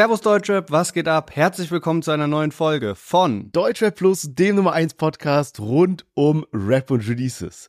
[0.00, 1.32] Servus Deutschrap, was geht ab?
[1.34, 6.46] Herzlich willkommen zu einer neuen Folge von Deutschrap Plus, dem Nummer 1 Podcast rund um
[6.54, 7.68] Rap und Releases.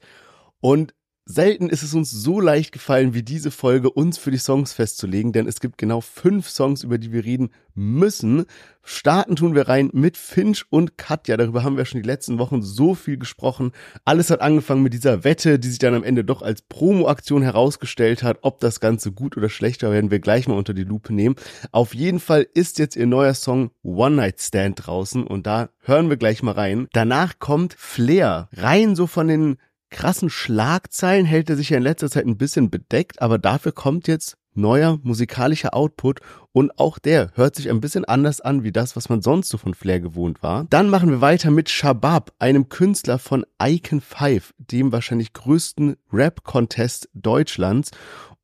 [0.62, 0.94] Und
[1.32, 5.32] Selten ist es uns so leicht gefallen, wie diese Folge uns für die Songs festzulegen,
[5.32, 8.46] denn es gibt genau fünf Songs, über die wir reden müssen.
[8.84, 11.38] Starten tun wir rein mit Finch und Katja.
[11.38, 13.72] Darüber haben wir schon die letzten Wochen so viel gesprochen.
[14.04, 18.24] Alles hat angefangen mit dieser Wette, die sich dann am Ende doch als Promo-Aktion herausgestellt
[18.24, 18.40] hat.
[18.42, 21.36] Ob das Ganze gut oder schlecht war, werden wir gleich mal unter die Lupe nehmen.
[21.72, 26.10] Auf jeden Fall ist jetzt ihr neuer Song One Night Stand draußen und da hören
[26.10, 26.90] wir gleich mal rein.
[26.92, 28.50] Danach kommt Flair.
[28.52, 29.58] Rein so von den
[29.92, 34.08] krassen Schlagzeilen hält er sich ja in letzter Zeit ein bisschen bedeckt, aber dafür kommt
[34.08, 36.20] jetzt neuer musikalischer Output
[36.52, 39.58] und auch der hört sich ein bisschen anders an wie das, was man sonst so
[39.58, 40.66] von Flair gewohnt war.
[40.70, 47.10] Dann machen wir weiter mit Shabab, einem Künstler von Icon 5, dem wahrscheinlich größten Rap-Contest
[47.14, 47.92] Deutschlands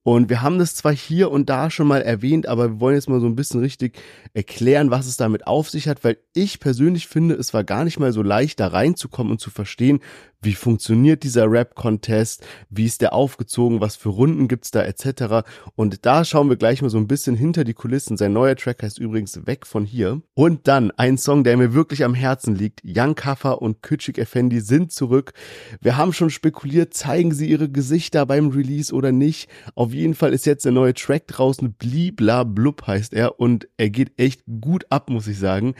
[0.07, 3.09] und wir haben das zwar hier und da schon mal erwähnt, aber wir wollen jetzt
[3.09, 3.99] mal so ein bisschen richtig
[4.33, 7.99] erklären, was es damit auf sich hat, weil ich persönlich finde, es war gar nicht
[7.99, 9.99] mal so leicht, da reinzukommen und zu verstehen,
[10.47, 15.45] wie funktioniert dieser Rap-Contest, wie ist der aufgezogen, was für Runden gibt's da etc.
[15.75, 18.15] Und da schauen wir gleich mal so ein bisschen hinter die Kulissen.
[18.15, 20.21] Sein neuer Track heißt übrigens Weg von hier.
[20.35, 22.81] Und dann ein Song, der mir wirklich am Herzen liegt.
[22.85, 25.33] Young Kaffer und Küçük Effendi sind zurück.
[25.81, 29.49] Wir haben schon spekuliert, zeigen sie ihre Gesichter beim Release oder nicht.
[29.75, 31.73] Auf jeden Fall ist jetzt der neue Track draußen.
[31.73, 35.75] Blibla Blub heißt er und er geht echt gut ab, muss ich sagen.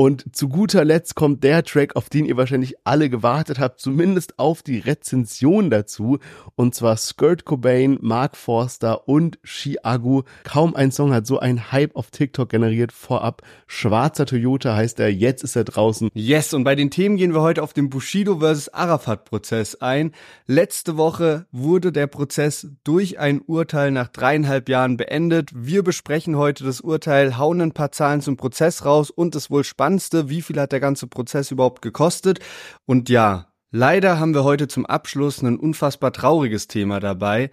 [0.00, 4.38] Und zu guter Letzt kommt der Track, auf den ihr wahrscheinlich alle gewartet habt, zumindest
[4.38, 6.20] auf die Rezension dazu.
[6.54, 10.24] Und zwar Skirt Cobain, Mark Forster und Chiago.
[10.44, 13.42] Kaum ein Song hat so einen Hype auf TikTok generiert vorab.
[13.66, 16.08] Schwarzer Toyota heißt er, jetzt ist er draußen.
[16.14, 18.70] Yes, und bei den Themen gehen wir heute auf den Bushido vs.
[18.70, 20.12] Arafat Prozess ein.
[20.46, 25.50] Letzte Woche wurde der Prozess durch ein Urteil nach dreieinhalb Jahren beendet.
[25.54, 29.62] Wir besprechen heute das Urteil, hauen ein paar Zahlen zum Prozess raus und es wohl
[29.62, 32.38] spannend Spannendste, wie viel hat der ganze Prozess überhaupt gekostet?
[32.86, 37.50] Und ja, leider haben wir heute zum Abschluss ein unfassbar trauriges Thema dabei.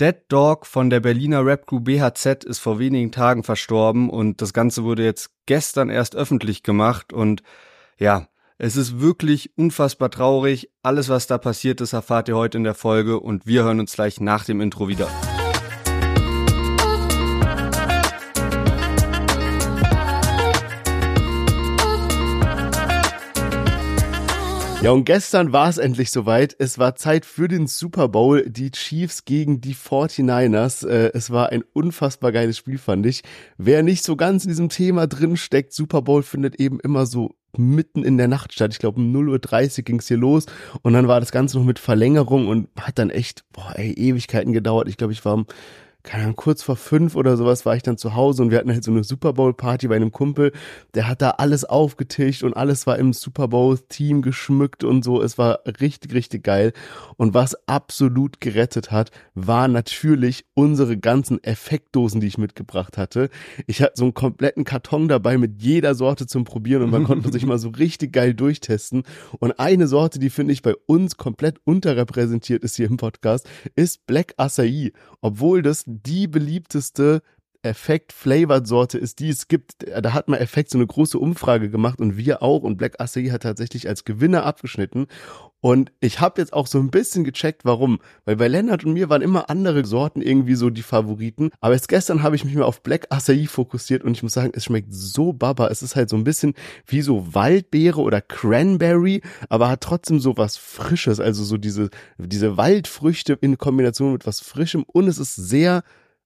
[0.00, 4.84] Dead Dog von der Berliner Rap-Crew BHZ ist vor wenigen Tagen verstorben und das Ganze
[4.84, 7.42] wurde jetzt gestern erst öffentlich gemacht und
[7.98, 10.70] ja, es ist wirklich unfassbar traurig.
[10.84, 13.94] Alles, was da passiert ist, erfahrt ihr heute in der Folge und wir hören uns
[13.94, 15.08] gleich nach dem Intro wieder.
[24.82, 26.56] Ja, und gestern war es endlich soweit.
[26.58, 28.48] Es war Zeit für den Super Bowl.
[28.48, 30.88] Die Chiefs gegen die 49ers.
[30.88, 33.22] Äh, es war ein unfassbar geiles Spiel, fand ich.
[33.58, 37.36] Wer nicht so ganz in diesem Thema drin steckt, Super Bowl findet eben immer so
[37.58, 38.72] mitten in der Nacht statt.
[38.72, 40.46] Ich glaube, um 0.30 Uhr ging's hier los
[40.80, 44.54] und dann war das Ganze noch mit Verlängerung und hat dann echt, boah, ey, Ewigkeiten
[44.54, 44.88] gedauert.
[44.88, 45.46] Ich glaube, ich war um
[46.02, 48.72] keine Ahnung, kurz vor fünf oder sowas war ich dann zu Hause und wir hatten
[48.72, 50.52] halt so eine Super Bowl Party bei einem Kumpel,
[50.94, 55.22] der hat da alles aufgetischt und alles war im Super Bowl Team geschmückt und so.
[55.22, 56.72] Es war richtig, richtig geil.
[57.16, 63.28] Und was absolut gerettet hat, war natürlich unsere ganzen Effektdosen, die ich mitgebracht hatte.
[63.66, 67.30] Ich hatte so einen kompletten Karton dabei mit jeder Sorte zum Probieren und man konnte
[67.30, 69.02] sich mal so richtig geil durchtesten.
[69.38, 74.06] Und eine Sorte, die finde ich bei uns komplett unterrepräsentiert ist hier im Podcast, ist
[74.06, 74.92] Black Acai.
[75.20, 77.22] Obwohl das die beliebteste
[77.62, 79.86] Effekt-Flavored-Sorte ist, die es gibt.
[79.88, 82.62] Da hat man Effekt so eine große Umfrage gemacht und wir auch.
[82.62, 85.06] Und Black Acai hat tatsächlich als Gewinner abgeschnitten.
[85.62, 87.98] Und ich habe jetzt auch so ein bisschen gecheckt, warum.
[88.24, 91.50] Weil bei Lennart und mir waren immer andere Sorten irgendwie so die Favoriten.
[91.60, 94.52] Aber jetzt gestern habe ich mich mal auf Black Acai fokussiert und ich muss sagen,
[94.54, 95.68] es schmeckt so baba.
[95.68, 96.54] Es ist halt so ein bisschen
[96.86, 101.20] wie so Waldbeere oder Cranberry, aber hat trotzdem so was Frisches.
[101.20, 104.84] Also so diese, diese Waldfrüchte in Kombination mit was Frischem.
[104.84, 105.82] Und es ist sehr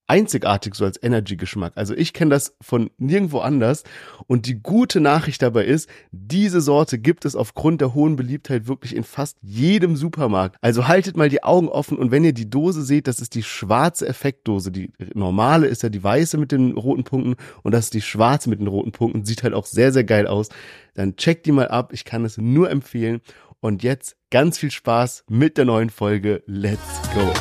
[0.07, 1.73] einzigartig so als Energy-Geschmack.
[1.77, 3.85] Also ich kenne das von nirgendwo anders.
[4.27, 8.95] Und die gute Nachricht dabei ist, diese Sorte gibt es aufgrund der hohen Beliebtheit wirklich
[8.95, 10.57] in fast jedem Supermarkt.
[10.61, 13.43] Also haltet mal die Augen offen und wenn ihr die Dose seht, das ist die
[13.43, 14.71] schwarze Effektdose.
[14.71, 18.51] Die normale ist ja die weiße mit den roten Punkten und das ist die schwarze
[18.51, 19.25] mit den roten Punkten.
[19.25, 20.49] Sieht halt auch sehr, sehr geil aus.
[20.95, 21.93] Dann checkt die mal ab.
[21.93, 23.21] Ich kann es nur empfehlen.
[23.61, 26.43] Und jetzt ganz viel Spaß mit der neuen Folge.
[26.47, 27.33] Let's go!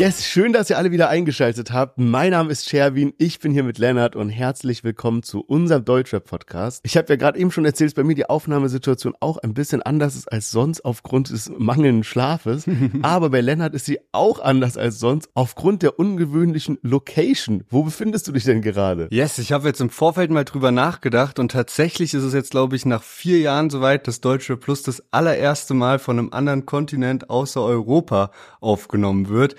[0.00, 1.98] Yes, schön, dass ihr alle wieder eingeschaltet habt.
[1.98, 6.80] Mein Name ist Sherwin, ich bin hier mit Lennart und herzlich willkommen zu unserem Deutschrap-Podcast.
[6.84, 9.82] Ich habe ja gerade eben schon erzählt, dass bei mir die Aufnahmesituation auch ein bisschen
[9.82, 12.64] anders ist als sonst aufgrund des mangelnden Schlafes.
[13.02, 17.64] Aber bei Lennart ist sie auch anders als sonst aufgrund der ungewöhnlichen Location.
[17.68, 19.06] Wo befindest du dich denn gerade?
[19.10, 22.74] Yes, ich habe jetzt im Vorfeld mal drüber nachgedacht und tatsächlich ist es jetzt, glaube
[22.74, 27.28] ich, nach vier Jahren soweit, dass Deutschrap Plus das allererste Mal von einem anderen Kontinent
[27.28, 28.30] außer Europa
[28.62, 29.56] aufgenommen wird.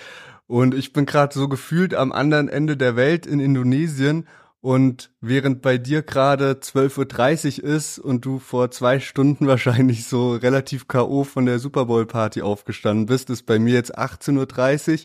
[0.51, 4.27] Und ich bin gerade so gefühlt am anderen Ende der Welt in Indonesien.
[4.59, 10.33] Und während bei dir gerade 12.30 Uhr ist und du vor zwei Stunden wahrscheinlich so
[10.33, 11.23] relativ K.O.
[11.23, 14.99] von der Super Bowl Party aufgestanden bist, ist bei mir jetzt 18.30 Uhr.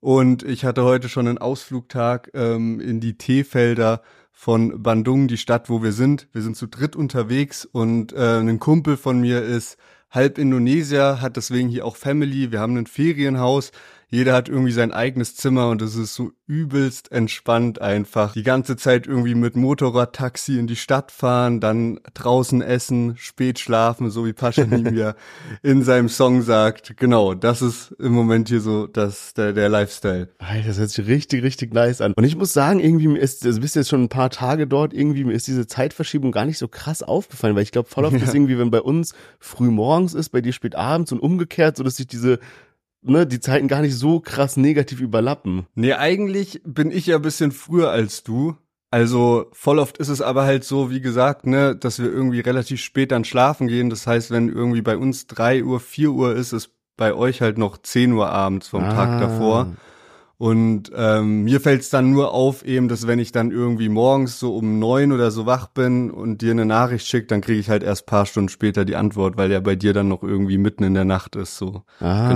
[0.00, 4.00] Und ich hatte heute schon einen Ausflugtag ähm, in die Teefelder
[4.32, 6.28] von Bandung, die Stadt, wo wir sind.
[6.32, 9.76] Wir sind zu dritt unterwegs und äh, ein Kumpel von mir ist
[10.10, 12.52] halb Indonesier, hat deswegen hier auch Family.
[12.52, 13.70] Wir haben ein Ferienhaus
[14.10, 18.32] jeder hat irgendwie sein eigenes Zimmer und es ist so übelst entspannt einfach.
[18.32, 24.10] Die ganze Zeit irgendwie mit Motorradtaxi in die Stadt fahren, dann draußen essen, spät schlafen,
[24.10, 25.14] so wie Paschanim mir
[25.62, 26.96] in seinem Song sagt.
[26.96, 30.30] Genau, das ist im Moment hier so das, der, der Lifestyle.
[30.66, 32.14] Das hört sich richtig, richtig nice an.
[32.14, 34.94] Und ich muss sagen, irgendwie mir ist, also bist jetzt schon ein paar Tage dort,
[34.94, 38.16] irgendwie mir ist diese Zeitverschiebung gar nicht so krass aufgefallen, weil ich glaube, voll oft
[38.16, 38.22] ja.
[38.22, 41.84] ist irgendwie, wenn bei uns früh morgens ist, bei dir spät abends und umgekehrt, so
[41.84, 42.38] dass sich diese
[43.02, 45.66] ne, die Zeiten gar nicht so krass negativ überlappen.
[45.74, 48.56] Nee, eigentlich bin ich ja ein bisschen früher als du.
[48.90, 52.80] Also voll oft ist es aber halt so, wie gesagt, ne, dass wir irgendwie relativ
[52.80, 53.90] spät dann schlafen gehen.
[53.90, 57.58] Das heißt, wenn irgendwie bei uns drei Uhr, vier Uhr ist, ist bei euch halt
[57.58, 58.92] noch zehn Uhr abends vom ah.
[58.92, 59.76] Tag davor.
[60.38, 64.38] Und ähm, mir fällt es dann nur auf, eben, dass wenn ich dann irgendwie morgens
[64.38, 67.68] so um neun oder so wach bin und dir eine Nachricht schickt, dann kriege ich
[67.68, 70.84] halt erst paar Stunden später die Antwort, weil der bei dir dann noch irgendwie mitten
[70.84, 71.56] in der Nacht ist.
[71.56, 71.82] So.
[71.98, 72.28] Ah,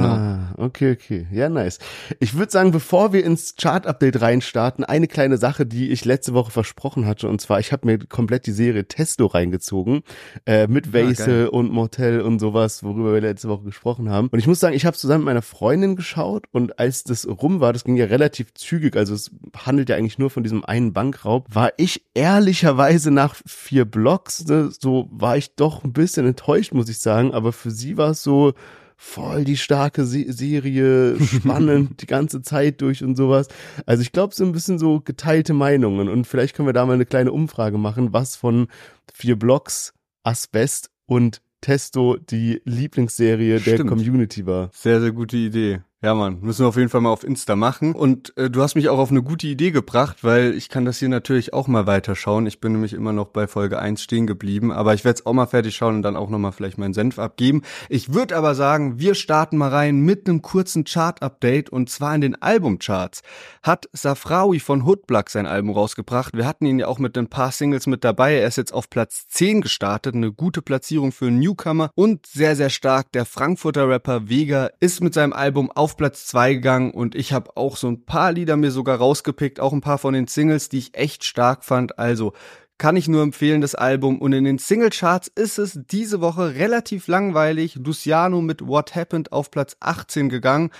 [0.56, 0.66] genau.
[0.66, 1.28] okay, okay.
[1.31, 1.78] Ja, nice.
[2.19, 6.50] Ich würde sagen, bevor wir ins Chart-Update reinstarten, eine kleine Sache, die ich letzte Woche
[6.50, 7.28] versprochen hatte.
[7.28, 10.02] Und zwar, ich habe mir komplett die Serie Testo reingezogen,
[10.44, 14.26] äh, mit Vase ah, und Motel und sowas, worüber wir letzte Woche gesprochen haben.
[14.26, 17.60] Und ich muss sagen, ich habe zusammen mit meiner Freundin geschaut und als das rum
[17.60, 20.93] war, das ging ja relativ zügig, also es handelt ja eigentlich nur von diesem einen
[20.93, 26.73] Bankraub, war ich ehrlicherweise nach vier Blocks, ne, so war ich doch ein bisschen enttäuscht,
[26.73, 28.55] muss ich sagen, aber für sie war es so,
[29.03, 33.49] voll die starke Se Serie, spannend die ganze Zeit durch und sowas.
[33.85, 36.87] Also ich glaube, es sind ein bisschen so geteilte Meinungen und vielleicht können wir da
[36.87, 38.69] mal eine kleine Umfrage machen, was von
[39.12, 39.93] vier Blocks,
[40.23, 43.79] Asbest und Testo die Lieblingsserie Stimmt.
[43.81, 44.71] der Community war.
[44.73, 45.81] Sehr, sehr gute Idee.
[46.04, 47.94] Ja, Mann, müssen wir auf jeden Fall mal auf Insta machen.
[47.94, 50.99] Und äh, du hast mich auch auf eine gute Idee gebracht, weil ich kann das
[50.99, 52.44] hier natürlich auch mal weiterschauen.
[52.46, 55.32] Ich bin nämlich immer noch bei Folge 1 stehen geblieben, aber ich werde es auch
[55.32, 57.62] mal fertig schauen und dann auch nochmal vielleicht meinen Senf abgeben.
[57.88, 62.20] Ich würde aber sagen, wir starten mal rein mit einem kurzen Chart-Update und zwar in
[62.20, 63.22] den Albumcharts.
[63.62, 66.37] Hat Safrawi von Hoodblack sein Album rausgebracht.
[66.37, 68.34] Wir hatten ihn ja auch mit ein paar Singles mit dabei.
[68.34, 72.56] Er ist jetzt auf Platz 10 gestartet, eine gute Platzierung für einen Newcomer und sehr,
[72.56, 73.12] sehr stark.
[73.12, 77.35] Der Frankfurter Rapper Vega ist mit seinem Album auf auf Platz zwei gegangen und ich
[77.35, 80.71] habe auch so ein paar Lieder mir sogar rausgepickt, auch ein paar von den Singles,
[80.71, 81.99] die ich echt stark fand.
[81.99, 82.33] Also
[82.79, 84.19] kann ich nur empfehlen, das Album.
[84.19, 87.75] Und in den Singlecharts ist es diese Woche relativ langweilig.
[87.77, 90.71] Luciano mit What Happened auf Platz 18 gegangen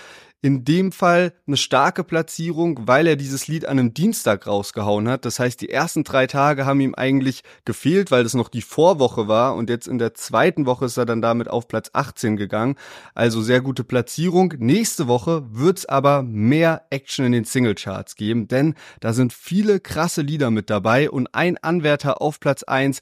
[0.43, 5.25] in dem Fall eine starke Platzierung, weil er dieses Lied an einem Dienstag rausgehauen hat.
[5.25, 9.29] Das heißt, die ersten drei Tage haben ihm eigentlich gefehlt, weil das noch die Vorwoche
[9.29, 12.75] war und jetzt in der zweiten Woche ist er dann damit auf Platz 18 gegangen.
[13.15, 14.55] Also sehr gute Platzierung.
[14.59, 20.23] Nächste Woche wird's aber mehr Action in den Singlecharts geben, denn da sind viele krasse
[20.23, 23.01] Lieder mit dabei und ein Anwärter auf Platz 1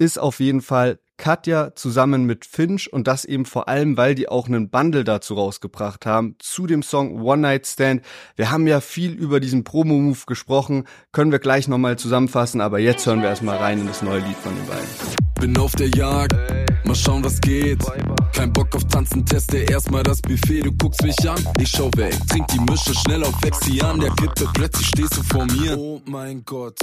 [0.00, 4.30] ist auf jeden Fall Katja zusammen mit Finch und das eben vor allem, weil die
[4.30, 8.02] auch einen Bundle dazu rausgebracht haben zu dem Song One Night Stand.
[8.34, 13.06] Wir haben ja viel über diesen Promo-Move gesprochen, können wir gleich nochmal zusammenfassen, aber jetzt
[13.06, 15.29] hören wir erstmal rein in das neue Lied von den beiden.
[15.40, 16.34] Bin auf der Jagd,
[16.84, 17.78] mal schauen was geht.
[18.34, 20.60] Kein Bock auf Tanzen, teste erstmal das Buffet.
[20.60, 22.14] Du guckst mich an, ich schau weg.
[22.28, 25.78] Trink die Mische schnell auf Vexian, der Kippe, plötzlich stehst du vor mir.
[25.78, 26.78] Oh mein Gott.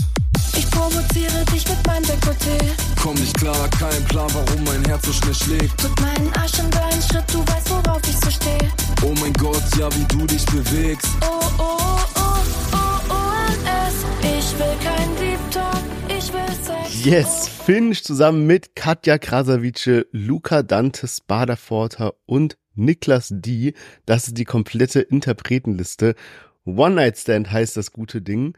[0.58, 2.58] Ich provoziere dich mit meinem Dekolleté.
[3.02, 5.84] Komm nicht klar, kein Plan, warum mein Herz so schnell schlägt.
[5.84, 8.72] Drück meinen Arsch in deinen Schritt, du weißt, worauf ich so stehe.
[9.04, 11.10] Oh mein Gott, ja, wie du dich bewegst.
[11.22, 11.78] Oh, oh,
[12.16, 12.40] oh,
[12.74, 12.78] oh,
[13.10, 14.04] oh, OMS.
[14.24, 14.97] Ich will kein Deep
[17.10, 23.76] Yes, Finch zusammen mit Katja Krasavice, Luca Dantes, Baderforter und Niklas D.
[24.06, 26.16] Das ist die komplette Interpretenliste.
[26.66, 28.58] One Night Stand heißt das gute Ding.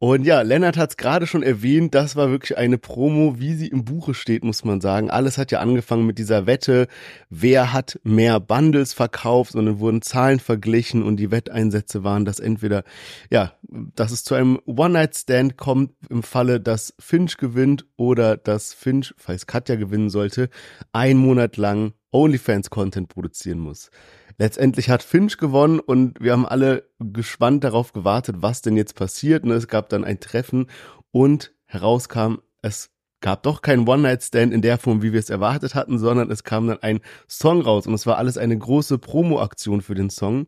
[0.00, 3.66] Und ja, Lennart hat es gerade schon erwähnt, das war wirklich eine Promo, wie sie
[3.66, 5.10] im Buche steht, muss man sagen.
[5.10, 6.86] Alles hat ja angefangen mit dieser Wette,
[7.30, 12.38] wer hat mehr Bundles verkauft und dann wurden Zahlen verglichen und die Wetteinsätze waren, dass
[12.38, 12.84] entweder,
[13.28, 19.14] ja, dass es zu einem One-Night-Stand kommt im Falle, dass Finch gewinnt oder dass Finch,
[19.16, 20.48] falls Katja gewinnen sollte,
[20.92, 23.90] ein Monat lang OnlyFans-Content produzieren muss.
[24.38, 29.44] Letztendlich hat Finch gewonnen und wir haben alle gespannt darauf gewartet, was denn jetzt passiert.
[29.44, 30.66] Und es gab dann ein Treffen
[31.10, 35.98] und herauskam, es gab doch kein One-Night-Stand in der Form, wie wir es erwartet hatten,
[35.98, 39.94] sondern es kam dann ein Song raus und es war alles eine große Promo-Aktion für
[39.94, 40.46] den Song.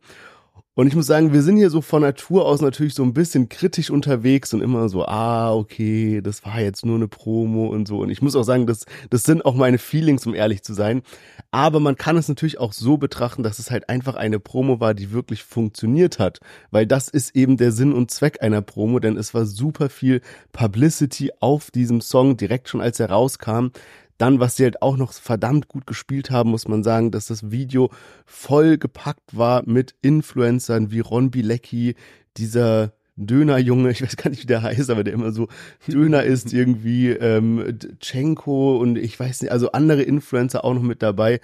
[0.80, 3.50] Und ich muss sagen, wir sind hier so von Natur aus natürlich so ein bisschen
[3.50, 7.98] kritisch unterwegs und immer so, ah, okay, das war jetzt nur eine Promo und so.
[7.98, 11.02] Und ich muss auch sagen, das, das sind auch meine Feelings, um ehrlich zu sein.
[11.50, 14.94] Aber man kann es natürlich auch so betrachten, dass es halt einfach eine Promo war,
[14.94, 16.40] die wirklich funktioniert hat.
[16.70, 20.22] Weil das ist eben der Sinn und Zweck einer Promo, denn es war super viel
[20.52, 23.66] Publicity auf diesem Song direkt schon als er rauskam.
[24.20, 27.50] Dann, was sie halt auch noch verdammt gut gespielt haben, muss man sagen, dass das
[27.50, 27.88] Video
[28.26, 31.94] voll gepackt war mit Influencern wie Ron Bilecki,
[32.36, 35.48] dieser Dönerjunge, ich weiß gar nicht, wie der heißt, aber der immer so
[35.86, 41.00] Döner ist irgendwie, ähm, Chenko und ich weiß nicht, also andere Influencer auch noch mit
[41.00, 41.40] dabei.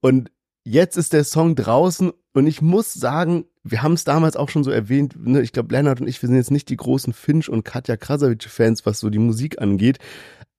[0.00, 0.30] Und
[0.62, 4.62] jetzt ist der Song draußen und ich muss sagen, wir haben es damals auch schon
[4.62, 7.48] so erwähnt, ne, ich glaube, Lennart und ich, wir sind jetzt nicht die großen Finch
[7.48, 9.98] und Katja Krasavic-Fans, was so die Musik angeht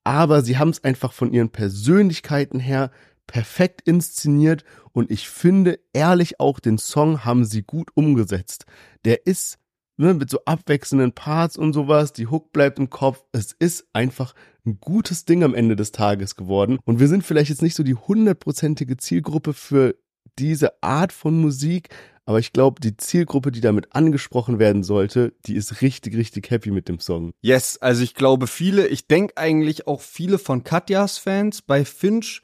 [0.07, 2.91] aber sie haben es einfach von ihren Persönlichkeiten her
[3.27, 8.65] perfekt inszeniert und ich finde ehrlich auch den Song haben sie gut umgesetzt.
[9.03, 9.57] Der ist
[9.97, 13.21] ne, mit so abwechselnden Parts und sowas, die Hook bleibt im Kopf.
[13.33, 14.33] Es ist einfach
[14.65, 17.83] ein gutes Ding am Ende des Tages geworden und wir sind vielleicht jetzt nicht so
[17.83, 19.97] die hundertprozentige Zielgruppe für
[20.39, 21.89] diese Art von Musik,
[22.25, 26.71] aber ich glaube, die Zielgruppe, die damit angesprochen werden sollte, die ist richtig, richtig happy
[26.71, 27.31] mit dem Song.
[27.41, 32.41] Yes, also ich glaube viele, ich denke eigentlich auch viele von Katjas Fans bei Finch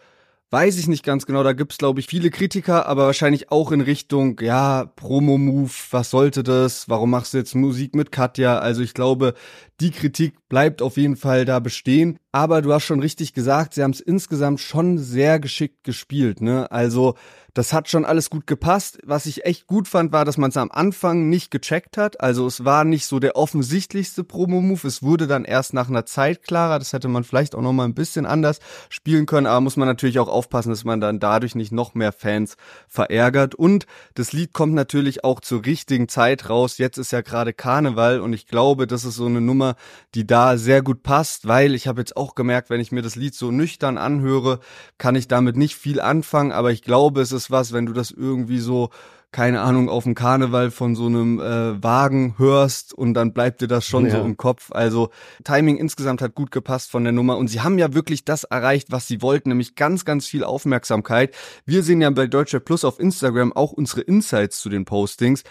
[0.53, 1.41] weiß ich nicht ganz genau.
[1.41, 6.43] Da gibt's glaube ich, viele Kritiker, aber wahrscheinlich auch in Richtung, ja, Promo-Move, was sollte
[6.43, 6.87] das?
[6.87, 8.59] Warum machst du jetzt Musik mit Katja?
[8.59, 9.33] Also ich glaube,
[9.79, 12.19] die Kritik bleibt auf jeden Fall da bestehen.
[12.31, 16.39] Aber du hast schon richtig gesagt, sie haben es insgesamt schon sehr geschickt gespielt.
[16.39, 16.71] Ne?
[16.71, 17.15] Also
[17.53, 18.99] das hat schon alles gut gepasst.
[19.03, 22.19] Was ich echt gut fand, war, dass man es am Anfang nicht gecheckt hat.
[22.19, 24.87] Also es war nicht so der offensichtlichste Promo-Move.
[24.87, 26.79] Es wurde dann erst nach einer Zeit klarer.
[26.79, 29.45] Das hätte man vielleicht auch noch mal ein bisschen anders spielen können.
[29.45, 32.57] Aber muss man natürlich auch aufpassen, dass man dann dadurch nicht noch mehr Fans
[32.87, 33.53] verärgert.
[33.53, 36.79] Und das Lied kommt natürlich auch zur richtigen Zeit raus.
[36.79, 39.75] Jetzt ist ja gerade Karneval und ich glaube, das ist so eine Nummer,
[40.15, 43.15] die da sehr gut passt, weil ich habe jetzt auch gemerkt, wenn ich mir das
[43.15, 44.59] Lied so nüchtern anhöre,
[44.97, 46.51] kann ich damit nicht viel anfangen.
[46.51, 48.89] Aber ich glaube, es ist ist was, wenn du das irgendwie so
[49.33, 53.67] keine Ahnung, auf dem Karneval von so einem äh, Wagen hörst und dann bleibt dir
[53.67, 54.11] das schon ja.
[54.11, 54.71] so im Kopf.
[54.71, 55.09] Also
[55.43, 58.91] Timing insgesamt hat gut gepasst von der Nummer und sie haben ja wirklich das erreicht,
[58.91, 61.35] was sie wollten, nämlich ganz, ganz viel Aufmerksamkeit.
[61.65, 65.43] Wir sehen ja bei Deutsche Plus auf Instagram auch unsere Insights zu den Postings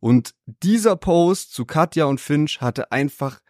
[0.00, 3.40] und dieser Post zu Katja und Finch hatte einfach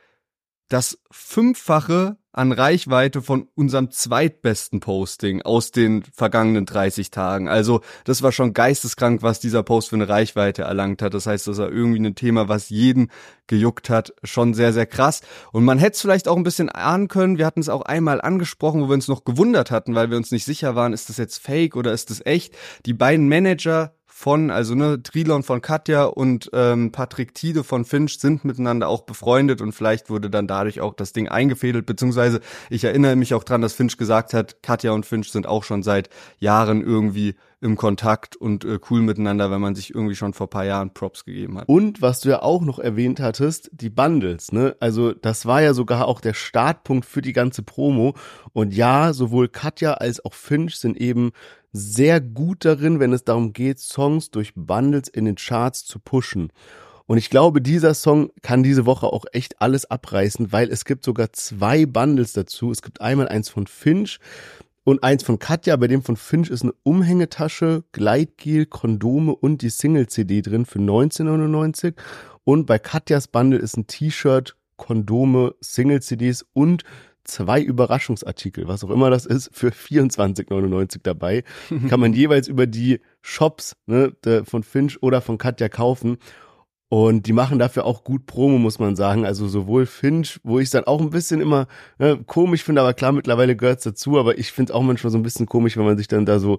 [0.71, 7.49] das Fünffache an Reichweite von unserem zweitbesten Posting aus den vergangenen 30 Tagen.
[7.49, 11.13] Also das war schon geisteskrank, was dieser Post für eine Reichweite erlangt hat.
[11.13, 13.11] Das heißt, das war irgendwie ein Thema, was jeden
[13.49, 14.15] gejuckt hat.
[14.23, 15.23] Schon sehr, sehr krass.
[15.53, 17.37] Und man hätte es vielleicht auch ein bisschen ahnen können.
[17.37, 20.31] Wir hatten es auch einmal angesprochen, wo wir uns noch gewundert hatten, weil wir uns
[20.31, 22.55] nicht sicher waren, ist das jetzt fake oder ist das echt.
[22.87, 28.19] Die beiden Manager von, also ne, Trilon von Katja und ähm, Patrick Tide von Finch
[28.19, 32.85] sind miteinander auch befreundet und vielleicht wurde dann dadurch auch das Ding eingefädelt, beziehungsweise ich
[32.85, 36.11] erinnere mich auch dran, dass Finch gesagt hat, Katja und Finch sind auch schon seit
[36.39, 40.65] Jahren irgendwie im Kontakt und äh, cool miteinander, wenn man sich irgendwie schon vor paar
[40.65, 41.69] Jahren Props gegeben hat.
[41.69, 44.77] Und was du ja auch noch erwähnt hattest, die Bundles, ne?
[44.81, 48.15] Also das war ja sogar auch der Startpunkt für die ganze Promo.
[48.53, 51.33] Und ja, sowohl Katja als auch Finch sind eben
[51.73, 56.53] sehr gut darin, wenn es darum geht, Songs durch Bundles in den Charts zu pushen.
[57.07, 61.05] Und ich glaube, dieser Song kann diese Woche auch echt alles abreißen, weil es gibt
[61.05, 62.71] sogar zwei Bundles dazu.
[62.71, 64.21] Es gibt einmal eins von Finch
[64.85, 65.75] und eins von Katja.
[65.77, 71.95] Bei dem von Finch ist eine Umhängetasche, Gleitgel, Kondome und die Single-CD drin für 19,99.
[72.45, 76.85] Und bei Katjas Bundle ist ein T-Shirt, Kondome, Single-CDs und
[77.25, 81.45] zwei Überraschungsartikel, was auch immer das ist, für 24,99 dabei.
[81.89, 84.13] Kann man jeweils über die Shops ne,
[84.45, 86.19] von Finch oder von Katja kaufen.
[86.89, 89.25] Und die machen dafür auch gut Promo, muss man sagen.
[89.25, 92.95] Also sowohl Finch, wo ich es dann auch ein bisschen immer ne, komisch finde, aber
[92.95, 95.85] klar, mittlerweile gehört es dazu, aber ich finde auch manchmal so ein bisschen komisch, wenn
[95.85, 96.59] man sich dann da so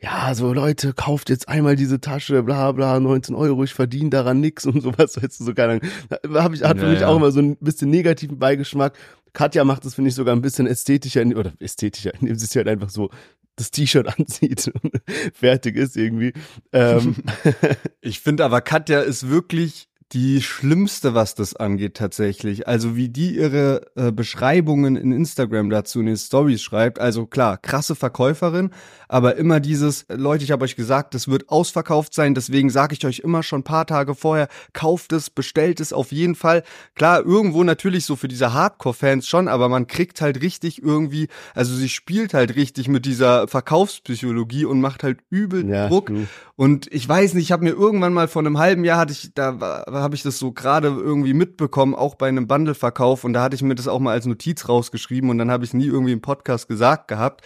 [0.00, 4.40] ja, so Leute, kauft jetzt einmal diese Tasche, bla bla, 19 Euro, ich verdiene daran
[4.40, 6.36] nix und sowas, weißt du, so keine Ahnung.
[6.36, 7.08] Hab ich, hat für Ja, mich ja.
[7.08, 8.96] auch immer so ein bisschen negativen Beigeschmack.
[9.32, 12.68] Katja macht das, finde ich, sogar ein bisschen ästhetischer, oder ästhetischer, indem sie sich halt
[12.68, 13.10] einfach so
[13.56, 15.02] das T-Shirt anzieht und
[15.34, 16.32] fertig ist irgendwie.
[16.72, 17.16] Ähm,
[18.00, 22.66] Ich finde aber Katja ist wirklich die schlimmste, was das angeht tatsächlich.
[22.66, 26.98] Also wie die ihre äh, Beschreibungen in Instagram dazu in den Stories schreibt.
[26.98, 28.70] Also klar, krasse Verkäuferin,
[29.08, 33.04] aber immer dieses, Leute, ich habe euch gesagt, das wird ausverkauft sein, deswegen sage ich
[33.04, 36.62] euch immer schon ein paar Tage vorher, kauft es, bestellt es auf jeden Fall.
[36.94, 41.74] Klar, irgendwo natürlich so für diese Hardcore-Fans schon, aber man kriegt halt richtig irgendwie, also
[41.74, 46.06] sie spielt halt richtig mit dieser Verkaufspsychologie und macht halt übel Ja, Druck.
[46.06, 46.26] du.
[46.56, 49.32] Und ich weiß nicht, ich habe mir irgendwann mal vor einem halben Jahr hatte ich,
[49.34, 53.56] da habe ich das so gerade irgendwie mitbekommen, auch bei einem Bundle-Verkauf und da hatte
[53.56, 56.20] ich mir das auch mal als Notiz rausgeschrieben und dann habe ich nie irgendwie im
[56.20, 57.42] Podcast gesagt gehabt.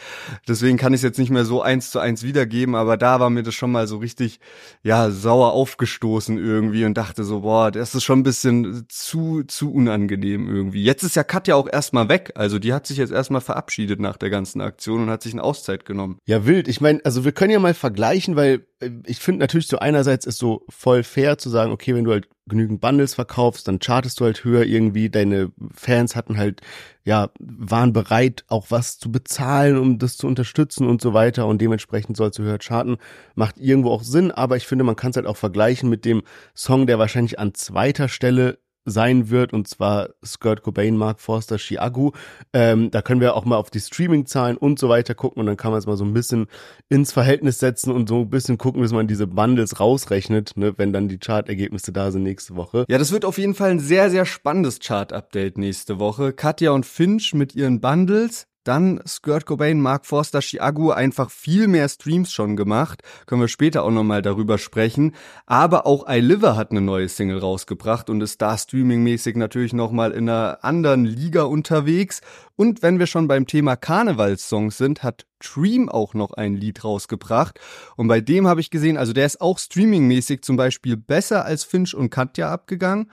[0.49, 3.31] Deswegen kann ich es jetzt nicht mehr so eins zu eins wiedergeben, aber da war
[3.31, 4.41] mir das schon mal so richtig,
[4.83, 9.73] ja, sauer aufgestoßen irgendwie und dachte so, boah, das ist schon ein bisschen zu, zu
[9.73, 10.83] unangenehm irgendwie.
[10.83, 14.17] Jetzt ist ja Katja auch erstmal weg, also die hat sich jetzt erstmal verabschiedet nach
[14.17, 16.19] der ganzen Aktion und hat sich eine Auszeit genommen.
[16.27, 16.69] Ja, wild.
[16.69, 18.67] Ich meine, also wir können ja mal vergleichen, weil
[19.07, 22.29] ich finde natürlich so einerseits ist so voll fair zu sagen, okay, wenn du halt
[22.49, 25.11] genügend Bundles verkaufst, dann chartest du halt höher irgendwie.
[25.11, 26.61] Deine Fans hatten halt,
[27.05, 31.47] ja, waren bereit, auch was zu bezahlen, um das zu unterstützen und so weiter.
[31.47, 32.97] Und dementsprechend sollst du höher charten.
[33.35, 36.23] Macht irgendwo auch Sinn, aber ich finde, man kann es halt auch vergleichen mit dem
[36.55, 42.13] Song, der wahrscheinlich an zweiter Stelle sein wird, und zwar Skirt Cobain, Mark Forster, Chiagu.
[42.53, 45.57] Ähm, da können wir auch mal auf die Streaming-Zahlen und so weiter gucken und dann
[45.57, 46.47] kann man es mal so ein bisschen
[46.89, 50.93] ins Verhältnis setzen und so ein bisschen gucken, bis man diese Bundles rausrechnet, ne, wenn
[50.93, 52.85] dann die Chart-Ergebnisse da sind nächste Woche.
[52.89, 56.33] Ja, das wird auf jeden Fall ein sehr, sehr spannendes Chart-Update nächste Woche.
[56.33, 58.47] Katja und Finch mit ihren Bundles.
[58.65, 63.03] Dann Skirt Cobain, Mark Forster, Chiago einfach viel mehr Streams schon gemacht.
[63.27, 65.15] Können wir später auch nochmal darüber sprechen.
[65.47, 70.13] Aber auch I Liver hat eine neue Single rausgebracht und ist da streamingmäßig natürlich nochmal
[70.13, 72.21] in einer anderen Liga unterwegs.
[72.55, 77.59] Und wenn wir schon beim Thema Karnevalssongs sind, hat Dream auch noch ein Lied rausgebracht.
[77.97, 81.65] Und bei dem habe ich gesehen, also der ist auch streamingmäßig zum Beispiel besser als
[81.65, 83.11] Finch und Katja abgegangen.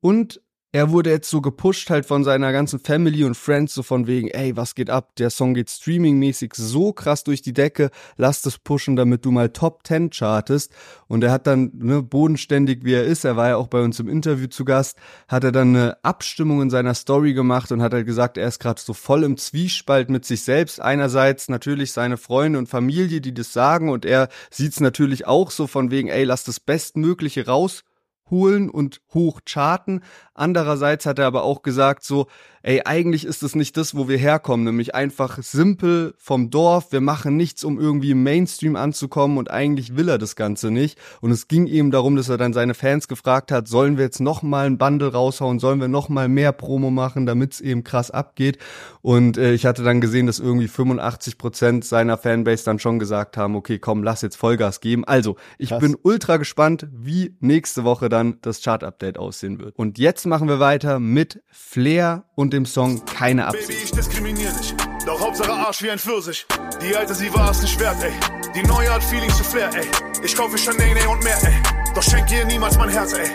[0.00, 0.40] Und
[0.74, 4.28] er wurde jetzt so gepusht halt von seiner ganzen Family und Friends, so von wegen,
[4.28, 5.14] ey, was geht ab?
[5.16, 9.50] Der Song geht streamingmäßig so krass durch die Decke, lass das pushen, damit du mal
[9.50, 10.72] Top 10 chartest.
[11.08, 14.00] Und er hat dann, ne, bodenständig wie er ist, er war ja auch bei uns
[14.00, 14.96] im Interview zu Gast,
[15.28, 18.58] hat er dann eine Abstimmung in seiner Story gemacht und hat halt gesagt, er ist
[18.58, 20.80] gerade so voll im Zwiespalt mit sich selbst.
[20.80, 25.66] Einerseits natürlich seine Freunde und Familie, die das sagen und er sieht's natürlich auch so
[25.66, 27.84] von wegen, ey, lass das Bestmögliche raus
[28.32, 30.02] holen und hoch charten.
[30.34, 32.26] Andererseits hat er aber auch gesagt so,
[32.62, 36.92] ey, eigentlich ist es nicht das, wo wir herkommen, nämlich einfach simpel vom Dorf.
[36.92, 40.98] Wir machen nichts, um irgendwie im Mainstream anzukommen und eigentlich will er das Ganze nicht.
[41.20, 44.20] Und es ging eben darum, dass er dann seine Fans gefragt hat, sollen wir jetzt
[44.20, 47.84] noch mal ein Bundle raushauen, sollen wir noch mal mehr Promo machen, damit es eben
[47.84, 48.58] krass abgeht.
[49.00, 53.36] Und äh, ich hatte dann gesehen, dass irgendwie 85 Prozent seiner Fanbase dann schon gesagt
[53.36, 55.04] haben, okay, komm, lass jetzt Vollgas geben.
[55.04, 55.80] Also, ich Krass.
[55.80, 59.76] bin ultra gespannt, wie nächste Woche dann das Chart-Update aussehen wird.
[59.76, 63.84] Und jetzt machen wir weiter mit Flair und dem Song Keine Baby, Absicht.
[63.84, 64.74] ich diskriminiere nicht.
[65.06, 66.46] Doch Hauptsache Arsch wie ein Pfirsich.
[66.80, 68.12] Die alte, sie war es nicht wert, ey.
[68.54, 69.86] Die neue hat Feelings zu Flair, ey.
[70.22, 71.54] Ich kaufe Chanel ey, und mehr, ey.
[71.94, 73.30] Doch schenke ihr niemals mein Herz, ey.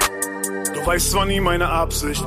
[0.74, 2.24] Du weißt zwar nie meine Absicht.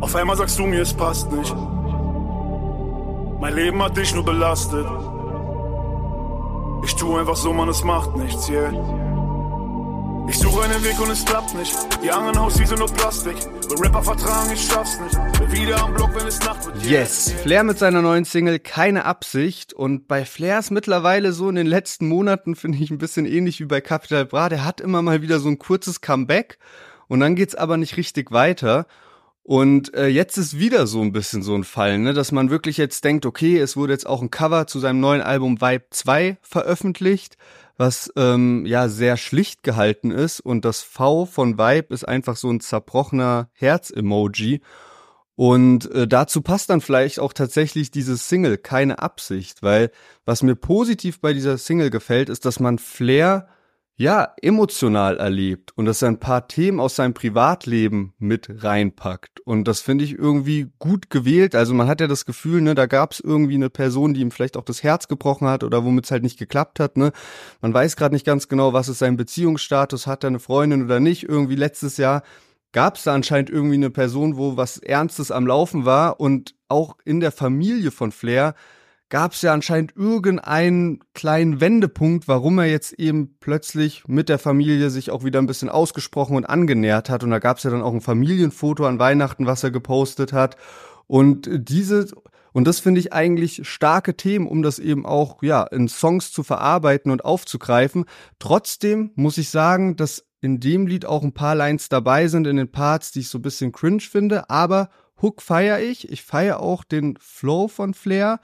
[0.00, 1.54] Auf einmal sagst du mir, es passt nicht.
[3.40, 4.86] Mein Leben hat dich nur belastet.
[6.84, 8.70] Ich tue einfach so, man, es macht nichts, yeah.
[10.30, 11.74] Ich suche einen Weg und es klappt nicht.
[12.04, 13.34] Die anderen Haus, die sind nur Plastik.
[13.34, 15.40] Will Rapper vertragen, ich schaff's nicht.
[15.40, 16.84] Bin wieder am Block, wenn es Nacht wird.
[16.84, 19.72] Yes, Flair mit seiner neuen Single Keine Absicht.
[19.72, 23.58] Und bei Flair ist mittlerweile so in den letzten Monaten, finde ich, ein bisschen ähnlich
[23.58, 24.48] wie bei Capital Bra.
[24.48, 26.58] Der hat immer mal wieder so ein kurzes Comeback
[27.08, 28.86] und dann geht's aber nicht richtig weiter.
[29.42, 32.76] Und äh, jetzt ist wieder so ein bisschen so ein Fall, ne, dass man wirklich
[32.76, 36.36] jetzt denkt, okay, es wurde jetzt auch ein Cover zu seinem neuen Album Vibe 2
[36.40, 37.36] veröffentlicht,
[37.80, 42.50] was ähm, ja sehr schlicht gehalten ist und das V von Vibe ist einfach so
[42.50, 44.60] ein zerbrochener Herz-Emoji.
[45.34, 49.90] Und äh, dazu passt dann vielleicht auch tatsächlich diese Single, keine Absicht, weil
[50.26, 53.48] was mir positiv bei dieser Single gefällt, ist, dass man Flair
[54.00, 59.40] ja emotional erlebt und dass er ein paar Themen aus seinem Privatleben mit reinpackt.
[59.40, 61.54] Und das finde ich irgendwie gut gewählt.
[61.54, 64.30] Also man hat ja das Gefühl, ne, da gab es irgendwie eine Person, die ihm
[64.30, 66.96] vielleicht auch das Herz gebrochen hat oder womit es halt nicht geklappt hat.
[66.96, 67.12] Ne?
[67.60, 70.98] Man weiß gerade nicht ganz genau, was ist sein Beziehungsstatus, hat er eine Freundin oder
[70.98, 71.24] nicht.
[71.24, 72.22] Irgendwie letztes Jahr
[72.72, 76.96] gab es da anscheinend irgendwie eine Person, wo was Ernstes am Laufen war und auch
[77.04, 78.54] in der Familie von Flair
[79.10, 84.88] gab es ja anscheinend irgendeinen kleinen Wendepunkt, warum er jetzt eben plötzlich mit der Familie
[84.88, 87.22] sich auch wieder ein bisschen ausgesprochen und angenähert hat.
[87.24, 90.56] Und da gab es ja dann auch ein Familienfoto an Weihnachten, was er gepostet hat.
[91.06, 92.06] Und diese
[92.52, 96.42] und das finde ich eigentlich starke Themen, um das eben auch ja in Songs zu
[96.42, 98.06] verarbeiten und aufzugreifen.
[98.38, 102.56] Trotzdem muss ich sagen, dass in dem Lied auch ein paar Lines dabei sind in
[102.56, 104.88] den Parts, die ich so ein bisschen cringe finde, aber
[105.20, 106.10] Hook feiere ich.
[106.10, 108.40] Ich feiere auch den Flow von Flair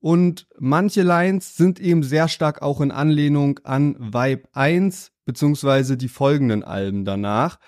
[0.00, 6.08] und manche Lines sind eben sehr stark auch in Anlehnung an Vibe 1 beziehungsweise die
[6.08, 7.58] folgenden Alben danach.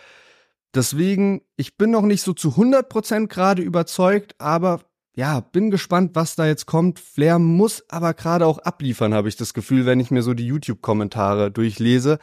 [0.75, 4.81] Deswegen, ich bin noch nicht so zu 100% gerade überzeugt, aber
[5.15, 6.99] ja, bin gespannt, was da jetzt kommt.
[6.99, 10.47] Flair muss aber gerade auch abliefern, habe ich das Gefühl, wenn ich mir so die
[10.47, 12.19] YouTube-Kommentare durchlese.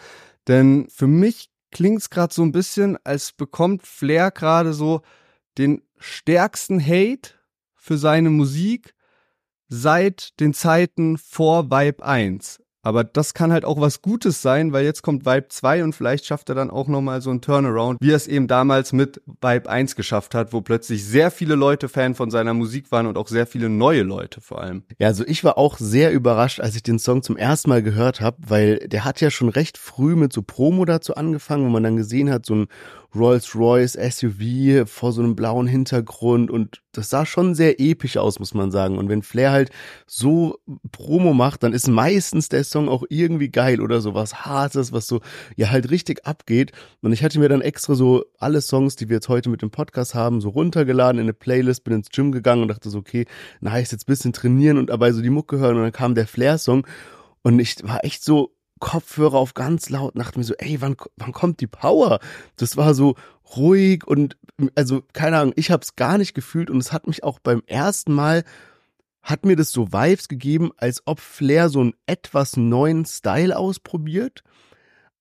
[0.48, 5.02] Denn für mich klingt es gerade so ein bisschen, als bekommt Flair gerade so
[5.60, 7.32] den stärksten Hate
[7.76, 8.96] für seine Musik
[9.70, 12.60] seit den Zeiten vor Vibe 1.
[12.82, 16.26] Aber das kann halt auch was Gutes sein, weil jetzt kommt Vibe 2 und vielleicht
[16.26, 19.70] schafft er dann auch nochmal so einen Turnaround, wie er es eben damals mit Vibe
[19.70, 23.28] 1 geschafft hat, wo plötzlich sehr viele Leute Fan von seiner Musik waren und auch
[23.28, 24.84] sehr viele neue Leute vor allem.
[24.98, 28.22] Ja, also ich war auch sehr überrascht, als ich den Song zum ersten Mal gehört
[28.22, 31.84] habe, weil der hat ja schon recht früh mit so Promo dazu angefangen, wo man
[31.84, 32.68] dann gesehen hat, so ein
[33.16, 38.54] Rolls-Royce SUV vor so einem blauen Hintergrund und das sah schon sehr episch aus, muss
[38.54, 38.98] man sagen.
[38.98, 39.72] Und wenn Flair halt
[40.06, 40.58] so
[40.92, 45.08] Promo macht, dann ist meistens der Song auch irgendwie geil oder so was Hartes, was
[45.08, 45.22] so
[45.56, 46.72] ja halt richtig abgeht.
[47.02, 49.72] Und ich hatte mir dann extra so alle Songs, die wir jetzt heute mit dem
[49.72, 53.26] Podcast haben, so runtergeladen in eine Playlist, bin ins Gym gegangen und dachte so, okay,
[53.60, 56.86] nice, jetzt bisschen trainieren und dabei so die Mucke hören und dann kam der Flair-Song
[57.42, 61.32] und ich war echt so Kopfhörer auf ganz laut, dachte mir so, ey, wann, wann
[61.32, 62.20] kommt die Power?
[62.56, 63.16] Das war so
[63.56, 64.38] ruhig und
[64.76, 67.64] also keine Ahnung, ich habe es gar nicht gefühlt und es hat mich auch beim
[67.66, 68.44] ersten Mal
[69.22, 74.44] hat mir das so Vibes gegeben, als ob Flair so einen etwas neuen Style ausprobiert,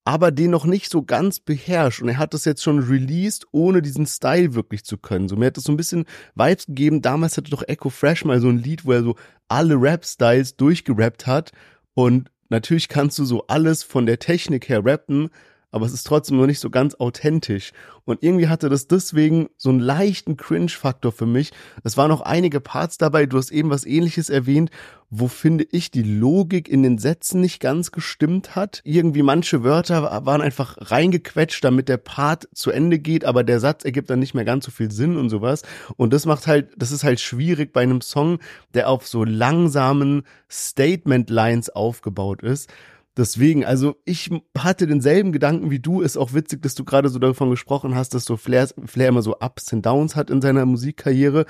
[0.05, 3.83] aber den noch nicht so ganz beherrscht und er hat das jetzt schon released, ohne
[3.83, 5.29] diesen Style wirklich zu können.
[5.29, 7.03] So mir hat das so ein bisschen Vibes gegeben.
[7.03, 9.16] Damals hatte doch Echo Fresh mal so ein Lied, wo er so
[9.49, 11.53] alle Rap-Styles durchgerappt hat
[11.94, 15.31] und Natürlich kannst du so alles von der Technik her rappen,
[15.71, 17.73] aber es ist trotzdem noch nicht so ganz authentisch.
[18.05, 21.53] Und irgendwie hatte das deswegen so einen leichten Cringe-Faktor für mich.
[21.85, 24.71] Es waren noch einige Parts dabei, du hast eben was ähnliches erwähnt,
[25.11, 28.81] wo finde ich die Logik in den Sätzen nicht ganz gestimmt hat.
[28.85, 33.85] Irgendwie manche Wörter waren einfach reingequetscht, damit der Part zu Ende geht, aber der Satz
[33.85, 35.63] ergibt dann nicht mehr ganz so viel Sinn und sowas.
[35.97, 38.39] Und das macht halt, das ist halt schwierig bei einem Song,
[38.75, 42.71] der auf so langsamen Statement-Lines aufgebaut ist.
[43.19, 46.03] Deswegen, also ich hatte denselben Gedanken wie du.
[46.03, 49.23] Ist auch witzig, dass du gerade so davon gesprochen hast, dass so Flair, Flair immer
[49.23, 51.45] so Ups und Downs hat in seiner Musikkarriere.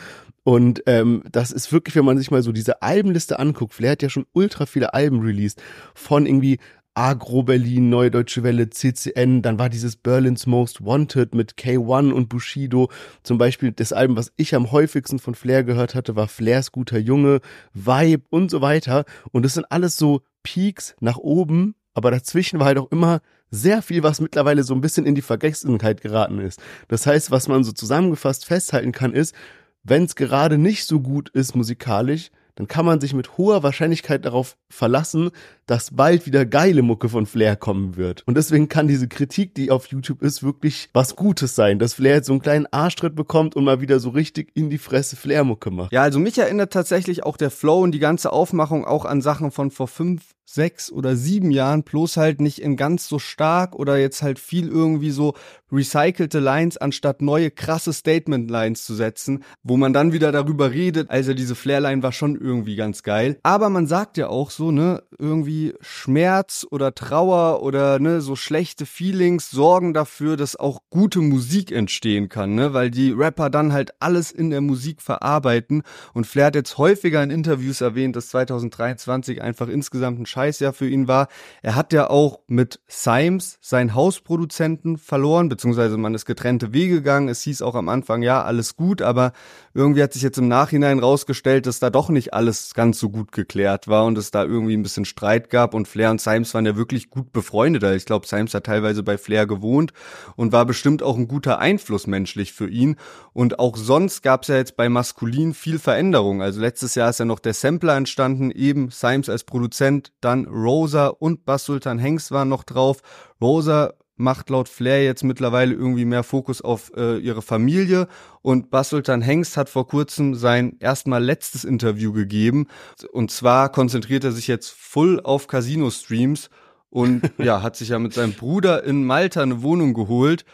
[0.45, 3.75] Und ähm, das ist wirklich, wenn man sich mal so diese Albenliste anguckt.
[3.75, 5.63] Flair hat ja schon ultra viele Alben released.
[5.95, 6.59] Von irgendwie
[6.95, 12.29] Agro Berlin, Neue Deutsche Welle, CCN, dann war dieses Berlin's Most Wanted mit K1 und
[12.29, 12.91] Bushido.
[13.23, 16.99] Zum Beispiel das Album, was ich am häufigsten von Flair gehört hatte, war Flairs guter
[16.99, 17.41] Junge,
[17.75, 19.05] Vibe und so weiter.
[19.33, 23.21] Und das sind alles so Peaks nach oben, aber dazwischen war halt auch immer
[23.51, 26.61] sehr viel, was mittlerweile so ein bisschen in die Vergessenheit geraten ist.
[26.89, 29.35] Das heißt, was man so zusammengefasst festhalten kann, ist,
[29.83, 34.25] wenn es gerade nicht so gut ist musikalisch, dann kann man sich mit hoher Wahrscheinlichkeit
[34.25, 35.31] darauf verlassen,
[35.67, 38.25] dass bald wieder geile Mucke von Flair kommen wird.
[38.27, 42.17] Und deswegen kann diese Kritik, die auf YouTube ist, wirklich was Gutes sein, dass Flair
[42.17, 45.71] jetzt so einen kleinen Arschtritt bekommt und mal wieder so richtig in die Fresse Flair-Mucke
[45.71, 45.93] macht.
[45.93, 49.53] Ja, also mich erinnert tatsächlich auch der Flow und die ganze Aufmachung auch an Sachen
[49.53, 53.99] von vor fünf, sechs oder sieben Jahren, bloß halt nicht in ganz so stark oder
[53.99, 55.35] jetzt halt viel irgendwie so
[55.71, 61.35] recycelte Lines anstatt neue krasse Statement-Lines zu setzen, wo man dann wieder darüber redet, also
[61.35, 63.39] diese Flair-Line war schon irgendwie ganz geil.
[63.43, 68.87] Aber man sagt ja auch so, ne, irgendwie Schmerz oder Trauer oder ne, so schlechte
[68.87, 73.93] Feelings sorgen dafür, dass auch gute Musik entstehen kann, ne, weil die Rapper dann halt
[74.01, 75.83] alles in der Musik verarbeiten
[76.15, 80.89] und Flair hat jetzt häufiger in Interviews erwähnt, dass 2023 einfach insgesamt ein Scheißjahr für
[80.89, 81.27] ihn war.
[81.63, 87.29] Er hat ja auch mit Symes seinen Hausproduzenten verloren, beziehungsweise man ist getrennte Wege gegangen.
[87.29, 89.33] Es hieß auch am Anfang, ja, alles gut, aber
[89.75, 93.33] irgendwie hat sich jetzt im Nachhinein rausgestellt, dass da doch nicht alles ganz so gut
[93.33, 96.67] geklärt war und es da irgendwie ein bisschen Streit gab und Flair und Symes waren
[96.67, 97.83] ja wirklich gut befreundet.
[97.83, 99.93] Ich glaube, Symes hat teilweise bei Flair gewohnt
[100.37, 102.97] und war bestimmt auch ein guter Einfluss menschlich für ihn.
[103.33, 106.43] Und auch sonst gab es ja jetzt bei Maskulin viel Veränderung.
[106.43, 111.09] Also letztes Jahr ist ja noch der Sampler entstanden, eben Symes als Produzent, dann Rosa
[111.09, 113.01] und Bass Sultan Hengst waren noch drauf.
[113.41, 118.09] Rosa macht laut Flair jetzt mittlerweile irgendwie mehr Fokus auf äh, ihre Familie
[118.43, 122.67] und Basultan Hengst hat vor kurzem sein erstmal letztes Interview gegeben
[123.13, 126.51] und zwar konzentriert er sich jetzt voll auf Casino-Streams
[126.91, 130.45] und ja, hat sich ja mit seinem Bruder in Malta eine Wohnung geholt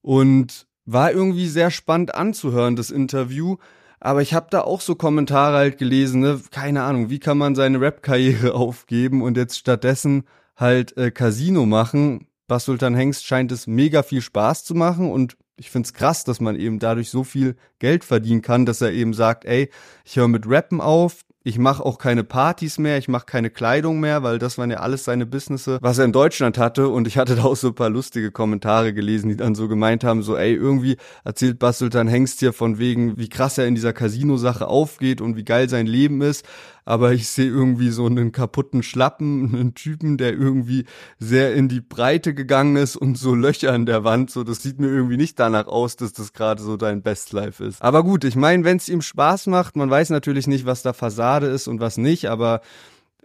[0.00, 3.56] und war irgendwie sehr spannend anzuhören, das Interview.
[4.04, 6.40] Aber ich habe da auch so Kommentare halt gelesen, ne?
[6.50, 10.24] keine Ahnung, wie kann man seine Rap-Karriere aufgeben und jetzt stattdessen
[10.56, 12.26] halt äh, Casino machen.
[12.48, 16.40] Bas Sultan Hengst scheint es mega viel Spaß zu machen und ich find's krass, dass
[16.40, 19.70] man eben dadurch so viel Geld verdienen kann, dass er eben sagt, ey,
[20.04, 24.00] ich höre mit Rappen auf, ich mache auch keine Partys mehr, ich mache keine Kleidung
[24.00, 26.88] mehr, weil das waren ja alles seine Businesses, was er in Deutschland hatte.
[26.88, 30.04] Und ich hatte da auch so ein paar lustige Kommentare gelesen, die dann so gemeint
[30.04, 33.74] haben, so ey, irgendwie erzählt Bas Sultan Hengst hier von wegen, wie krass er in
[33.74, 36.46] dieser Casino-Sache aufgeht und wie geil sein Leben ist
[36.84, 40.84] aber ich sehe irgendwie so einen kaputten Schlappen, einen Typen, der irgendwie
[41.18, 44.30] sehr in die Breite gegangen ist und so Löcher in der Wand.
[44.30, 47.82] So, das sieht mir irgendwie nicht danach aus, dass das gerade so dein Bestlife ist.
[47.82, 50.92] Aber gut, ich meine, wenn es ihm Spaß macht, man weiß natürlich nicht, was da
[50.92, 52.60] Fassade ist und was nicht, aber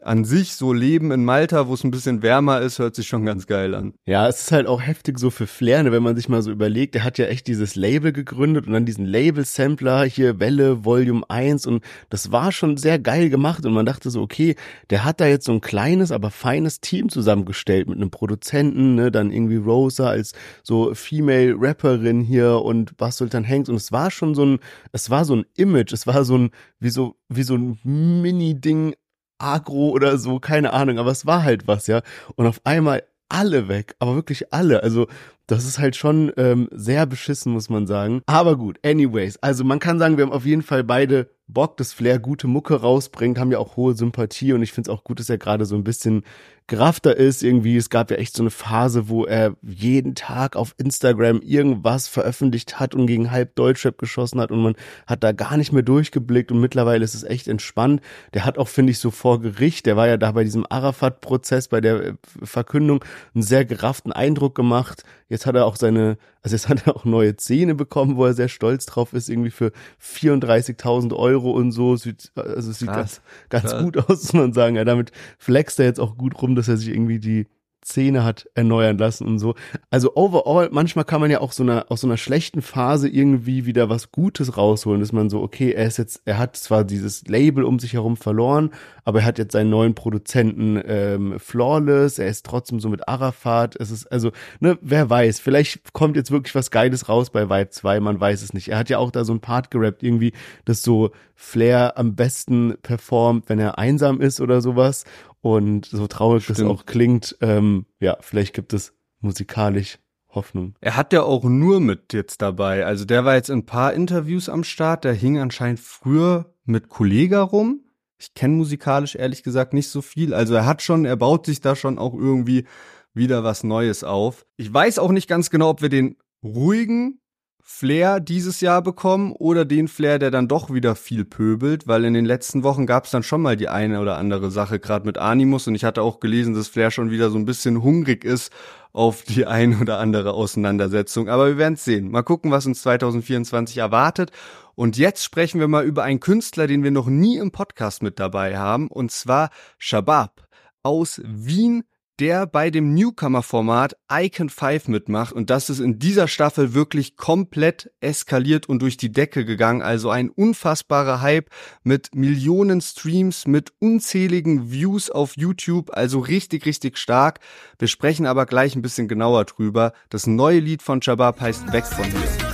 [0.08, 3.26] an sich so Leben in Malta, wo es ein bisschen wärmer ist, hört sich schon
[3.26, 3.93] ganz geil an.
[4.06, 6.50] Ja, es ist halt auch heftig so für Flair, ne, wenn man sich mal so
[6.50, 11.30] überlegt, er hat ja echt dieses Label gegründet und dann diesen Label-Sampler hier Welle Volume
[11.30, 14.56] 1 und das war schon sehr geil gemacht und man dachte so, okay,
[14.91, 19.12] der hat da jetzt so ein kleines, aber feines Team zusammengestellt mit einem Produzenten, ne,
[19.12, 20.32] dann irgendwie Rosa als
[20.63, 24.60] so Female Rapperin hier und Bass Sultan Hanks und es war schon so ein,
[24.93, 28.96] es war so ein Image, es war so ein, wie so, wie so ein Mini-Ding
[29.38, 32.02] agro oder so, keine Ahnung, aber es war halt was, ja.
[32.36, 34.84] Und auf einmal alle weg, aber wirklich alle.
[34.84, 35.08] Also
[35.48, 38.22] das ist halt schon ähm, sehr beschissen, muss man sagen.
[38.26, 41.94] Aber gut, anyways, also man kann sagen, wir haben auf jeden Fall beide Bock, dass
[41.94, 45.20] Flair gute Mucke rausbringt, haben ja auch hohe Sympathie und ich finde es auch gut,
[45.20, 46.24] dass er gerade so ein bisschen
[46.68, 47.78] geraffter ist irgendwie.
[47.78, 52.82] Es gab ja echt so eine Phase, wo er jeden Tag auf Instagram irgendwas veröffentlicht
[52.82, 54.76] hat und gegen halb Deutschrap geschossen hat und man
[55.08, 58.02] hat da gar nicht mehr durchgeblickt und mittlerweile ist es echt entspannt.
[58.34, 61.70] Der hat auch, finde ich, so vor Gericht, der war ja da bei diesem Arafat-Prozess,
[61.70, 65.04] bei der äh, Verkündung, einen sehr gerafften Eindruck gemacht.
[65.30, 68.34] Jetzt hat er auch seine, also jetzt hat er auch neue Zähne bekommen, wo er
[68.34, 69.71] sehr stolz drauf ist, irgendwie für
[70.02, 71.95] 34.000 Euro und so.
[71.95, 73.21] Sieht, also es sieht Krass.
[73.50, 73.84] ganz, ganz Krass.
[73.84, 74.76] gut aus, muss man sagen.
[74.76, 77.47] Ja, damit flext er jetzt auch gut rum, dass er sich irgendwie die
[77.88, 79.56] Zähne hat erneuern lassen und so.
[79.89, 83.65] Also overall, manchmal kann man ja auch so einer, aus so einer schlechten Phase irgendwie
[83.65, 87.26] wieder was Gutes rausholen, dass man so, okay, er ist jetzt, er hat zwar dieses
[87.28, 88.71] Label um sich herum verloren,
[89.06, 93.78] aber er hat jetzt seinen neuen Produzenten ähm, Flawless, er ist trotzdem so mit Arafat,
[93.80, 97.69] es ist, also, ne, wer weiß, vielleicht kommt jetzt wirklich was Geiles raus bei Vibe
[97.69, 98.67] 2, man weiß es nicht.
[98.67, 100.34] Er hat ja auch da so ein Part gerappt, irgendwie,
[100.65, 105.06] das so Flair am besten performt, wenn er einsam ist oder sowas.
[105.48, 106.60] Und so traurig Stimmt.
[106.60, 110.76] das auch klingt, ähm, ja, vielleicht gibt es musikalisch Hoffnung.
[110.82, 112.86] Er hat ja auch nur mit jetzt dabei.
[112.86, 115.06] Also der war jetzt in ein paar Interviews am Start.
[115.06, 117.80] Der hing anscheinend früher mit Kollega rum.
[118.20, 120.34] Ich kenne musikalisch ehrlich gesagt nicht so viel.
[120.34, 122.66] Also er hat schon, er baut sich da schon auch irgendwie
[123.14, 124.46] wieder was Neues auf.
[124.58, 127.22] Ich weiß auch nicht ganz genau, ob wir den ruhigen
[127.69, 132.13] Flair dieses Jahr bekommen oder den Flair, der dann doch wieder viel pöbelt, weil in
[132.13, 135.17] den letzten Wochen gab es dann schon mal die eine oder andere Sache, gerade mit
[135.17, 138.53] Animus und ich hatte auch gelesen, dass Flair schon wieder so ein bisschen hungrig ist
[138.93, 141.27] auf die eine oder andere Auseinandersetzung.
[141.27, 142.10] Aber wir werden es sehen.
[142.10, 144.32] Mal gucken, was uns 2024 erwartet.
[144.75, 148.17] Und jetzt sprechen wir mal über einen Künstler, den wir noch nie im Podcast mit
[148.17, 150.47] dabei haben, und zwar Shabab
[150.84, 151.84] aus Wien,
[152.19, 157.91] der bei dem Newcomer-Format Icon 5 mitmacht und das ist in dieser Staffel wirklich komplett
[157.99, 159.82] eskaliert und durch die Decke gegangen.
[159.82, 161.49] Also ein unfassbarer Hype
[161.84, 167.39] mit Millionen Streams, mit unzähligen Views auf YouTube, also richtig, richtig stark.
[167.77, 169.93] Wir sprechen aber gleich ein bisschen genauer drüber.
[170.10, 172.47] Das neue Lied von Shabab heißt Weg von hier.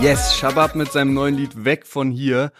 [0.00, 2.52] Yes, Shabab mit seinem neuen Lied Weg von hier.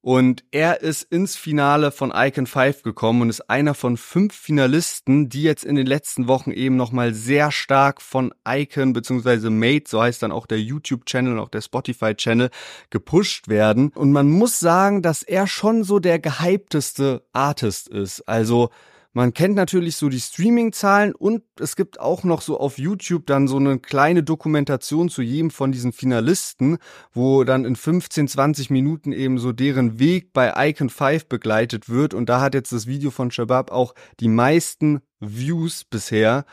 [0.00, 5.28] Und er ist ins Finale von Icon 5 gekommen und ist einer von fünf Finalisten,
[5.28, 9.50] die jetzt in den letzten Wochen eben nochmal sehr stark von Icon bzw.
[9.50, 12.50] Mate, so heißt dann auch der YouTube-Channel und auch der Spotify-Channel,
[12.90, 13.90] gepusht werden.
[13.94, 18.22] Und man muss sagen, dass er schon so der gehypteste Artist ist.
[18.28, 18.70] Also
[19.12, 23.48] man kennt natürlich so die Streaming-Zahlen und es gibt auch noch so auf YouTube dann
[23.48, 26.78] so eine kleine Dokumentation zu jedem von diesen Finalisten,
[27.12, 32.12] wo dann in 15, 20 Minuten eben so deren Weg bei Icon 5 begleitet wird.
[32.12, 36.44] Und da hat jetzt das Video von Shabab auch die meisten Views bisher.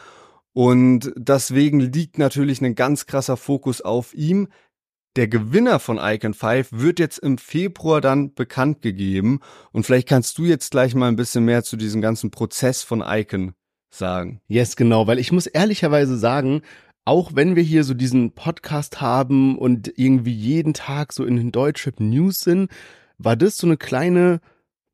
[0.54, 4.48] Und deswegen liegt natürlich ein ganz krasser Fokus auf ihm.
[5.16, 9.40] Der Gewinner von Icon 5 wird jetzt im Februar dann bekannt gegeben.
[9.72, 13.02] Und vielleicht kannst du jetzt gleich mal ein bisschen mehr zu diesem ganzen Prozess von
[13.02, 13.54] Icon
[13.90, 14.42] sagen.
[14.50, 16.64] Yes, genau, weil ich muss ehrlicherweise sagen,
[17.06, 21.54] auch wenn wir hier so diesen Podcast haben und irgendwie jeden Tag so in den
[21.54, 22.70] Deutschrap News sind,
[23.18, 24.42] war das so eine kleine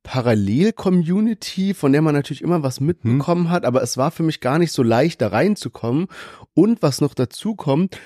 [0.03, 3.49] Parallel-Community, von der man natürlich immer was mitbekommen hm.
[3.49, 6.07] hat, aber es war für mich gar nicht so leicht, da reinzukommen.
[6.53, 7.97] Und was noch dazu kommt,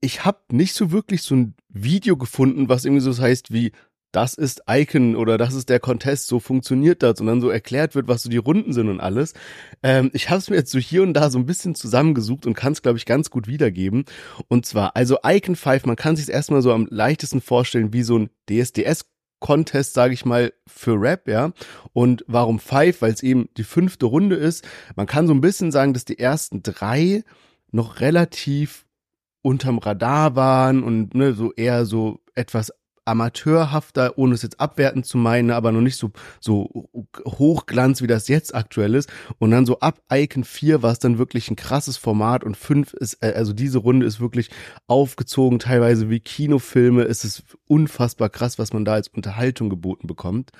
[0.00, 3.72] ich habe nicht so wirklich so ein Video gefunden, was irgendwie so heißt wie
[4.14, 7.94] das ist Icon oder das ist der Contest, so funktioniert das und dann so erklärt
[7.94, 9.34] wird, was so die Runden sind und alles.
[9.82, 12.54] Ähm, ich habe es mir jetzt so hier und da so ein bisschen zusammengesucht und
[12.54, 14.04] kann es, glaube ich, ganz gut wiedergeben.
[14.46, 18.18] Und zwar, also Icon 5, man kann sich erstmal so am leichtesten vorstellen wie so
[18.18, 19.06] ein DSDS
[19.40, 21.52] Contest, sage ich mal, für Rap, ja.
[21.92, 23.02] Und warum Five?
[23.02, 24.64] Weil es eben die fünfte Runde ist.
[24.96, 27.24] Man kann so ein bisschen sagen, dass die ersten drei
[27.70, 28.83] noch relativ
[29.44, 32.72] unterm Radar waren und ne, so eher so etwas
[33.04, 36.88] amateurhafter, ohne es jetzt abwerten zu meinen, aber noch nicht so, so
[37.26, 39.10] hochglanz, wie das jetzt aktuell ist.
[39.38, 42.94] Und dann so ab Icon 4 war es dann wirklich ein krasses Format und 5
[42.94, 44.50] ist, äh, also diese Runde ist wirklich
[44.86, 47.02] aufgezogen, teilweise wie Kinofilme.
[47.02, 50.50] Es ist unfassbar krass, was man da als Unterhaltung geboten bekommt.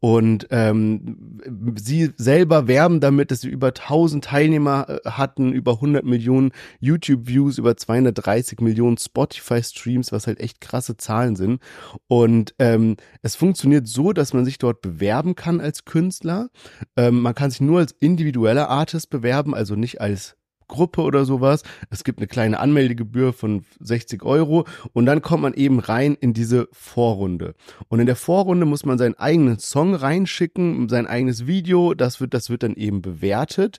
[0.00, 1.40] Und ähm,
[1.78, 7.58] sie selber werben damit, dass sie über 1000 Teilnehmer äh, hatten, über 100 Millionen YouTube-Views,
[7.58, 11.60] über 230 Millionen Spotify-Streams, was halt echt krasse Zahlen sind.
[12.08, 16.48] Und ähm, es funktioniert so, dass man sich dort bewerben kann als Künstler.
[16.96, 20.36] Ähm, man kann sich nur als individueller Artist bewerben, also nicht als
[20.70, 21.62] Gruppe oder sowas.
[21.90, 26.32] Es gibt eine kleine Anmeldegebühr von 60 Euro und dann kommt man eben rein in
[26.32, 27.54] diese Vorrunde.
[27.88, 31.92] Und in der Vorrunde muss man seinen eigenen Song reinschicken, sein eigenes Video.
[31.92, 33.78] Das wird, das wird dann eben bewertet.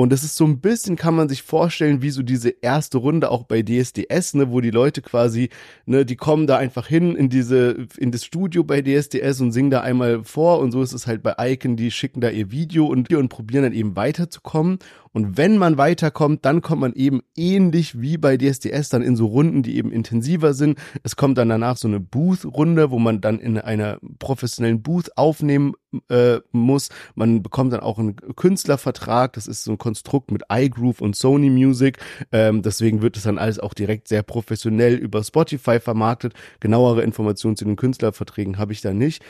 [0.00, 3.30] Und das ist so ein bisschen, kann man sich vorstellen, wie so diese erste Runde
[3.30, 5.50] auch bei DSDS, ne, wo die Leute quasi,
[5.84, 9.68] ne, die kommen da einfach hin in diese, in das Studio bei DSDS und singen
[9.68, 12.86] da einmal vor und so ist es halt bei Icon, die schicken da ihr Video
[12.86, 14.78] und, und probieren dann eben weiterzukommen.
[15.12, 19.26] Und wenn man weiterkommt, dann kommt man eben ähnlich wie bei DSDS dann in so
[19.26, 20.78] Runden, die eben intensiver sind.
[21.02, 25.74] Es kommt dann danach so eine Booth-Runde, wo man dann in einer professionellen Booth aufnehmen
[26.08, 26.90] äh, muss.
[27.16, 29.32] Man bekommt dann auch einen Künstlervertrag.
[29.32, 31.98] Das ist so ein Konstrukt mit iGroove und Sony Music.
[32.30, 36.34] Ähm, deswegen wird es dann alles auch direkt sehr professionell über Spotify vermarktet.
[36.60, 39.24] Genauere Informationen zu den Künstlerverträgen habe ich da nicht.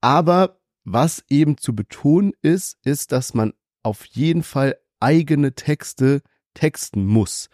[0.00, 6.22] Aber was eben zu betonen ist, ist, dass man auf jeden Fall eigene Texte
[6.54, 7.48] texten muss.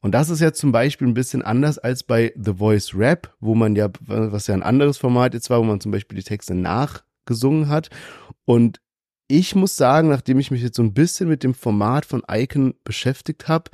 [0.00, 3.54] Und das ist ja zum Beispiel ein bisschen anders als bei The Voice Rap, wo
[3.54, 6.54] man ja, was ja ein anderes Format jetzt war, wo man zum Beispiel die Texte
[6.54, 7.88] nachgesungen hat.
[8.44, 8.82] Und
[9.28, 12.74] ich muss sagen, nachdem ich mich jetzt so ein bisschen mit dem Format von Icon
[12.84, 13.70] beschäftigt habe,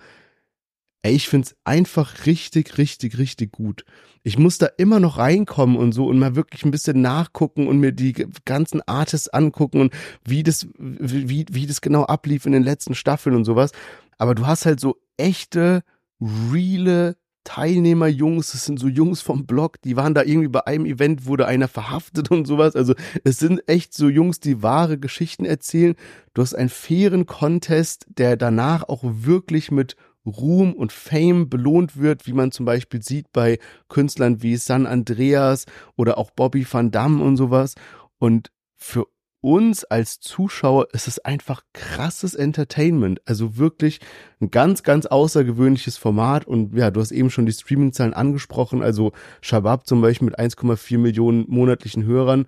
[1.02, 3.84] ey, ich find's einfach richtig, richtig, richtig gut.
[4.22, 7.78] Ich muss da immer noch reinkommen und so und mal wirklich ein bisschen nachgucken und
[7.78, 12.62] mir die ganzen Artists angucken und wie das, wie, wie das genau ablief in den
[12.62, 13.72] letzten Staffeln und sowas.
[14.18, 15.82] Aber du hast halt so echte,
[16.20, 21.24] reale Teilnehmer-Jungs, das sind so Jungs vom Blog, die waren da irgendwie bei einem Event,
[21.24, 22.76] wurde einer verhaftet und sowas.
[22.76, 25.94] Also es sind echt so Jungs, die wahre Geschichten erzählen.
[26.34, 32.26] Du hast einen fairen Contest, der danach auch wirklich mit Ruhm und Fame belohnt wird,
[32.26, 37.22] wie man zum Beispiel sieht bei Künstlern wie San Andreas oder auch Bobby Van Damme
[37.24, 37.74] und sowas.
[38.18, 39.06] Und für
[39.40, 43.20] uns als Zuschauer ist es einfach krasses Entertainment.
[43.24, 44.00] Also wirklich
[44.40, 46.46] ein ganz, ganz außergewöhnliches Format.
[46.46, 48.82] Und ja, du hast eben schon die Streaming-Zahlen angesprochen.
[48.82, 52.46] Also Shabab zum Beispiel mit 1,4 Millionen monatlichen Hörern,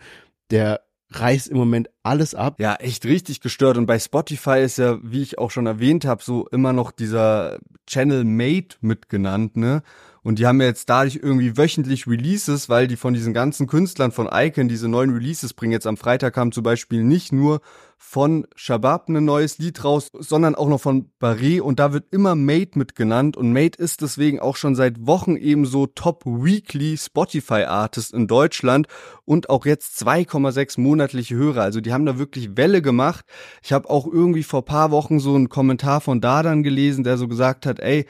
[0.51, 0.83] der
[1.13, 2.59] reißt im Moment alles ab.
[2.59, 3.79] Ja, echt richtig gestört.
[3.79, 7.59] Und bei Spotify ist ja, wie ich auch schon erwähnt habe, so immer noch dieser
[7.87, 9.83] Channel Mate mitgenannt, ne?
[10.23, 14.13] Und die haben ja jetzt dadurch irgendwie wöchentlich Releases, weil die von diesen ganzen Künstlern
[14.13, 15.73] von Icon diese neuen Releases bringen.
[15.73, 17.61] Jetzt am Freitag kam zum Beispiel nicht nur
[18.05, 22.35] von Shabab ein neues Lied raus, sondern auch noch von Barré und da wird immer
[22.35, 26.97] Mate mit genannt und Mate ist deswegen auch schon seit Wochen eben so Top Weekly
[26.99, 28.89] Spotify Artist in Deutschland
[29.25, 31.63] und auch jetzt 2,6 monatliche Hörer.
[31.63, 33.25] Also die haben da wirklich Welle gemacht.
[33.63, 37.29] Ich habe auch irgendwie vor paar Wochen so einen Kommentar von Dadan gelesen, der so
[37.29, 38.07] gesagt hat, ey,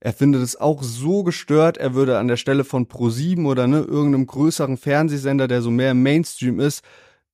[0.00, 3.80] er findet es auch so gestört, er würde an der Stelle von Pro7 oder ne,
[3.80, 6.82] irgendeinem größeren Fernsehsender, der so mehr im Mainstream ist,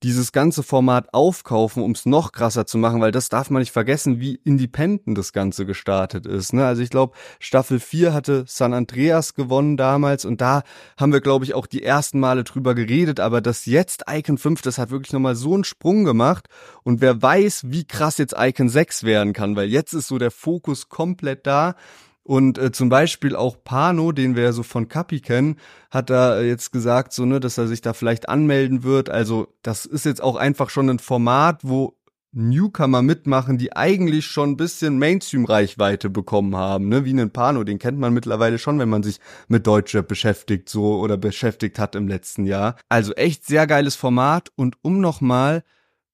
[0.03, 3.73] dieses ganze Format aufkaufen, um es noch krasser zu machen, weil das darf man nicht
[3.73, 6.53] vergessen, wie independent das Ganze gestartet ist.
[6.53, 6.67] Ne?
[6.67, 10.63] Also ich glaube, Staffel 4 hatte San Andreas gewonnen damals und da
[10.99, 14.63] haben wir, glaube ich, auch die ersten Male drüber geredet, aber das jetzt Icon 5,
[14.63, 16.49] das hat wirklich nochmal so einen Sprung gemacht
[16.83, 20.31] und wer weiß, wie krass jetzt Icon 6 werden kann, weil jetzt ist so der
[20.33, 21.77] Fokus komplett da
[22.25, 25.57] und äh, zum Beispiel auch Pano, den wir ja so von Kapi kennen,
[25.91, 29.11] hat da äh, jetzt gesagt, so, ne, dass er sich da vielleicht anmelden wird.
[29.11, 31.97] Also, das ist jetzt auch einfach schon ein Format, wo
[32.35, 37.79] Newcomer mitmachen, die eigentlich schon ein bisschen Mainstream-Reichweite bekommen haben, ne, wie einen Pano, den
[37.79, 39.19] kennt man mittlerweile schon, wenn man sich
[39.49, 42.77] mit Deutschrap beschäftigt, so oder beschäftigt hat im letzten Jahr.
[42.89, 45.63] Also echt sehr geiles Format und um nochmal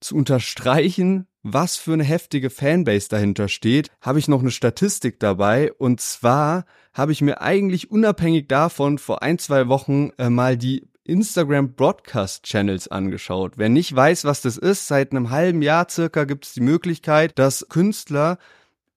[0.01, 5.73] zu unterstreichen, was für eine heftige Fanbase dahinter steht, habe ich noch eine Statistik dabei.
[5.73, 10.89] Und zwar habe ich mir eigentlich unabhängig davon vor ein, zwei Wochen äh, mal die
[11.05, 13.55] Instagram Broadcast Channels angeschaut.
[13.57, 17.39] Wer nicht weiß, was das ist, seit einem halben Jahr circa gibt es die Möglichkeit,
[17.39, 18.39] dass Künstler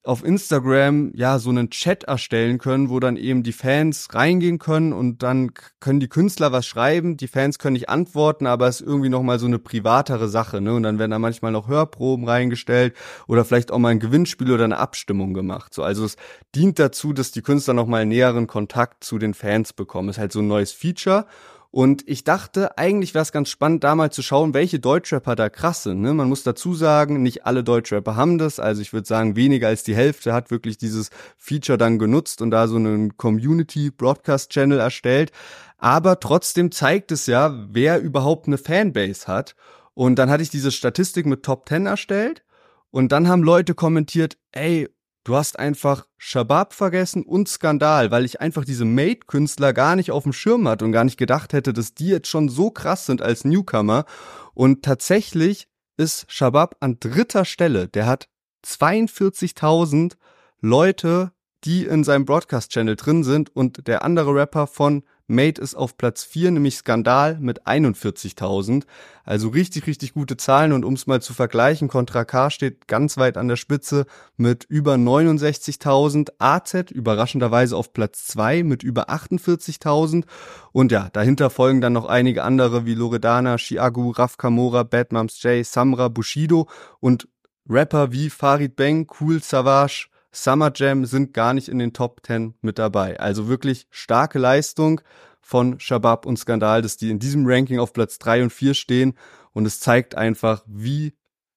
[0.04, 4.94] auf Instagram ja so einen Chat erstellen können, wo dann eben die Fans reingehen können
[4.94, 8.88] und dann können die Künstler was schreiben, die Fans können nicht antworten, aber es ist
[8.88, 10.74] irgendwie noch mal so eine privatere Sache, ne?
[10.74, 12.96] Und dann werden da manchmal noch Hörproben reingestellt
[13.28, 15.74] oder vielleicht auch mal ein Gewinnspiel oder eine Abstimmung gemacht.
[15.74, 16.16] So, also es
[16.56, 20.10] dient dazu, dass die Künstler noch mal näheren Kontakt zu den Fans bekommen.
[20.10, 21.28] Ist halt so ein neues Feature
[21.74, 25.50] und ich dachte, eigentlich wäre es ganz spannend, da mal zu schauen, welche Deutschrapper da
[25.50, 26.02] krass sind.
[26.02, 26.14] Ne?
[26.14, 28.60] Man muss dazu sagen, nicht alle Deutschrapper haben das.
[28.60, 32.52] Also ich würde sagen, weniger als die Hälfte hat wirklich dieses Feature dann genutzt und
[32.52, 35.32] da so einen Community Broadcast Channel erstellt.
[35.78, 39.56] Aber trotzdem zeigt es ja, wer überhaupt eine Fanbase hat.
[39.94, 42.44] Und dann hatte ich diese Statistik mit Top 10 erstellt.
[42.90, 44.90] Und dann haben Leute kommentiert, ey,
[45.24, 50.24] du hast einfach Shabab vergessen und Skandal, weil ich einfach diese Made-Künstler gar nicht auf
[50.24, 53.22] dem Schirm hatte und gar nicht gedacht hätte, dass die jetzt schon so krass sind
[53.22, 54.06] als Newcomer.
[54.54, 55.68] Und tatsächlich
[55.98, 57.88] ist Shabab an dritter Stelle.
[57.88, 58.28] Der hat
[58.66, 60.14] 42.000
[60.60, 61.32] Leute,
[61.64, 66.24] die in seinem Broadcast-Channel drin sind und der andere Rapper von Made ist auf Platz
[66.24, 68.84] 4, nämlich Skandal mit 41.000.
[69.24, 70.74] Also richtig, richtig gute Zahlen.
[70.74, 74.06] Und um es mal zu vergleichen, Contra K steht ganz weit an der Spitze
[74.38, 76.34] mit über 69.000.
[76.38, 80.26] AZ überraschenderweise auf Platz 2 mit über 48.000.
[80.72, 85.42] Und ja, dahinter folgen dann noch einige andere wie Loredana, Chiagu, Raf Kamora, Bad Moms
[85.44, 86.68] J, Samra, Bushido
[87.00, 87.28] und
[87.70, 92.56] Rapper wie Farid Bang, Cool Savage, Summer Jam sind gar nicht in den Top 10
[92.62, 93.20] mit dabei.
[93.20, 95.02] Also wirklich starke Leistung
[95.42, 99.14] von Shabab und Skandal, dass die in diesem Ranking auf Platz 3 und 4 stehen.
[99.54, 101.14] Und es zeigt einfach, wie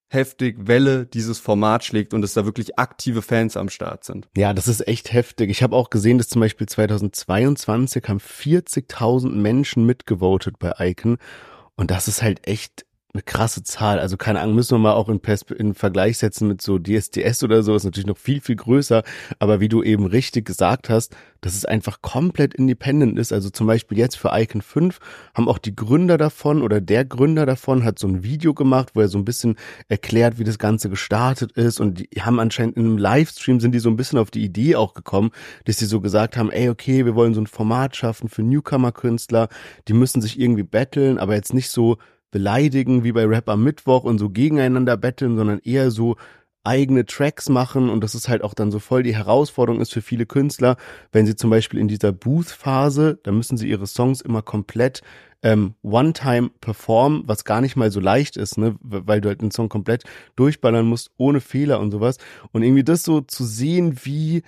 [0.09, 4.29] heftig Welle dieses Format schlägt und dass da wirklich aktive Fans am Start sind.
[4.37, 5.51] Ja, das ist echt heftig.
[5.51, 11.19] Ich habe auch gesehen, dass zum Beispiel 2022 haben 40.000 Menschen mitgevotet bei Icon.
[11.77, 14.01] Und das ist halt echt eine krasse Zahl.
[14.01, 15.21] Also keine Ahnung, müssen wir mal auch in,
[15.57, 19.05] in Vergleich setzen mit so DSDS oder so, ist natürlich noch viel, viel größer.
[19.39, 23.33] Aber wie du eben richtig gesagt hast, dass es einfach komplett independent ist.
[23.33, 24.99] Also zum Beispiel jetzt für Icon 5
[25.35, 29.01] haben auch die Gründer davon oder der Gründer davon hat so ein Video gemacht, wo
[29.01, 29.57] er so ein bisschen
[29.89, 31.81] erklärt, wie das Ganze gestartet ist.
[31.81, 34.75] Und die haben anscheinend in einem Livestream sind die so ein bisschen auf die Idee
[34.75, 35.31] auch gekommen,
[35.67, 39.49] dass sie so gesagt haben, ey, okay, wir wollen so ein Format schaffen für Newcomer-Künstler.
[39.87, 41.99] Die müssen sich irgendwie battlen, aber jetzt nicht so
[42.35, 46.17] beleidigen wie bei Rap am Mittwoch und so gegeneinander betteln, sondern eher so
[46.65, 50.03] eigene Tracks machen und das ist halt auch dann so voll die Herausforderung ist für
[50.03, 50.77] viele Künstler,
[51.13, 55.03] wenn sie zum Beispiel in dieser Booth-Phase, da müssen sie ihre Songs immer komplett
[55.45, 59.53] ähm, One-Time performen, was gar nicht mal so leicht ist, ne, weil du halt den
[59.53, 60.03] Song komplett
[60.35, 62.19] durchballern musst, ohne Fehler und sowas.
[62.51, 64.43] Und irgendwie das so zu sehen, wie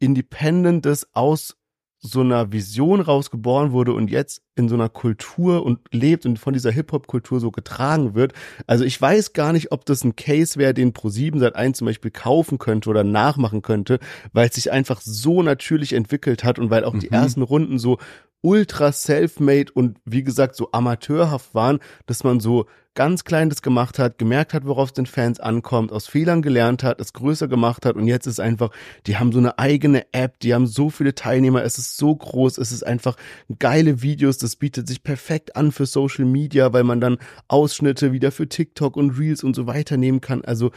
[0.00, 1.56] independent das aus
[2.02, 6.54] so einer Vision rausgeboren wurde und jetzt in so einer Kultur und lebt und von
[6.54, 8.32] dieser Hip-Hop-Kultur so getragen wird.
[8.66, 11.86] Also ich weiß gar nicht, ob das ein Case wäre, den Pro7 seit 1 zum
[11.86, 13.98] Beispiel kaufen könnte oder nachmachen könnte,
[14.32, 17.00] weil es sich einfach so natürlich entwickelt hat und weil auch mhm.
[17.00, 17.98] die ersten Runden so
[18.42, 23.98] ultra self-made und wie gesagt so amateurhaft waren, dass man so ganz klein das gemacht
[23.98, 27.86] hat, gemerkt hat, worauf es den Fans ankommt, aus Fehlern gelernt hat, es größer gemacht
[27.86, 28.70] hat und jetzt ist einfach,
[29.06, 32.58] die haben so eine eigene App, die haben so viele Teilnehmer, es ist so groß,
[32.58, 33.16] es ist einfach
[33.58, 37.18] geile Videos, das bietet sich perfekt an für Social Media, weil man dann
[37.48, 40.44] Ausschnitte wieder für TikTok und Reels und so weiter nehmen kann.
[40.44, 40.72] Also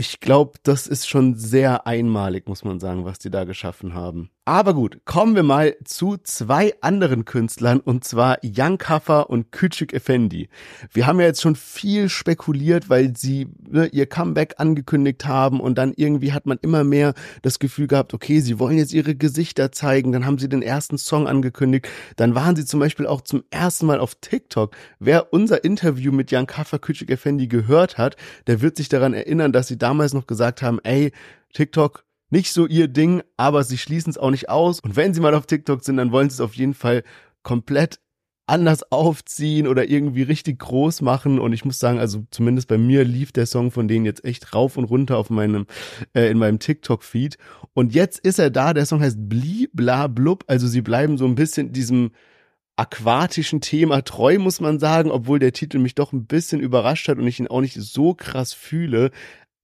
[0.00, 4.30] ich glaube, das ist schon sehr einmalig, muss man sagen, was die da geschaffen haben.
[4.48, 9.92] Aber gut, kommen wir mal zu zwei anderen Künstlern und zwar Young Kaffer und Küçük
[9.92, 10.48] Effendi.
[10.90, 15.76] Wir haben ja jetzt schon viel spekuliert, weil sie ne, ihr Comeback angekündigt haben und
[15.76, 19.70] dann irgendwie hat man immer mehr das Gefühl gehabt, okay, sie wollen jetzt ihre Gesichter
[19.70, 21.86] zeigen, dann haben sie den ersten Song angekündigt,
[22.16, 24.74] dann waren sie zum Beispiel auch zum ersten Mal auf TikTok.
[24.98, 29.52] Wer unser Interview mit Young Kaffer Küçük Effendi gehört hat, der wird sich daran erinnern,
[29.52, 31.12] dass sie damals noch gesagt haben, ey,
[31.52, 34.80] TikTok nicht so ihr Ding, aber sie schließen es auch nicht aus.
[34.80, 37.02] Und wenn sie mal auf TikTok sind, dann wollen sie es auf jeden Fall
[37.42, 38.00] komplett
[38.48, 41.38] anders aufziehen oder irgendwie richtig groß machen.
[41.38, 44.54] Und ich muss sagen, also zumindest bei mir lief der Song von denen jetzt echt
[44.54, 45.66] rauf und runter auf meinem,
[46.14, 47.36] äh, in meinem TikTok-Feed.
[47.74, 50.44] Und jetzt ist er da, der Song heißt Bli Bla Blub.
[50.46, 52.10] Also sie bleiben so ein bisschen diesem
[52.76, 57.18] aquatischen Thema treu, muss man sagen, obwohl der Titel mich doch ein bisschen überrascht hat
[57.18, 59.10] und ich ihn auch nicht so krass fühle.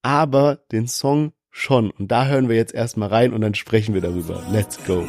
[0.03, 1.91] Aber den Song schon.
[1.93, 4.43] Und da hören wir jetzt erstmal rein und dann sprechen wir darüber.
[4.53, 5.07] Let's go.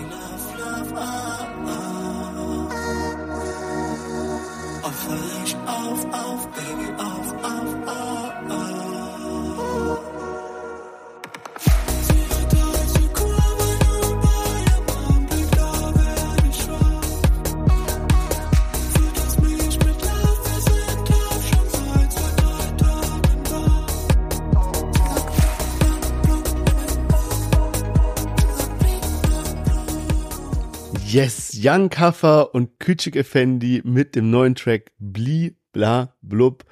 [31.15, 36.65] Yes, Young Kaffer und Küçük Effendi mit dem neuen Track Bli Bla Blub.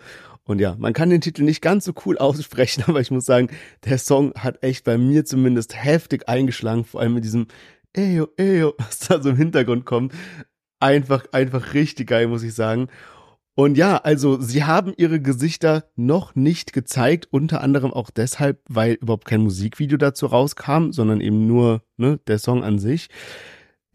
[0.44, 3.48] Und ja, man kann den Titel nicht ganz so cool aussprechen, aber ich muss sagen,
[3.86, 7.48] der Song hat echt bei mir zumindest heftig eingeschlagen, vor allem mit diesem
[7.96, 10.14] Eyo, Eyo, was da so im Hintergrund kommt.
[10.82, 12.89] Einfach, einfach richtig geil, muss ich sagen.
[13.56, 18.96] Und ja, also sie haben ihre Gesichter noch nicht gezeigt, unter anderem auch deshalb, weil
[18.96, 23.08] überhaupt kein Musikvideo dazu rauskam, sondern eben nur ne, der Song an sich.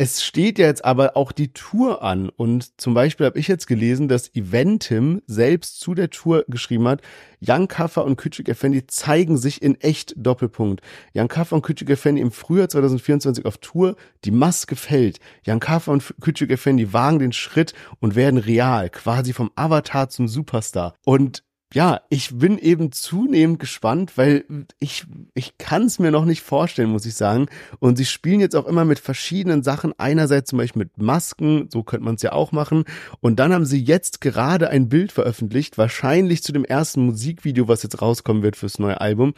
[0.01, 4.07] Es steht jetzt aber auch die Tour an und zum Beispiel habe ich jetzt gelesen,
[4.07, 7.03] dass Eventim selbst zu der Tour geschrieben hat,
[7.41, 10.83] Jan Kaffer und Küçük Effendi zeigen sich in echt Doppelpunkt.
[11.15, 15.19] Jan Kaffer und Küçük Effendi im Frühjahr 2024 auf Tour, die Maske fällt.
[15.45, 20.29] Jan Kaffer und Küçük Effendi wagen den Schritt und werden real, quasi vom Avatar zum
[20.29, 20.95] Superstar.
[21.05, 21.43] Und
[21.75, 24.45] ja, ich bin eben zunehmend gespannt, weil
[24.79, 25.05] ich,
[25.35, 27.47] ich kann es mir noch nicht vorstellen, muss ich sagen.
[27.79, 29.93] Und sie spielen jetzt auch immer mit verschiedenen Sachen.
[29.99, 32.85] Einerseits zum Beispiel mit Masken, so könnte man es ja auch machen.
[33.21, 37.83] Und dann haben sie jetzt gerade ein Bild veröffentlicht, wahrscheinlich zu dem ersten Musikvideo, was
[37.83, 39.35] jetzt rauskommen wird fürs neue Album,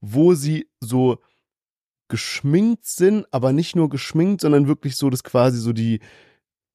[0.00, 1.18] wo sie so
[2.06, 5.98] geschminkt sind, aber nicht nur geschminkt, sondern wirklich so, dass quasi so die,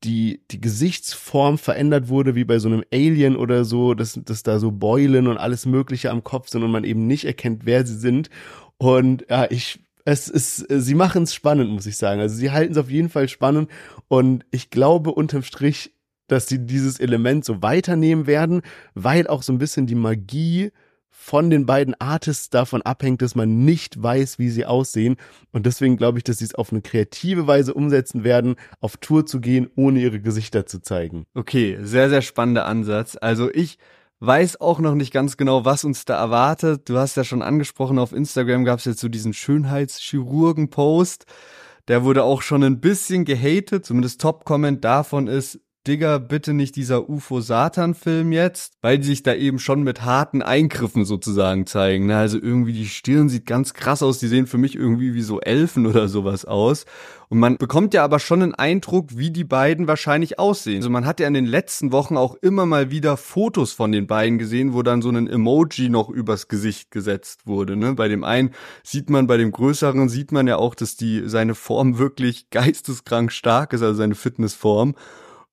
[0.03, 4.59] die, die Gesichtsform verändert wurde, wie bei so einem Alien oder so, dass, dass da
[4.59, 7.97] so Beulen und alles Mögliche am Kopf sind und man eben nicht erkennt, wer sie
[7.97, 8.29] sind.
[8.77, 12.21] Und ja, ich, es ist, sie machen es spannend, muss ich sagen.
[12.21, 13.69] Also sie halten es auf jeden Fall spannend
[14.07, 15.93] und ich glaube unterm Strich,
[16.27, 18.61] dass sie dieses Element so weiternehmen werden,
[18.93, 20.71] weil auch so ein bisschen die Magie
[21.19, 25.17] von den beiden Artists davon abhängt, dass man nicht weiß, wie sie aussehen.
[25.51, 29.25] Und deswegen glaube ich, dass sie es auf eine kreative Weise umsetzen werden, auf Tour
[29.25, 31.25] zu gehen, ohne ihre Gesichter zu zeigen.
[31.33, 33.17] Okay, sehr, sehr spannender Ansatz.
[33.19, 33.77] Also ich
[34.19, 36.87] weiß auch noch nicht ganz genau, was uns da erwartet.
[36.87, 41.25] Du hast ja schon angesprochen, auf Instagram gab es jetzt so diesen Schönheitschirurgen-Post.
[41.89, 47.09] Der wurde auch schon ein bisschen gehatet, zumindest Top-Comment davon ist, Digga, bitte nicht dieser
[47.09, 52.07] UFO-Satan-Film jetzt, weil die sich da eben schon mit harten Eingriffen sozusagen zeigen.
[52.07, 52.17] Ne?
[52.17, 55.39] Also irgendwie die Stirn sieht ganz krass aus, die sehen für mich irgendwie wie so
[55.39, 56.85] Elfen oder sowas aus.
[57.29, 60.77] Und man bekommt ja aber schon einen Eindruck, wie die beiden wahrscheinlich aussehen.
[60.77, 64.07] Also man hat ja in den letzten Wochen auch immer mal wieder Fotos von den
[64.07, 67.75] beiden gesehen, wo dann so ein Emoji noch übers Gesicht gesetzt wurde.
[67.75, 67.93] Ne?
[67.93, 68.51] Bei dem einen
[68.83, 73.31] sieht man, bei dem größeren sieht man ja auch, dass die seine Form wirklich geisteskrank
[73.31, 74.95] stark ist, also seine Fitnessform.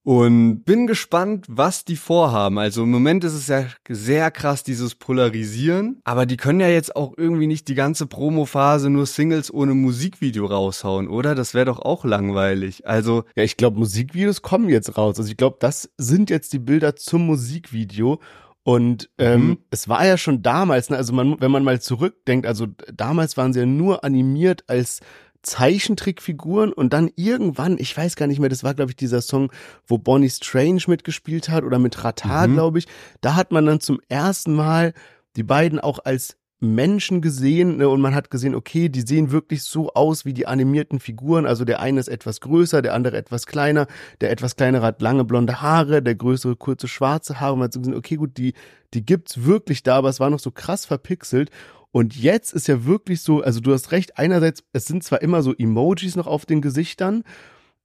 [0.04, 2.58] Und bin gespannt, was die vorhaben.
[2.58, 6.02] Also im Moment ist es ja sehr krass, dieses Polarisieren.
[6.04, 10.44] Aber die können ja jetzt auch irgendwie nicht die ganze Promophase nur Singles ohne Musikvideo
[10.44, 11.34] raushauen, oder?
[11.34, 12.86] Das wäre doch auch langweilig.
[12.86, 13.24] Also.
[13.34, 15.18] Ja, ich glaube, Musikvideos kommen jetzt raus.
[15.18, 18.20] Also ich glaube, das sind jetzt die Bilder zum Musikvideo.
[18.62, 19.58] Und ähm, mhm.
[19.70, 23.54] es war ja schon damals, ne, also man, wenn man mal zurückdenkt, also damals waren
[23.54, 25.00] sie ja nur animiert als
[25.44, 29.52] Zeichentrickfiguren und dann irgendwann, ich weiß gar nicht mehr, das war glaube ich dieser Song,
[29.86, 32.54] wo Bonnie Strange mitgespielt hat oder mit Ratar, mhm.
[32.54, 32.86] glaube ich.
[33.20, 34.92] Da hat man dann zum ersten Mal
[35.36, 39.62] die beiden auch als Menschen gesehen ne, und man hat gesehen, okay, die sehen wirklich
[39.62, 41.46] so aus wie die animierten Figuren.
[41.46, 43.86] Also der eine ist etwas größer, der andere etwas kleiner.
[44.20, 47.52] Der etwas kleinere hat lange blonde Haare, der größere kurze schwarze Haare.
[47.52, 48.54] Und man hat so gesehen, okay, gut, die,
[48.94, 51.50] die gibt's wirklich da, aber es war noch so krass verpixelt.
[51.94, 55.42] Und jetzt ist ja wirklich so, also du hast recht, einerseits, es sind zwar immer
[55.42, 57.22] so Emojis noch auf den Gesichtern,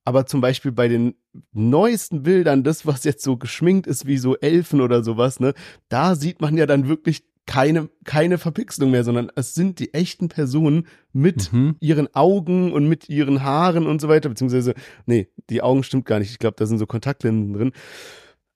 [0.03, 1.13] aber zum Beispiel bei den
[1.51, 5.53] neuesten Bildern, das, was jetzt so geschminkt ist wie so Elfen oder sowas, ne,
[5.89, 10.27] da sieht man ja dann wirklich keine, keine Verpixelung mehr, sondern es sind die echten
[10.27, 11.75] Personen mit Mhm.
[11.79, 14.73] ihren Augen und mit ihren Haaren und so weiter, beziehungsweise,
[15.05, 16.31] nee, die Augen stimmt gar nicht.
[16.31, 17.71] Ich glaube, da sind so Kontaktlinsen drin.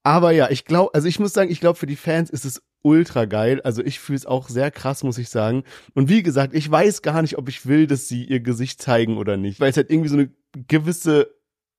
[0.02, 2.64] Aber ja, ich glaube, also ich muss sagen, ich glaube, für die Fans ist es
[2.84, 3.62] ultra geil.
[3.64, 5.64] Also ich fühle es auch sehr krass, muss ich sagen.
[5.96, 9.18] Und wie gesagt, ich weiß gar nicht, ob ich will, dass sie ihr Gesicht zeigen
[9.18, 10.30] oder nicht, weil es halt irgendwie so eine
[10.68, 11.34] gewisse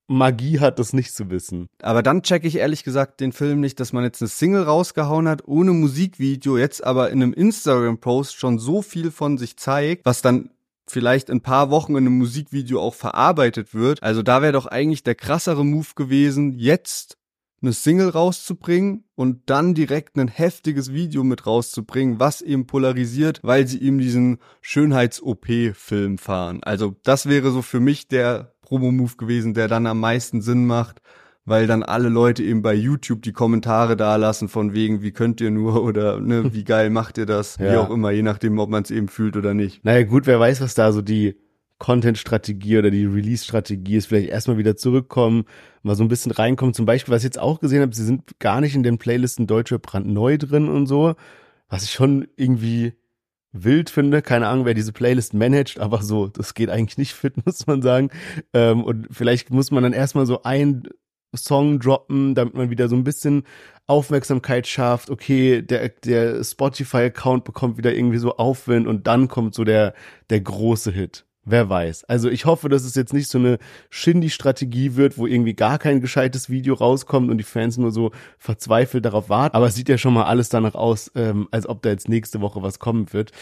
[0.07, 1.69] Magie hat, das nicht zu wissen.
[1.81, 5.29] Aber dann checke ich ehrlich gesagt den Film nicht, dass man jetzt eine Single rausgehauen
[5.29, 10.21] hat, ohne Musikvideo, jetzt aber in einem Instagram-Post schon so viel von sich zeigt, was
[10.21, 10.51] dann
[10.87, 14.03] vielleicht in paar Wochen in einem Musikvideo auch verarbeitet wird.
[14.03, 17.17] Also da wäre doch eigentlich der krassere Move gewesen, jetzt
[17.65, 23.67] eine Single rauszubringen und dann direkt ein heftiges Video mit rauszubringen, was eben polarisiert, weil
[23.67, 26.61] sie eben diesen Schönheits-OP-Film fahren.
[26.63, 31.01] Also das wäre so für mich der Promo-Move gewesen, der dann am meisten Sinn macht,
[31.45, 35.41] weil dann alle Leute eben bei YouTube die Kommentare da lassen von wegen, wie könnt
[35.41, 37.81] ihr nur oder ne, wie geil macht ihr das, wie Ja.
[37.81, 39.85] auch immer, je nachdem, ob man es eben fühlt oder nicht.
[39.85, 41.37] Naja, gut, wer weiß, was da so die
[41.79, 44.07] Content-Strategie oder die Release-Strategie ist.
[44.07, 45.45] Vielleicht erstmal wieder zurückkommen,
[45.83, 46.75] mal so ein bisschen reinkommen.
[46.75, 49.47] Zum Beispiel, was ich jetzt auch gesehen habe, sie sind gar nicht in den Playlisten
[49.47, 51.15] Deutsche brandneu drin und so,
[51.69, 52.95] was ich schon irgendwie
[53.53, 54.23] wild finde.
[54.23, 57.83] Keine Ahnung, wer diese Playlist managt, aber so, das geht eigentlich nicht fit, muss man
[57.83, 58.11] sagen.
[58.53, 60.89] Ähm, und vielleicht muss man dann erstmal so ein
[61.37, 63.45] Song droppen, damit man wieder so ein bisschen
[63.87, 65.11] Aufmerksamkeit schafft.
[65.11, 69.95] Okay, der, der Spotify-Account bekommt wieder irgendwie so Aufwind und dann kommt so der,
[70.31, 71.27] der große Hit.
[71.47, 72.05] Wer weiß.
[72.05, 73.59] Also ich hoffe, dass es jetzt nicht so eine
[73.91, 79.05] Shindy-Strategie wird, wo irgendwie gar kein gescheites Video rauskommt und die Fans nur so verzweifelt
[79.05, 79.55] darauf warten.
[79.55, 82.41] Aber es sieht ja schon mal alles danach aus, ähm, als ob da jetzt nächste
[82.41, 83.33] Woche was kommen wird.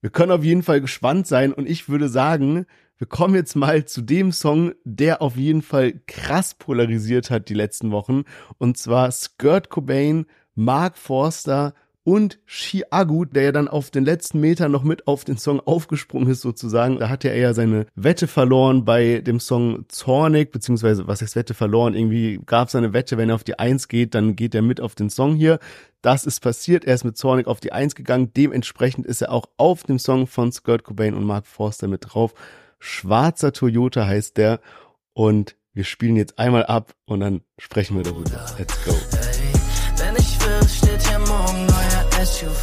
[0.00, 2.66] Wir können auf jeden Fall gespannt sein und ich würde sagen,
[2.98, 7.54] wir kommen jetzt mal zu dem Song, der auf jeden Fall krass polarisiert hat die
[7.54, 8.24] letzten Wochen.
[8.58, 11.74] Und zwar Skirt Cobain, Mark Forster
[12.06, 16.30] und Chiagu, der ja dann auf den letzten Metern noch mit auf den Song aufgesprungen
[16.30, 17.00] ist sozusagen.
[17.00, 21.52] Da hatte er ja seine Wette verloren bei dem Song Zornig, beziehungsweise was heißt Wette
[21.52, 21.94] verloren?
[21.94, 24.80] Irgendwie gab es eine Wette, wenn er auf die Eins geht, dann geht er mit
[24.80, 25.58] auf den Song hier.
[26.00, 26.84] Das ist passiert.
[26.84, 28.30] Er ist mit Zornig auf die Eins gegangen.
[28.36, 32.34] Dementsprechend ist er auch auf dem Song von Skirt Cobain und Mark Forster mit drauf.
[32.78, 34.60] Schwarzer Toyota heißt der.
[35.12, 38.46] Und wir spielen jetzt einmal ab und dann sprechen wir darüber.
[38.56, 38.92] Let's go.
[39.96, 41.95] Wenn ich will, steht hier morgen neuer
[42.26, 42.62] SUV.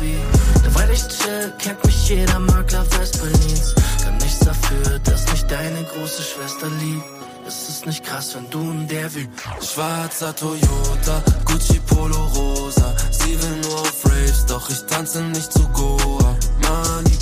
[0.73, 3.75] Weil ich chill, kennt mich jeder Makler Westberlins.
[4.03, 7.05] Kann nichts dafür, dass mich deine große Schwester liebt.
[7.47, 9.27] Es ist nicht krass, wenn du in der wie
[9.61, 12.93] Schwarzer Toyota, Gucci Polo Rosa.
[13.11, 16.37] Sie will nur auf Raves, doch ich tanze nicht zu Goa.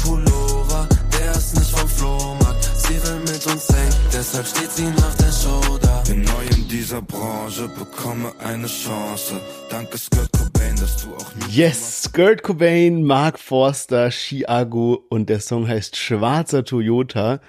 [0.03, 2.63] Pullover, der ist nicht vom Flohmarkt.
[2.75, 6.03] Sie will mit uns hängen, deshalb steht sie nach der Show da.
[6.07, 9.39] Bin neu in dieser Branche, bekomme eine Chance.
[9.69, 15.39] Danke Skirt Cobain, dass du auch nie Yes, Skirt Cobain, Mark Forster, Chiago und der
[15.39, 17.39] Song heißt Schwarzer Toyota.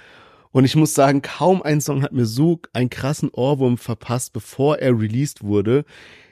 [0.51, 4.78] Und ich muss sagen, kaum ein Song hat mir so einen krassen Ohrwurm verpasst, bevor
[4.78, 5.84] er released wurde.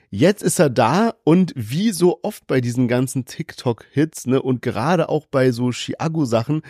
[0.09, 5.07] Jetzt ist er da und wie so oft bei diesen ganzen TikTok-Hits, ne, und gerade
[5.07, 6.63] auch bei so Chiago-Sachen,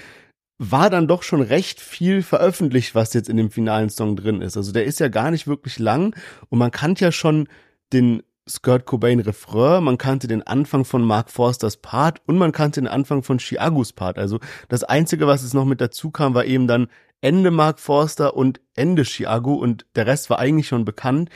[0.64, 4.58] war dann doch schon recht viel veröffentlicht, was jetzt in dem finalen Song drin ist.
[4.58, 6.16] Also der ist ja gar nicht wirklich lang
[6.50, 7.48] und man kannte ja schon
[7.94, 12.80] den Skirt Cobain Refrain, man kannte den Anfang von Mark Forsters Part und man kannte
[12.80, 14.20] den Anfang von Chiagos Part.
[14.20, 14.40] Also
[14.70, 16.90] das Einzige, was jetzt noch mit dazu kam, war eben dann
[17.22, 21.32] Ende Mark Forster und Ende Chiago und der Rest war eigentlich schon bekannt.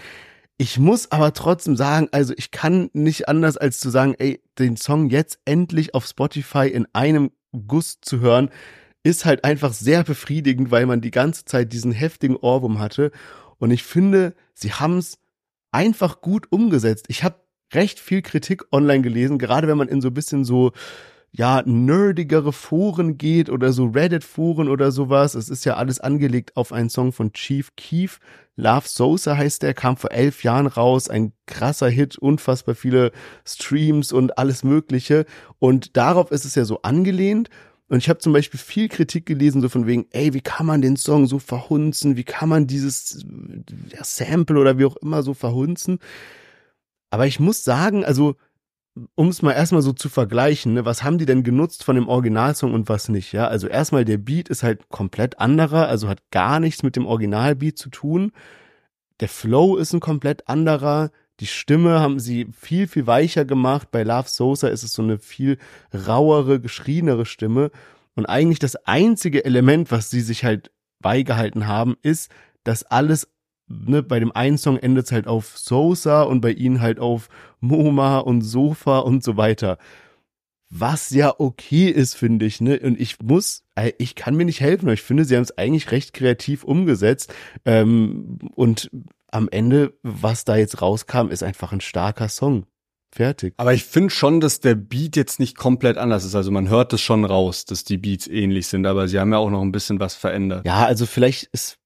[0.57, 4.77] Ich muss aber trotzdem sagen, also ich kann nicht anders als zu sagen, ey, den
[4.77, 7.31] Song jetzt endlich auf Spotify in einem
[7.67, 8.51] Guss zu hören,
[9.05, 13.11] ist halt einfach sehr befriedigend, weil man die ganze Zeit diesen heftigen Ohrwurm hatte.
[13.59, 15.19] Und ich finde, sie haben es
[15.71, 17.05] einfach gut umgesetzt.
[17.07, 17.35] Ich habe
[17.71, 20.71] recht viel Kritik online gelesen, gerade wenn man in so ein bisschen so
[21.31, 25.35] ja, nerdigere Foren geht oder so Reddit-Foren oder sowas.
[25.35, 28.19] Es ist ja alles angelegt auf einen Song von Chief Keef.
[28.55, 31.09] Love Sosa heißt der, kam vor elf Jahren raus.
[31.09, 33.11] Ein krasser Hit, unfassbar viele
[33.45, 35.25] Streams und alles Mögliche.
[35.59, 37.49] Und darauf ist es ja so angelehnt.
[37.87, 40.81] Und ich habe zum Beispiel viel Kritik gelesen, so von wegen, ey, wie kann man
[40.81, 42.17] den Song so verhunzen?
[42.17, 43.23] Wie kann man dieses
[44.01, 45.99] Sample oder wie auch immer so verhunzen?
[47.11, 48.35] Aber ich muss sagen, also
[49.15, 52.07] um es mal erstmal so zu vergleichen, ne, was haben die denn genutzt von dem
[52.07, 53.47] Originalsong und was nicht, ja?
[53.47, 57.77] Also erstmal der Beat ist halt komplett anderer, also hat gar nichts mit dem Originalbeat
[57.77, 58.31] zu tun.
[59.19, 63.89] Der Flow ist ein komplett anderer, Die Stimme haben sie viel, viel weicher gemacht.
[63.91, 65.57] Bei Love Sosa ist es so eine viel
[65.93, 67.71] rauere, geschriebenere Stimme.
[68.15, 70.71] Und eigentlich das einzige Element, was sie sich halt
[71.01, 72.31] beigehalten haben, ist,
[72.63, 73.27] dass alles,
[73.67, 77.27] ne, bei dem einen Song endet es halt auf Sosa und bei ihnen halt auf
[77.59, 79.77] MoMA und Sofa und so weiter.
[80.69, 82.79] Was ja okay ist, finde ich, ne?
[82.79, 85.57] Und ich muss, äh, ich kann mir nicht helfen, aber ich finde, sie haben es
[85.57, 87.33] eigentlich recht kreativ umgesetzt.
[87.65, 88.89] Ähm, und
[89.35, 92.65] am Ende, was da jetzt rauskam, ist einfach ein starker Song.
[93.11, 93.53] Fertig.
[93.57, 96.35] Aber ich finde schon, dass der Beat jetzt nicht komplett anders ist.
[96.35, 99.37] Also man hört es schon raus, dass die Beats ähnlich sind, aber sie haben ja
[99.37, 100.65] auch noch ein bisschen was verändert.
[100.65, 101.77] Ja, also vielleicht ist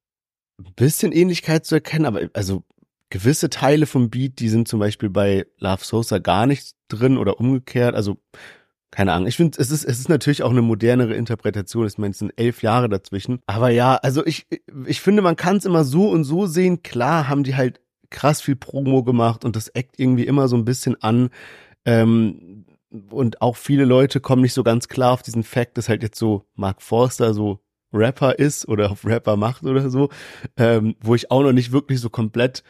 [0.58, 2.64] ein bisschen Ähnlichkeit zu erkennen, aber also
[3.10, 7.38] gewisse Teile vom Beat, die sind zum Beispiel bei Love Sosa gar nicht drin oder
[7.38, 7.94] umgekehrt.
[7.94, 8.18] Also
[8.90, 9.28] keine Ahnung.
[9.28, 11.86] Ich finde, es ist, es ist natürlich auch eine modernere Interpretation.
[11.86, 13.40] Ich meine, es sind elf Jahre dazwischen.
[13.46, 14.46] Aber ja, also ich,
[14.86, 16.82] ich finde, man kann es immer so und so sehen.
[16.82, 17.80] Klar haben die halt
[18.10, 21.30] krass viel Promo gemacht und das eckt irgendwie immer so ein bisschen an.
[21.84, 22.64] Ähm,
[23.10, 26.18] und auch viele Leute kommen nicht so ganz klar auf diesen Fakt, dass halt jetzt
[26.18, 27.60] so Mark Forster so
[27.92, 30.10] Rapper ist oder auf Rapper macht oder so,
[30.56, 32.62] ähm, wo ich auch noch nicht wirklich so komplett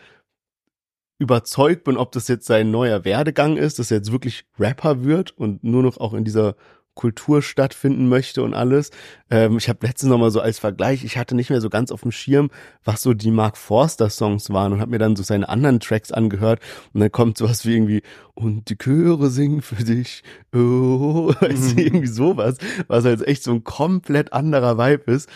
[1.20, 5.36] überzeugt bin, ob das jetzt sein neuer Werdegang ist, dass er jetzt wirklich Rapper wird
[5.36, 6.56] und nur noch auch in dieser
[6.94, 8.90] Kultur stattfinden möchte und alles.
[9.30, 11.92] Ähm, ich habe letztens noch mal so als Vergleich, ich hatte nicht mehr so ganz
[11.92, 12.50] auf dem Schirm,
[12.84, 16.10] was so die Mark Forster Songs waren und habe mir dann so seine anderen Tracks
[16.10, 16.60] angehört
[16.92, 18.02] und dann kommt sowas wie irgendwie
[18.34, 20.22] und die Chöre singen für dich,
[20.54, 21.46] oh, du,
[21.76, 22.56] irgendwie sowas,
[22.88, 25.28] was halt echt so ein komplett anderer Vibe ist.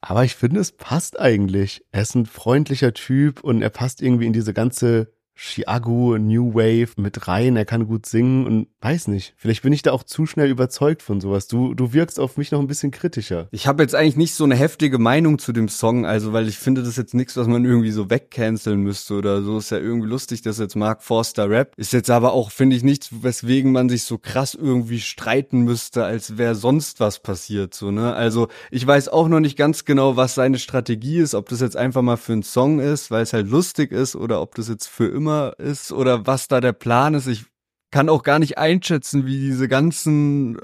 [0.00, 1.84] Aber ich finde, es passt eigentlich.
[1.90, 6.90] Er ist ein freundlicher Typ und er passt irgendwie in diese ganze Chiago, New Wave
[6.96, 9.34] mit rein, er kann gut singen und weiß nicht.
[9.36, 11.46] Vielleicht bin ich da auch zu schnell überzeugt von sowas.
[11.46, 13.46] Du, du wirkst auf mich noch ein bisschen kritischer.
[13.52, 16.58] Ich habe jetzt eigentlich nicht so eine heftige Meinung zu dem Song, also weil ich
[16.58, 19.58] finde das jetzt nichts, was man irgendwie so wegcanceln müsste oder so.
[19.58, 21.72] Ist ja irgendwie lustig, dass jetzt Mark Forster Rap.
[21.76, 26.04] Ist jetzt aber auch, finde ich, nichts, weswegen man sich so krass irgendwie streiten müsste,
[26.04, 28.12] als wäre sonst was passiert, so, ne?
[28.12, 31.76] Also ich weiß auch noch nicht ganz genau, was seine Strategie ist, ob das jetzt
[31.76, 34.88] einfach mal für einen Song ist, weil es halt lustig ist oder ob das jetzt
[34.88, 37.26] für immer immer ist oder was da der Plan ist.
[37.26, 37.44] Ich
[37.90, 40.58] kann auch gar nicht einschätzen, wie diese ganzen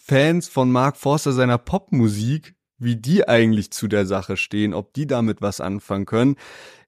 [0.00, 5.06] Fans von Mark Forster seiner Popmusik, wie die eigentlich zu der Sache stehen, ob die
[5.06, 6.36] damit was anfangen können.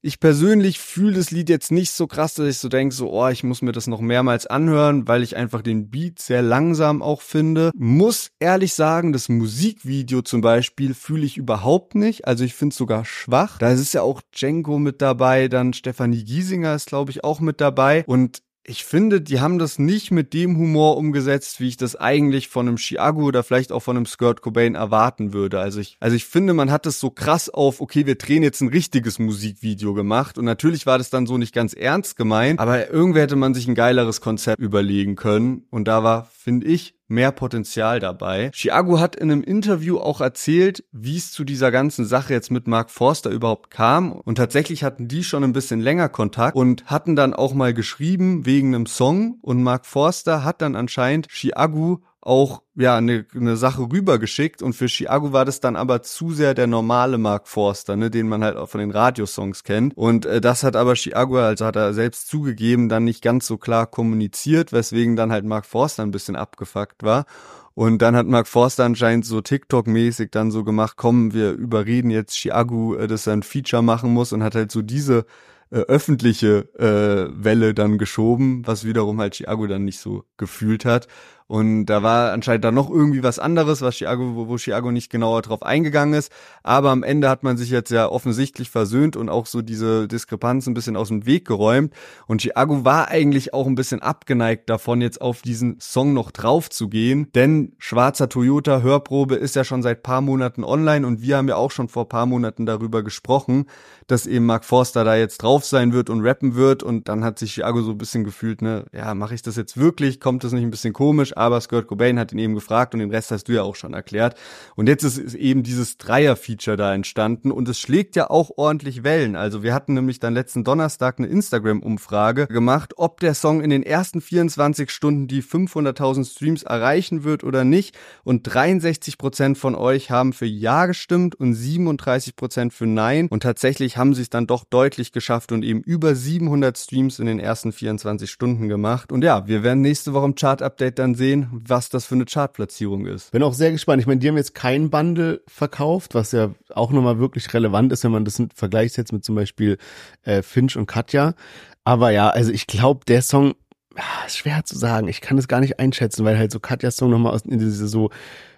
[0.07, 3.29] Ich persönlich fühle das Lied jetzt nicht so krass, dass ich so denke, so, oh,
[3.29, 7.23] ich muss mir das noch mehrmals anhören, weil ich einfach den Beat sehr langsam auch
[7.23, 7.71] finde.
[7.75, 12.27] Muss ehrlich sagen, das Musikvideo zum Beispiel fühle ich überhaupt nicht.
[12.27, 13.57] Also ich finde es sogar schwach.
[13.57, 17.63] Da ist ja auch Django mit dabei, dann Stefanie Giesinger ist, glaube ich, auch mit
[17.63, 18.05] dabei.
[18.07, 22.49] Und ich finde, die haben das nicht mit dem Humor umgesetzt, wie ich das eigentlich
[22.49, 25.61] von einem Chiago oder vielleicht auch von einem Skirt Cobain erwarten würde.
[25.61, 28.63] Also ich, also ich finde, man hat das so krass auf, okay, wir drehen jetzt
[28.63, 32.91] ein richtiges Musikvideo gemacht und natürlich war das dann so nicht ganz ernst gemeint, aber
[32.91, 37.33] irgendwie hätte man sich ein geileres Konzept überlegen können und da war, finde ich, mehr
[37.33, 38.51] Potenzial dabei.
[38.53, 42.67] Chiago hat in einem Interview auch erzählt, wie es zu dieser ganzen Sache jetzt mit
[42.67, 44.13] Mark Forster überhaupt kam.
[44.13, 48.47] Und tatsächlich hatten die schon ein bisschen länger Kontakt und hatten dann auch mal geschrieben
[48.47, 49.39] wegen einem Song.
[49.43, 54.87] Und Mark Forster hat dann anscheinend Chiago auch ja eine, eine Sache rübergeschickt und für
[54.87, 58.57] Chiago war das dann aber zu sehr der normale Mark Forster, ne, den man halt
[58.57, 62.29] auch von den Radiosongs kennt und äh, das hat aber Chiago, also hat er selbst
[62.29, 67.03] zugegeben, dann nicht ganz so klar kommuniziert, weswegen dann halt Mark Forster ein bisschen abgefuckt
[67.03, 67.27] war
[67.75, 72.35] und dann hat Mark Forster anscheinend so TikTok-mäßig dann so gemacht, komm, wir überreden jetzt
[72.37, 75.27] Chiago, äh, dass er ein Feature machen muss und hat halt so diese
[75.71, 81.09] äh, öffentliche äh, Welle dann geschoben, was wiederum halt Chiago dann nicht so gefühlt hat.
[81.47, 85.11] Und da war anscheinend dann noch irgendwie was anderes, was Chiago, wo, wo Chiago nicht
[85.11, 86.33] genauer drauf eingegangen ist.
[86.63, 90.67] Aber am Ende hat man sich jetzt ja offensichtlich versöhnt und auch so diese Diskrepanz
[90.67, 91.93] ein bisschen aus dem Weg geräumt.
[92.27, 96.71] Und Chiago war eigentlich auch ein bisschen abgeneigt davon, jetzt auf diesen Song noch drauf
[96.71, 97.29] zu gehen.
[97.35, 101.57] Denn Schwarzer Toyota Hörprobe ist ja schon seit paar Monaten online und wir haben ja
[101.57, 103.67] auch schon vor paar Monaten darüber gesprochen,
[104.07, 106.83] dass eben Mark Forster da jetzt drauf sein wird und rappen wird.
[106.83, 109.77] Und dann hat sich Chiago so ein bisschen gefühlt, ne, ja, mache ich das jetzt
[109.77, 110.21] wirklich?
[110.21, 111.34] Kommt das nicht ein bisschen komisch?
[111.37, 113.95] Aber Skirt Cobain hat ihn eben gefragt und den Rest hast du ja auch schon
[113.95, 114.37] erklärt.
[114.77, 119.37] Und jetzt ist eben dieses Dreier-Feature da entstanden und es schlägt ja auch ordentlich Wellen.
[119.37, 123.83] Also wir hatten nämlich dann letzten Donnerstag eine Instagram-Umfrage gemacht, ob der Song in den
[123.83, 127.97] ersten 24 Stunden die 500.000 Streams erreichen wird oder nicht.
[128.23, 133.29] Und 63 Prozent von euch haben für Ja gestimmt und 37 Prozent für Nein.
[133.29, 137.27] Und tatsächlich haben sie es dann doch deutlich geschafft und eben über 700 Streams in
[137.27, 139.13] den ersten 24 Stunden gemacht.
[139.13, 142.27] Und ja, wir werden nächste Woche im Chart-Update dann sehen, sehen, was das für eine
[142.27, 143.33] Chartplatzierung ist.
[143.33, 144.01] Bin auch sehr gespannt.
[144.01, 148.05] Ich meine, die haben jetzt kein Bundle verkauft, was ja auch nochmal wirklich relevant ist,
[148.05, 149.79] wenn man das vergleicht jetzt mit zum Beispiel
[150.23, 151.35] äh, Finch und Katja.
[151.83, 153.55] Aber ja, also ich glaube, der Song,
[153.97, 155.09] ja, ist schwer zu sagen.
[155.09, 158.11] Ich kann es gar nicht einschätzen, weil halt so Katjas Song nochmal in diese so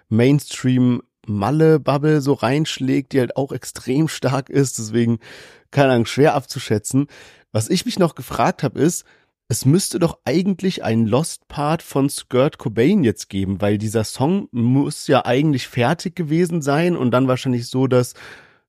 [0.09, 4.77] Mainstream Malle-Bubble so reinschlägt, die halt auch extrem stark ist.
[4.77, 5.19] Deswegen,
[5.71, 7.07] keine Ahnung, schwer abzuschätzen.
[7.53, 9.05] Was ich mich noch gefragt habe, ist,
[9.49, 14.49] es müsste doch eigentlich einen Lost Part von Skirt Cobain jetzt geben, weil dieser Song
[14.51, 18.13] muss ja eigentlich fertig gewesen sein und dann wahrscheinlich so, dass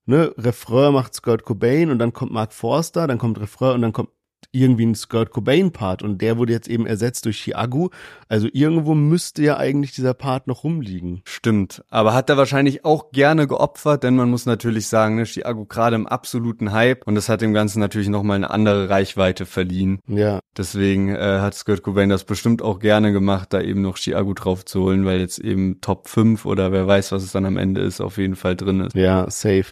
[0.07, 3.93] ne, Refrain macht Skirt Cobain und dann kommt Mark Forster, dann kommt Refrain und dann
[3.93, 4.11] kommt
[4.53, 7.91] irgendwie ein Skirt Cobain Part und der wurde jetzt eben ersetzt durch Chiago.
[8.29, 11.23] Also irgendwo müsste ja eigentlich dieser Part noch rumliegen.
[11.25, 15.67] Stimmt, aber hat er wahrscheinlich auch gerne geopfert, denn man muss natürlich sagen, ne, Chiago
[15.67, 20.01] gerade im absoluten Hype und das hat dem Ganzen natürlich nochmal eine andere Reichweite verliehen.
[20.07, 20.41] Ja.
[20.57, 24.65] Deswegen äh, hat Skirt Cobain das bestimmt auch gerne gemacht, da eben noch Chiago drauf
[24.65, 27.81] zu holen, weil jetzt eben Top 5 oder wer weiß, was es dann am Ende
[27.83, 28.95] ist, auf jeden Fall drin ist.
[28.95, 29.67] Ja, safe.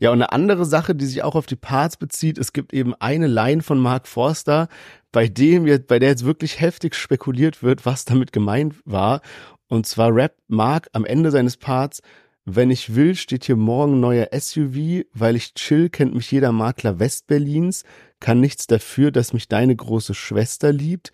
[0.00, 2.94] Ja, und eine andere Sache, die sich auch auf die Parts bezieht, es gibt eben
[2.94, 4.68] eine Line von Mark Forster,
[5.12, 9.20] bei dem jetzt, bei der jetzt wirklich heftig spekuliert wird, was damit gemeint war.
[9.68, 12.00] Und zwar rappt Mark am Ende seines Parts,
[12.46, 16.98] wenn ich will, steht hier morgen neuer SUV, weil ich chill, kennt mich jeder Makler
[16.98, 17.84] Westberlins,
[18.18, 21.12] kann nichts dafür, dass mich deine große Schwester liebt.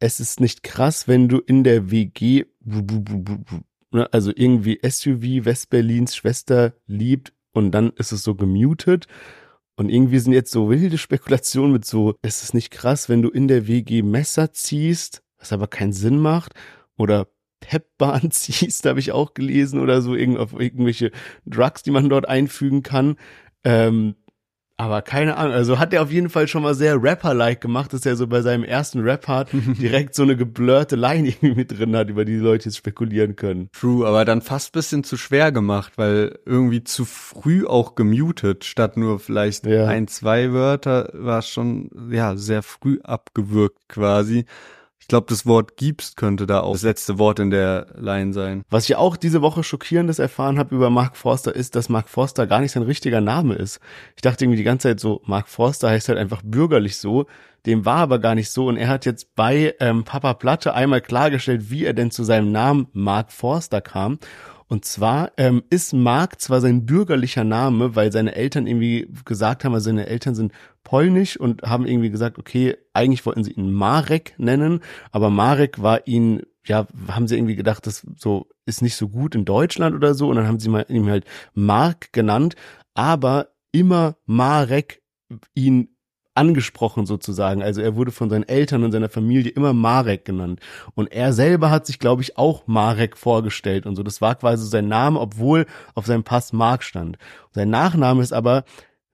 [0.00, 6.74] Es ist nicht krass, wenn du in der WG, ne, also irgendwie SUV Westberlins Schwester
[6.86, 9.06] liebt und dann ist es so gemutet.
[9.76, 13.30] Und irgendwie sind jetzt so wilde Spekulationen mit so, ist es nicht krass, wenn du
[13.30, 16.54] in der WG Messer ziehst, was aber keinen Sinn macht,
[16.96, 17.28] oder
[17.60, 21.10] Pepbahn ziehst, habe ich auch gelesen, oder so irgend auf irgendwelche
[21.44, 23.16] Drugs, die man dort einfügen kann.
[23.64, 24.14] Ähm,
[24.76, 28.04] aber keine Ahnung, also hat er auf jeden Fall schon mal sehr Rapper-like gemacht, dass
[28.04, 29.50] er so bei seinem ersten Rap-Part
[29.80, 33.36] direkt so eine geblurrte Line irgendwie mit drin hat, über die, die Leute jetzt spekulieren
[33.36, 33.68] können.
[33.72, 38.96] True, aber dann fast bisschen zu schwer gemacht, weil irgendwie zu früh auch gemutet, statt
[38.96, 39.86] nur vielleicht Ja.
[39.86, 44.44] ein, zwei Wörter, war schon, ja, sehr früh abgewürgt quasi.
[45.04, 48.64] Ich glaube, das Wort gibst könnte da auch das letzte Wort in der Line sein.
[48.70, 52.46] Was ich auch diese Woche schockierendes erfahren habe über Mark Forster ist, dass Mark Forster
[52.46, 53.80] gar nicht sein richtiger Name ist.
[54.16, 57.26] Ich dachte irgendwie die ganze Zeit so, Mark Forster heißt halt einfach bürgerlich so.
[57.66, 61.02] Dem war aber gar nicht so und er hat jetzt bei ähm, Papa Platte einmal
[61.02, 64.18] klargestellt, wie er denn zu seinem Namen Mark Forster kam.
[64.68, 69.74] Und zwar ähm, ist Mark zwar sein bürgerlicher Name, weil seine Eltern irgendwie gesagt haben,
[69.74, 70.52] also seine Eltern sind
[70.82, 74.80] polnisch und haben irgendwie gesagt, okay, eigentlich wollten sie ihn Marek nennen,
[75.12, 79.34] aber Marek war ihn, ja, haben sie irgendwie gedacht, das so ist nicht so gut
[79.34, 82.56] in Deutschland oder so und dann haben sie mal ihn halt Mark genannt,
[82.94, 85.02] aber immer Marek
[85.54, 85.93] ihn
[86.34, 87.62] angesprochen sozusagen.
[87.62, 90.60] Also er wurde von seinen Eltern und seiner Familie immer Marek genannt.
[90.94, 94.02] Und er selber hat sich, glaube ich, auch Marek vorgestellt und so.
[94.02, 97.18] Das war quasi sein Name, obwohl auf seinem Pass Mark stand.
[97.52, 98.64] Sein Nachname ist aber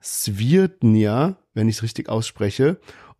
[0.02, 2.78] Svirtnia, wenn ich es richtig ausspreche.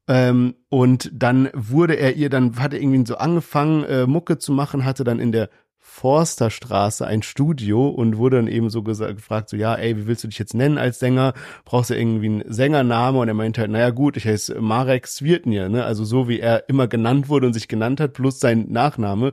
[0.08, 4.52] Ähm, und dann wurde er ihr, dann hat er irgendwie so angefangen, äh, Mucke zu
[4.52, 5.50] machen, hatte dann in der
[6.00, 10.24] Forsterstraße ein Studio und wurde dann eben so gesagt, gefragt, so, ja, ey, wie willst
[10.24, 11.34] du dich jetzt nennen als Sänger?
[11.66, 13.18] Brauchst du irgendwie einen Sängername?
[13.18, 15.84] Und er meinte halt, naja, gut, ich heiße Marek Svirtnia, ne?
[15.84, 19.32] Also so wie er immer genannt wurde und sich genannt hat, plus sein Nachname.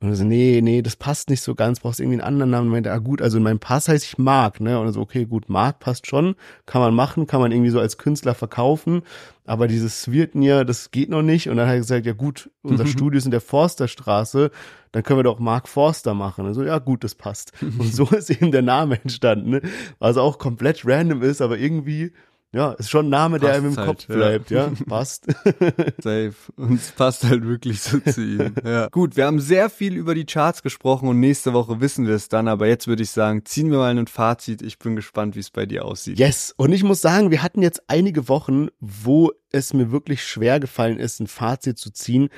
[0.00, 2.66] Und er so, nee, nee, das passt nicht so ganz, brauchst irgendwie einen anderen Namen.
[2.66, 4.78] Und er meinte, ah gut, also in meinem Pass heiße ich Mark, ne?
[4.78, 6.34] Und er so, okay, gut, Mark passt schon,
[6.66, 9.00] kann man machen, kann man irgendwie so als Künstler verkaufen.
[9.44, 11.48] Aber dieses Svirtnia, das geht noch nicht.
[11.48, 14.50] Und dann hat er gesagt, ja gut, unser Studio ist in der Forsterstraße,
[14.92, 16.46] dann können wir doch Mark Forster machen.
[16.46, 17.52] Also ja gut, das passt.
[17.60, 19.62] Und so ist eben der Name entstanden, ne?
[19.98, 22.12] Was auch komplett random ist, aber irgendwie,
[22.54, 24.14] ja, ist schon ein Name, der Passt einem im halt, Kopf ja.
[24.14, 25.24] bleibt, ja, passt.
[26.02, 26.34] Safe.
[26.56, 28.54] Und es passt halt wirklich so zu ihm.
[28.62, 28.88] Ja.
[28.88, 32.28] Gut, wir haben sehr viel über die Charts gesprochen und nächste Woche wissen wir es
[32.28, 32.48] dann.
[32.48, 34.60] Aber jetzt würde ich sagen, ziehen wir mal ein Fazit.
[34.60, 36.18] Ich bin gespannt, wie es bei dir aussieht.
[36.18, 36.52] Yes.
[36.56, 40.98] Und ich muss sagen, wir hatten jetzt einige Wochen, wo es mir wirklich schwer gefallen
[40.98, 42.28] ist, ein Fazit zu ziehen,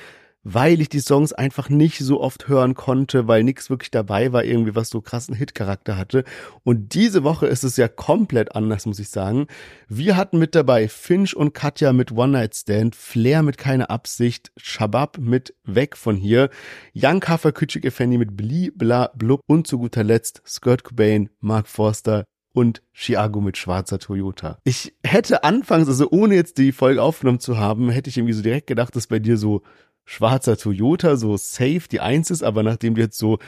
[0.45, 4.45] weil ich die Songs einfach nicht so oft hören konnte, weil nichts wirklich dabei war,
[4.45, 6.23] irgendwie was so krassen Hit-Charakter hatte.
[6.63, 9.47] Und diese Woche ist es ja komplett anders, muss ich sagen.
[9.89, 14.51] Wir hatten mit dabei Finch und Katja mit One Night Stand, Flair mit Keine Absicht,
[14.55, 16.51] Shabab mit Weg von hier,
[16.93, 21.67] Young Kaffer Küçük Efendi mit Bli Bla Blub und zu guter Letzt Skirt Cobain, Mark
[21.67, 22.23] Forster
[22.55, 24.59] und Chiago mit schwarzer Toyota.
[24.63, 28.41] Ich hätte anfangs, also ohne jetzt die Folge aufgenommen zu haben, hätte ich irgendwie so
[28.41, 29.61] direkt gedacht, dass bei dir so
[30.05, 33.39] schwarzer Toyota so safe die Eins ist, aber nachdem du jetzt so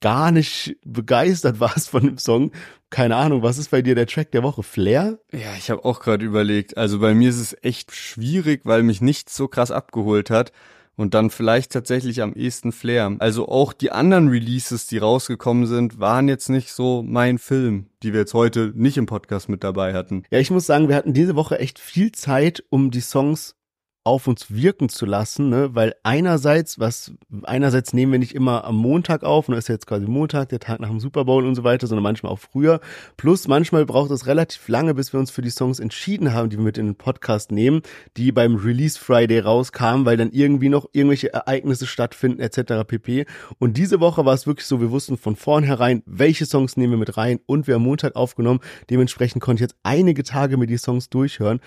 [0.00, 2.52] gar nicht begeistert warst von dem Song,
[2.90, 4.62] keine Ahnung, was ist bei dir der Track der Woche?
[4.62, 5.18] Flair?
[5.32, 6.76] Ja, ich habe auch gerade überlegt.
[6.76, 10.52] Also bei mir ist es echt schwierig, weil mich nichts so krass abgeholt hat.
[10.94, 13.16] und dann vielleicht tatsächlich am ehesten Flair.
[13.18, 18.12] Also auch die anderen Releases, die rausgekommen sind, waren jetzt nicht so mein Film, die
[18.12, 20.24] wir jetzt heute nicht im Podcast mit dabei hatten.
[20.30, 23.56] Ja, ich muss sagen, wir hatten diese Woche echt viel Zeit, um die Songs
[24.04, 25.74] auf uns wirken zu lassen, ne?
[25.74, 27.12] weil einerseits, was
[27.44, 30.58] einerseits nehmen wir nicht immer am Montag auf, und das ist jetzt quasi Montag, der
[30.58, 32.80] Tag nach dem Super Bowl und so weiter, sondern manchmal auch früher.
[33.16, 36.56] Plus manchmal braucht es relativ lange, bis wir uns für die Songs entschieden haben, die
[36.56, 37.82] wir mit in den Podcast nehmen,
[38.16, 42.84] die beim Release Friday rauskamen, weil dann irgendwie noch irgendwelche Ereignisse stattfinden etc.
[42.84, 43.26] pp.
[43.60, 46.98] Und diese Woche war es wirklich so, wir wussten von vornherein, welche Songs nehmen wir
[46.98, 48.60] mit rein und wir haben Montag aufgenommen.
[48.90, 51.60] Dementsprechend konnte ich jetzt einige Tage mir die Songs durchhören.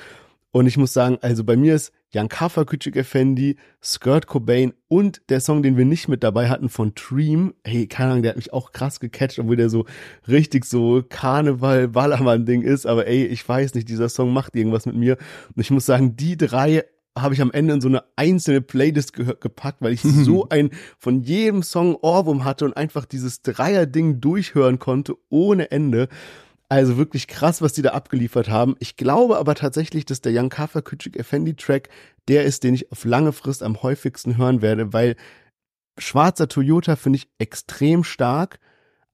[0.56, 5.22] Und ich muss sagen, also bei mir ist Jan Kafa Küçük Effendi, Skirt Cobain und
[5.28, 7.54] der Song, den wir nicht mit dabei hatten von Dream.
[7.66, 9.86] Hey, keine Ahnung, der hat mich auch krass gecatcht, obwohl der so
[10.26, 12.86] richtig so Karneval, Ballermann-Ding ist.
[12.86, 15.18] Aber ey, ich weiß nicht, dieser Song macht irgendwas mit mir.
[15.54, 16.86] Und ich muss sagen, die drei
[17.18, 20.70] habe ich am Ende in so eine einzelne Playlist ge gepackt, weil ich so ein
[20.98, 26.08] von jedem Song Ohrwurm hatte und einfach dieses Dreier-Ding durchhören konnte ohne Ende.
[26.68, 28.76] Also wirklich krass, was die da abgeliefert haben.
[28.80, 31.90] Ich glaube aber tatsächlich, dass der Young Kafa Küçük Effendi Track
[32.28, 35.16] der ist, den ich auf lange Frist am häufigsten hören werde, weil
[36.00, 38.60] schwarzer Toyota finde ich extrem stark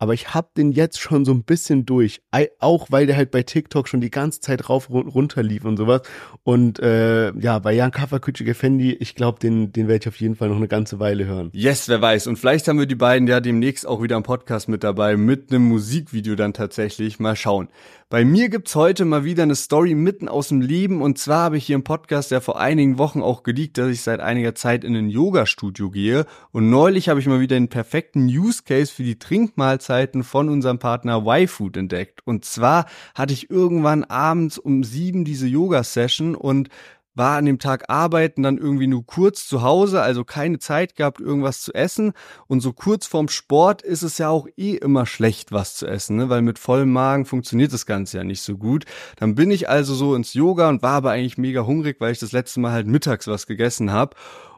[0.01, 2.23] aber ich hab den jetzt schon so ein bisschen durch.
[2.57, 6.01] Auch weil der halt bei TikTok schon die ganze Zeit rauf runter lief und sowas.
[6.41, 10.35] Und äh, ja, bei Jan Kafakücü Gefendi, ich glaube, den, den werde ich auf jeden
[10.35, 11.51] Fall noch eine ganze Weile hören.
[11.53, 12.25] Yes, wer weiß.
[12.25, 15.51] Und vielleicht haben wir die beiden ja demnächst auch wieder im Podcast mit dabei, mit
[15.51, 17.19] einem Musikvideo dann tatsächlich.
[17.19, 17.67] Mal schauen.
[18.11, 21.55] Bei mir gibt's heute mal wieder eine Story mitten aus dem Leben und zwar habe
[21.55, 24.83] ich hier im Podcast ja vor einigen Wochen auch geleakt, dass ich seit einiger Zeit
[24.83, 29.03] in ein Yoga-Studio gehe und neulich habe ich mal wieder den perfekten Use Case für
[29.03, 32.19] die Trinkmahlzeiten von unserem Partner Y-Food entdeckt.
[32.25, 32.85] Und zwar
[33.15, 36.67] hatte ich irgendwann abends um sieben diese Yoga-Session und
[37.13, 41.19] war an dem Tag arbeiten, dann irgendwie nur kurz zu Hause, also keine Zeit gehabt,
[41.19, 42.13] irgendwas zu essen.
[42.47, 46.17] Und so kurz vorm Sport ist es ja auch eh immer schlecht, was zu essen,
[46.17, 46.29] ne?
[46.29, 48.85] weil mit vollem Magen funktioniert das Ganze ja nicht so gut.
[49.17, 52.19] Dann bin ich also so ins Yoga und war aber eigentlich mega hungrig, weil ich
[52.19, 54.15] das letzte Mal halt mittags was gegessen habe.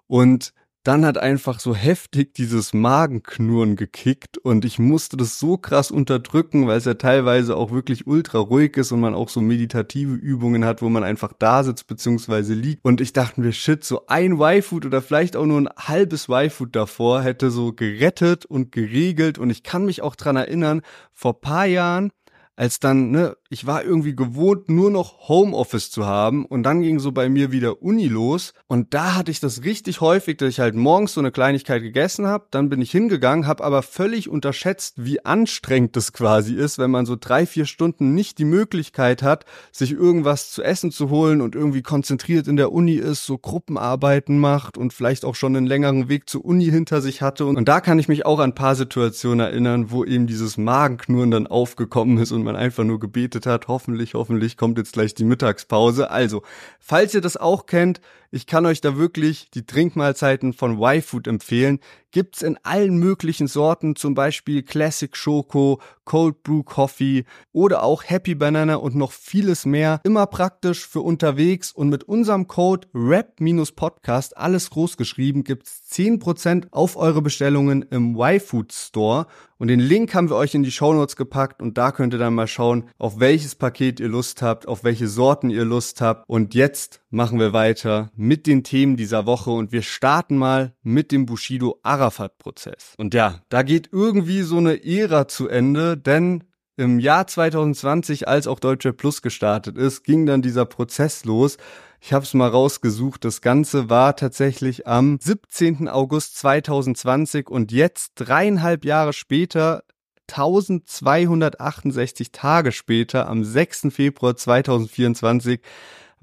[0.08, 0.54] Und
[0.84, 6.68] dann hat einfach so heftig dieses Magenknurren gekickt und ich musste das so krass unterdrücken,
[6.68, 10.66] weil es ja teilweise auch wirklich ultra ruhig ist und man auch so meditative Übungen
[10.66, 12.84] hat, wo man einfach da sitzt beziehungsweise liegt.
[12.84, 16.76] Und ich dachte mir, shit, so ein Y-Food oder vielleicht auch nur ein halbes Y-Food
[16.76, 20.82] davor hätte so gerettet und geregelt und ich kann mich auch dran erinnern,
[21.14, 22.12] vor paar Jahren
[22.56, 26.46] als dann, ne, ich war irgendwie gewohnt, nur noch Homeoffice zu haben.
[26.46, 28.54] Und dann ging so bei mir wieder Uni los.
[28.68, 32.28] Und da hatte ich das richtig häufig, dass ich halt morgens so eine Kleinigkeit gegessen
[32.28, 36.92] habe, dann bin ich hingegangen, habe aber völlig unterschätzt, wie anstrengend das quasi ist, wenn
[36.92, 41.42] man so drei, vier Stunden nicht die Möglichkeit hat, sich irgendwas zu essen zu holen
[41.42, 45.68] und irgendwie konzentriert in der Uni ist, so Gruppenarbeiten macht und vielleicht auch schon einen
[45.68, 47.46] längeren Weg zur Uni hinter sich hatte.
[47.46, 51.32] Und da kann ich mich auch an ein paar Situationen erinnern, wo eben dieses Magenknurren
[51.32, 55.14] dann aufgekommen ist und und man einfach nur gebetet hat, hoffentlich, hoffentlich kommt jetzt gleich
[55.14, 56.12] die Mittagspause.
[56.12, 56.44] Also,
[56.80, 58.02] falls ihr das auch kennt,
[58.34, 61.80] ich kann euch da wirklich die Trinkmahlzeiten von Y-Food empfehlen.
[62.10, 68.36] Gibt's in allen möglichen Sorten, zum Beispiel Classic Schoko, Cold Brew Coffee oder auch Happy
[68.36, 70.02] Banana und noch vieles mehr.
[70.04, 76.98] Immer praktisch für unterwegs und mit unserem Code RAP-Podcast, alles groß geschrieben, gibt's 10% auf
[76.98, 79.28] eure Bestellungen im Y-Food Store.
[79.58, 82.20] Und den Link haben wir euch in die Show Notes gepackt und da könnt ihr
[82.20, 86.28] dann mal schauen, auf welches Paket ihr Lust habt, auf welche Sorten ihr Lust habt.
[86.28, 91.12] Und jetzt machen wir weiter mit den Themen dieser Woche und wir starten mal mit
[91.12, 92.94] dem Bushido Arafat Prozess.
[92.98, 96.46] Und ja, da geht irgendwie so eine Ära zu Ende, denn
[96.78, 101.58] im Jahr 2020, als auch Deutsche Plus gestartet ist, ging dann dieser Prozess los.
[102.00, 103.26] Ich habe es mal rausgesucht.
[103.26, 105.88] Das Ganze war tatsächlich am 17.
[105.88, 109.84] August 2020 und jetzt dreieinhalb Jahre später
[110.30, 113.88] 1268 Tage später, am 6.
[113.92, 115.60] Februar 2024,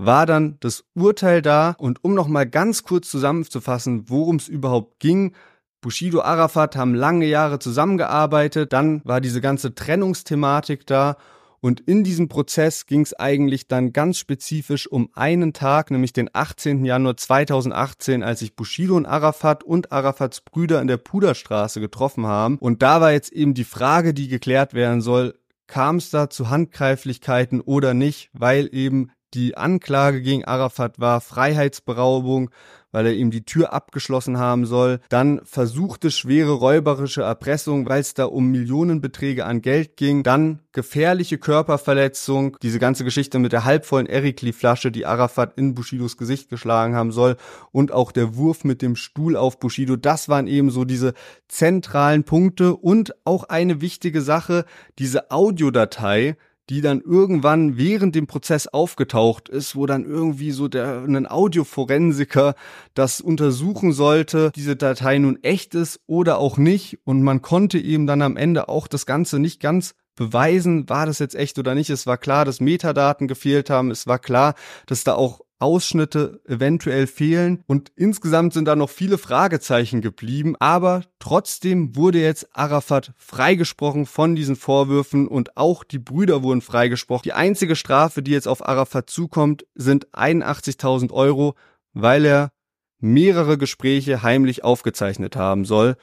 [0.06, 5.34] war dann das Urteil da und um nochmal ganz kurz zusammenzufassen, worum es überhaupt ging,
[5.82, 11.16] Bushido Arafat haben lange Jahre zusammengearbeitet, dann war diese ganze Trennungsthematik da
[11.60, 16.30] und in diesem Prozess ging es eigentlich dann ganz spezifisch um einen Tag, nämlich den
[16.32, 16.84] 18.
[16.86, 22.56] Januar 2018, als sich Bushido und Arafat und Arafats Brüder in der Puderstraße getroffen haben.
[22.56, 25.34] Und da war jetzt eben die Frage, die geklärt werden soll,
[25.66, 32.50] kam es da zu Handgreiflichkeiten oder nicht, weil eben Die Anklage gegen Arafat war Freiheitsberaubung,
[32.90, 34.98] weil er ihm die Tür abgeschlossen haben soll.
[35.08, 40.24] Dann versuchte schwere räuberische Erpressung, weil es da um Millionenbeträge an Geld ging.
[40.24, 46.48] Dann gefährliche Körperverletzung, diese ganze Geschichte mit der halbvollen Erikli-Flasche, die Arafat in Bushidos Gesicht
[46.48, 47.36] geschlagen haben soll.
[47.70, 49.94] Und auch der Wurf mit dem Stuhl auf Bushido.
[49.94, 51.14] Das waren eben so diese
[51.46, 52.74] zentralen Punkte.
[52.74, 54.64] Und auch eine wichtige Sache,
[54.98, 56.36] diese Audiodatei,
[56.70, 62.54] die dann irgendwann während dem Prozess aufgetaucht ist, wo dann irgendwie so der ein Audioforensiker
[62.94, 66.98] das untersuchen sollte, diese Datei nun echt ist oder auch nicht.
[67.04, 71.18] Und man konnte eben dann am Ende auch das Ganze nicht ganz beweisen, war das
[71.18, 71.88] jetzt echt oder nicht.
[71.88, 73.90] Es war klar, dass Metadaten gefehlt haben.
[73.90, 74.54] Es war klar,
[74.84, 81.04] dass da auch Ausschnitte eventuell fehlen und insgesamt sind da noch viele Fragezeichen geblieben, aber
[81.18, 87.24] trotzdem wurde jetzt Arafat freigesprochen von diesen Vorwürfen und auch die Brüder wurden freigesprochen.
[87.24, 91.54] Die einzige Strafe, die jetzt auf Arafat zukommt, sind 81.000 Euro,
[91.92, 92.52] weil er
[92.98, 95.96] mehrere Gespräche heimlich aufgezeichnet haben soll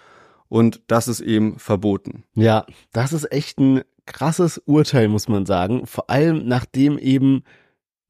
[0.49, 2.23] und das ist eben verboten.
[2.35, 7.43] Ja, das ist echt ein krasses Urteil, muss man sagen, vor allem nachdem eben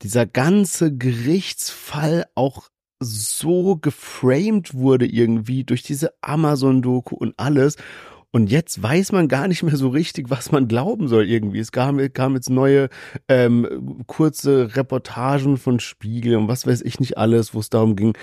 [0.02, 2.70] dieser ganze Gerichtsfall auch
[3.00, 7.76] so geframed wurde irgendwie durch diese Amazon-Doku und alles.
[8.32, 11.60] Und jetzt weiß man gar nicht mehr so richtig, was man glauben soll irgendwie.
[11.60, 12.90] Es kam, kam jetzt neue
[13.28, 18.14] ähm, kurze Reportagen von Spiegel und was weiß ich nicht alles, wo es darum ging,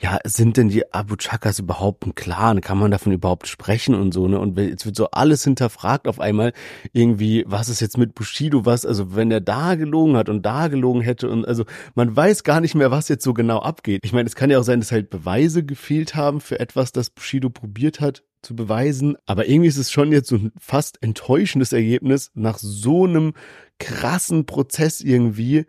[0.00, 2.60] ja, sind denn die Abu Chakas überhaupt ein Clan?
[2.60, 4.38] Kann man davon überhaupt sprechen und so, ne?
[4.38, 6.52] Und jetzt wird so alles hinterfragt auf einmal
[6.92, 10.68] irgendwie, was ist jetzt mit Bushido, was, also wenn er da gelogen hat und da
[10.68, 11.64] gelogen hätte und also
[11.96, 14.00] man weiß gar nicht mehr, was jetzt so genau abgeht.
[14.04, 17.10] Ich meine, es kann ja auch sein, dass halt Beweise gefehlt haben für etwas, das
[17.10, 21.72] Bushido probiert hat zu beweisen, aber irgendwie ist es schon jetzt so ein fast enttäuschendes
[21.72, 23.32] Ergebnis nach so einem
[23.80, 25.66] krassen Prozess irgendwie,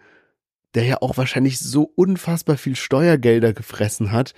[0.76, 4.34] der ja auch wahrscheinlich so unfassbar viel Steuergelder gefressen hat,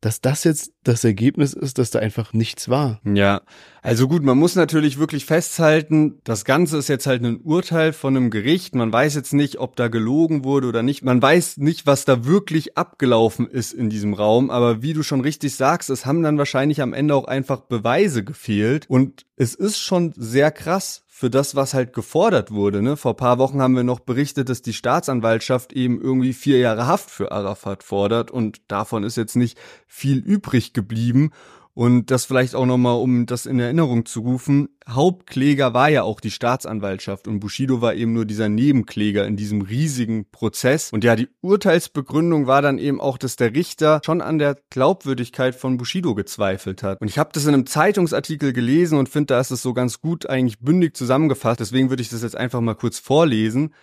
[0.00, 3.00] dass das jetzt das Ergebnis ist, dass da einfach nichts war.
[3.04, 3.42] Ja,
[3.82, 8.16] also gut, man muss natürlich wirklich festhalten, das Ganze ist jetzt halt ein Urteil von
[8.16, 8.74] einem Gericht.
[8.74, 11.02] Man weiß jetzt nicht, ob da gelogen wurde oder nicht.
[11.02, 14.50] Man weiß nicht, was da wirklich abgelaufen ist in diesem Raum.
[14.50, 18.22] Aber wie du schon richtig sagst, es haben dann wahrscheinlich am Ende auch einfach Beweise
[18.22, 18.86] gefehlt.
[18.88, 22.82] Und es ist schon sehr krass, für das, was halt gefordert wurde.
[22.82, 22.98] Ne?
[22.98, 27.10] Vor paar Wochen haben wir noch berichtet, dass die Staatsanwaltschaft eben irgendwie vier Jahre Haft
[27.10, 29.56] für Arafat fordert und davon ist jetzt nicht
[29.86, 31.30] viel übrig geblieben.
[31.76, 34.70] Und das vielleicht auch nochmal, um das in Erinnerung zu rufen.
[34.88, 39.60] Hauptkläger war ja auch die Staatsanwaltschaft und Bushido war eben nur dieser Nebenkläger in diesem
[39.60, 40.90] riesigen Prozess.
[40.90, 45.54] Und ja, die Urteilsbegründung war dann eben auch, dass der Richter schon an der Glaubwürdigkeit
[45.54, 47.02] von Bushido gezweifelt hat.
[47.02, 50.00] Und ich habe das in einem Zeitungsartikel gelesen und finde, da ist es so ganz
[50.00, 51.60] gut eigentlich bündig zusammengefasst.
[51.60, 53.74] Deswegen würde ich das jetzt einfach mal kurz vorlesen.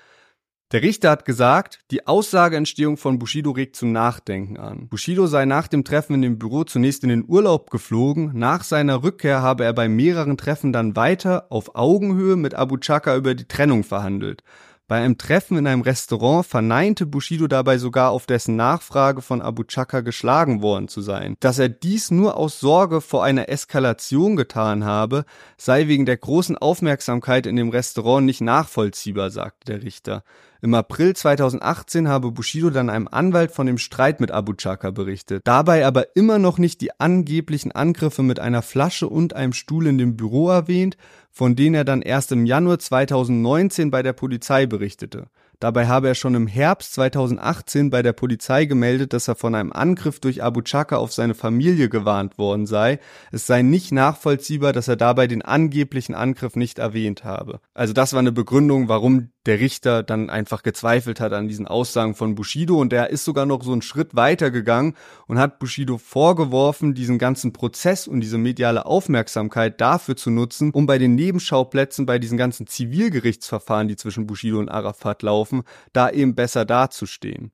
[0.73, 4.87] Der Richter hat gesagt, die Aussageentstehung von Bushido regt zum Nachdenken an.
[4.87, 9.03] Bushido sei nach dem Treffen in dem Büro zunächst in den Urlaub geflogen, nach seiner
[9.03, 13.47] Rückkehr habe er bei mehreren Treffen dann weiter auf Augenhöhe mit Abu Chaka über die
[13.47, 14.43] Trennung verhandelt.
[14.89, 19.63] Bei einem Treffen in einem Restaurant verneinte Bushido dabei sogar auf dessen Nachfrage von Abu
[19.63, 21.35] Chaka geschlagen worden zu sein.
[21.39, 25.23] Dass er dies nur aus Sorge vor einer Eskalation getan habe,
[25.57, 30.23] sei wegen der großen Aufmerksamkeit in dem Restaurant nicht nachvollziehbar, sagte der Richter.
[30.63, 35.41] Im April 2018 habe Bushido dann einem Anwalt von dem Streit mit Abu Chaka berichtet,
[35.43, 39.97] dabei aber immer noch nicht die angeblichen Angriffe mit einer Flasche und einem Stuhl in
[39.97, 40.95] dem Büro erwähnt,
[41.33, 45.25] von denen er dann erst im Januar 2019 bei der Polizei berichtete.
[45.59, 49.71] Dabei habe er schon im Herbst 2018 bei der Polizei gemeldet, dass er von einem
[49.71, 52.99] Angriff durch Abu Chaka auf seine Familie gewarnt worden sei.
[53.31, 57.61] Es sei nicht nachvollziehbar, dass er dabei den angeblichen Angriff nicht erwähnt habe.
[57.73, 62.15] Also das war eine Begründung, warum der Richter dann einfach gezweifelt hat an diesen Aussagen
[62.15, 64.95] von Bushido und der ist sogar noch so einen Schritt weiter gegangen
[65.27, 70.85] und hat Bushido vorgeworfen, diesen ganzen Prozess und diese mediale Aufmerksamkeit dafür zu nutzen, um
[70.85, 76.35] bei den Nebenschauplätzen, bei diesen ganzen Zivilgerichtsverfahren, die zwischen Bushido und Arafat laufen, da eben
[76.35, 77.51] besser dazustehen.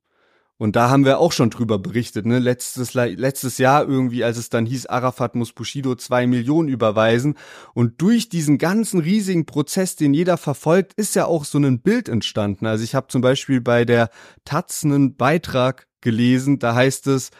[0.59, 2.37] Und da haben wir auch schon drüber berichtet, ne?
[2.37, 7.35] Letztes, letztes Jahr irgendwie, als es dann hieß, Arafat muss Bushido zwei Millionen überweisen.
[7.73, 12.09] Und durch diesen ganzen riesigen Prozess, den jeder verfolgt, ist ja auch so ein Bild
[12.09, 12.65] entstanden.
[12.65, 14.09] Also ich habe zum Beispiel bei der
[14.43, 17.31] Taz einen Beitrag gelesen, da heißt es,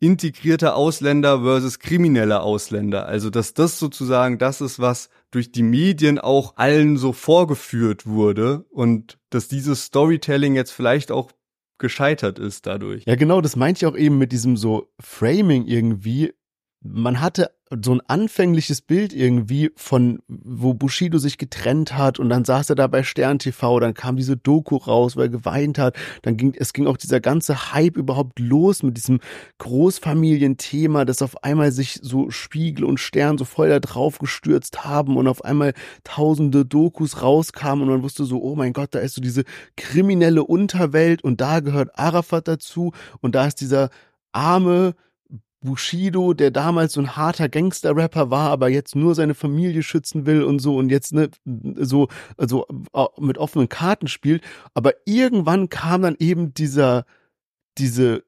[0.00, 3.06] integrierte Ausländer versus kriminelle Ausländer.
[3.06, 8.64] Also dass das sozusagen das ist, was durch die Medien auch allen so vorgeführt wurde
[8.70, 11.32] und dass dieses Storytelling jetzt vielleicht auch
[11.78, 13.04] gescheitert ist dadurch.
[13.06, 16.34] Ja, genau, das meinte ich auch eben mit diesem so Framing irgendwie.
[16.80, 17.50] Man hatte
[17.82, 22.76] so ein anfängliches Bild irgendwie von, wo Bushido sich getrennt hat und dann saß er
[22.76, 26.54] da bei Stern TV, dann kam diese Doku raus, weil er geweint hat, dann ging,
[26.56, 29.20] es ging auch dieser ganze Hype überhaupt los mit diesem
[29.58, 35.16] Großfamilienthema, dass auf einmal sich so Spiegel und Stern so voll da drauf gestürzt haben
[35.16, 39.14] und auf einmal tausende Dokus rauskamen und man wusste so, oh mein Gott, da ist
[39.14, 39.44] so diese
[39.76, 43.90] kriminelle Unterwelt und da gehört Arafat dazu und da ist dieser
[44.32, 44.94] arme,
[45.60, 50.42] Bushido, der damals so ein harter Gangster-Rapper war, aber jetzt nur seine Familie schützen will
[50.42, 52.66] und so und jetzt ne, so also
[53.18, 54.42] mit offenen Karten spielt.
[54.74, 57.04] Aber irgendwann kam dann eben dieser
[57.76, 58.24] diese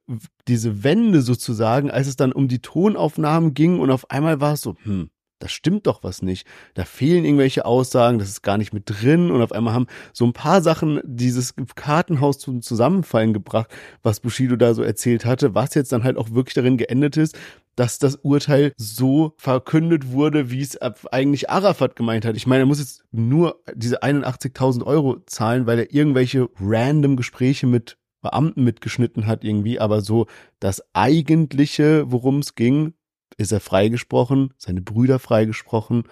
[0.48, 4.62] diese Wende sozusagen, als es dann um die Tonaufnahmen ging und auf einmal war es
[4.62, 5.10] so, hm,
[5.40, 6.46] das stimmt doch was nicht.
[6.74, 10.24] Da fehlen irgendwelche Aussagen, das ist gar nicht mit drin und auf einmal haben so
[10.24, 13.70] ein paar Sachen dieses Kartenhaus zum Zusammenfallen gebracht,
[14.02, 17.36] was Bushido da so erzählt hatte, was jetzt dann halt auch wirklich darin geendet ist,
[17.74, 22.36] dass das Urteil so verkündet wurde, wie es eigentlich Arafat gemeint hat.
[22.36, 27.66] Ich meine, er muss jetzt nur diese 81.000 Euro zahlen, weil er irgendwelche random Gespräche
[27.66, 30.26] mit Beamten mitgeschnitten hat irgendwie, aber so
[30.58, 32.92] das eigentliche, worum es ging,
[33.40, 36.04] ist er freigesprochen, seine Brüder freigesprochen,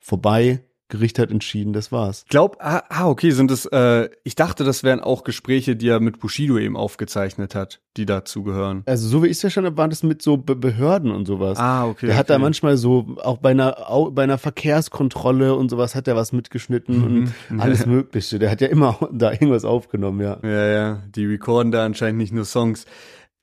[0.00, 2.26] vorbei, Gericht hat entschieden, das war's.
[2.28, 6.00] Glaub, ah, ah okay, sind es, äh, ich dachte, das wären auch Gespräche, die er
[6.00, 8.82] mit Bushido eben aufgezeichnet hat, die dazu gehören.
[8.84, 11.58] Also so wie ich es verstanden habe, waren das mit so Be Behörden und sowas.
[11.58, 12.08] Ah, okay.
[12.08, 12.34] Der hat okay.
[12.34, 16.32] da manchmal so, auch bei einer, auch bei einer Verkehrskontrolle und sowas hat er was
[16.32, 17.32] mitgeschnitten Mhm.
[17.48, 18.38] und alles Mögliche.
[18.38, 20.40] Der hat ja immer da irgendwas aufgenommen, ja.
[20.42, 22.84] Ja, ja, die recorden da anscheinend nicht nur Songs.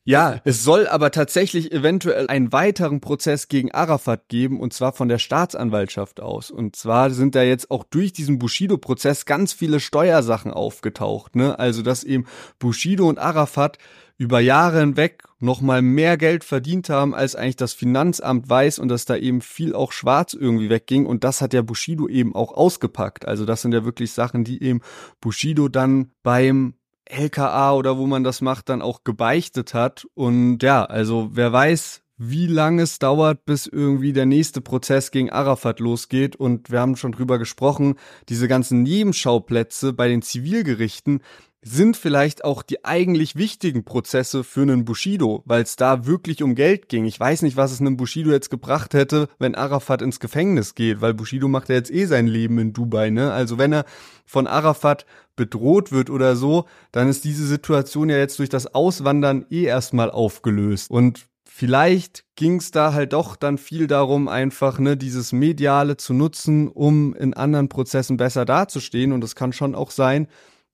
[0.10, 5.08] Ja, es soll aber tatsächlich eventuell einen weiteren Prozess gegen Arafat geben, und zwar von
[5.08, 6.50] der Staatsanwaltschaft aus.
[6.50, 11.60] Und zwar sind da jetzt auch durch diesen Bushido-Prozess ganz viele Steuersachen aufgetaucht, ne?
[11.60, 12.26] Also, dass eben
[12.58, 13.78] Bushido und Arafat
[14.18, 19.06] über Jahre hinweg nochmal mehr Geld verdient haben, als eigentlich das Finanzamt weiß und dass
[19.06, 21.06] da eben viel auch schwarz irgendwie wegging.
[21.06, 23.28] Und das hat ja Bushido eben auch ausgepackt.
[23.28, 24.82] Also das sind ja wirklich Sachen, die eben
[25.22, 26.74] Bushido dann beim
[27.10, 30.08] LKA oder wo man das macht, dann auch gebeichtet hat.
[30.14, 35.30] Und ja, also wer weiß, wie lange es dauert, bis irgendwie der nächste Prozess gegen
[35.30, 36.36] Arafat losgeht.
[36.36, 37.96] Und wir haben schon drüber gesprochen,
[38.28, 41.22] diese ganzen Nebenschauplätze bei den Zivilgerichten
[41.62, 46.56] sind vielleicht auch die eigentlich wichtigen Prozesse für einen Bushido, weil es da wirklich um
[46.56, 47.06] Geld ging.
[47.06, 51.02] Ich weiß nicht, was es einem Bushido jetzt gebracht hätte, wenn Arafat ins Gefängnis geht,
[51.02, 53.34] weil Bushido macht ja jetzt eh sein Leben in Dubai, ne?
[53.34, 53.86] Also wenn er
[54.26, 55.06] von Arafat
[55.36, 60.12] bedroht wird oder so, dann ist diese Situation ja jetzt durch das Auswandern eh erstmal
[60.12, 60.90] aufgelöst.
[60.90, 66.14] Und vielleicht ging es da halt doch dann viel darum, einfach ne, dieses Mediale zu
[66.14, 69.12] nutzen, um in anderen Prozessen besser dazustehen.
[69.12, 70.28] Und es kann schon auch sein,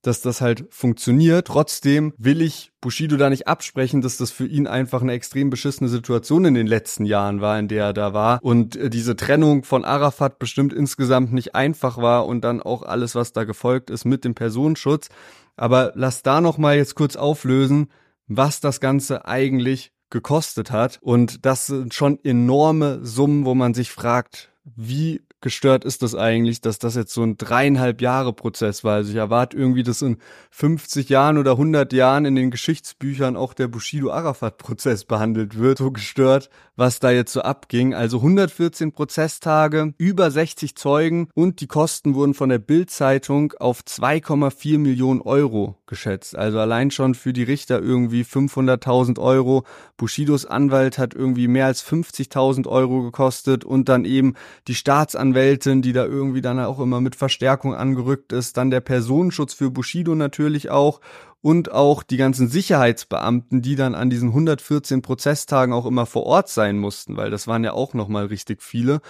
[0.05, 1.47] dass das halt funktioniert.
[1.47, 5.89] Trotzdem will ich Bushido da nicht absprechen, dass das für ihn einfach eine extrem beschissene
[5.89, 8.39] Situation in den letzten Jahren war, in der er da war.
[8.43, 13.15] Und äh, diese Trennung von Arafat bestimmt insgesamt nicht einfach war und dann auch alles,
[13.15, 15.09] was da gefolgt ist mit dem Personenschutz.
[15.55, 17.87] Aber lass da noch mal jetzt kurz auflösen,
[18.27, 20.99] was das Ganze eigentlich gekostet hat.
[21.01, 26.59] Und das sind schon enorme Summen, wo man sich fragt, wie gestört ist das eigentlich,
[26.59, 28.95] dass das jetzt so ein dreieinhalb Jahre Prozess war.
[28.95, 30.17] Also ich erwarte irgendwie, dass in
[30.49, 35.77] 50 Jahren oder 100 Jahren in den Geschichtsbüchern auch der Bushido-Arafat-Prozess behandelt wird.
[35.77, 37.93] So gestört, was da jetzt so abging.
[37.93, 44.79] Also 114 Prozesstage, über 60 Zeugen und die Kosten wurden von der Bild-Zeitung auf 2,4
[44.79, 46.35] Millionen Euro geschätzt.
[46.35, 49.63] Also allein schon für die Richter irgendwie 500.000 Euro.
[49.95, 54.33] Bushidos Anwalt hat irgendwie mehr als 50.000 Euro gekostet und dann eben
[54.67, 54.73] die
[55.35, 59.69] Staatsanwältin, die da irgendwie dann auch immer mit Verstärkung angerückt ist, dann der Personenschutz für
[59.69, 61.01] Bushido natürlich auch
[61.41, 66.49] und auch die ganzen Sicherheitsbeamten, die dann an diesen 114 Prozesstagen auch immer vor Ort
[66.49, 69.01] sein mussten, weil das waren ja auch nochmal richtig viele.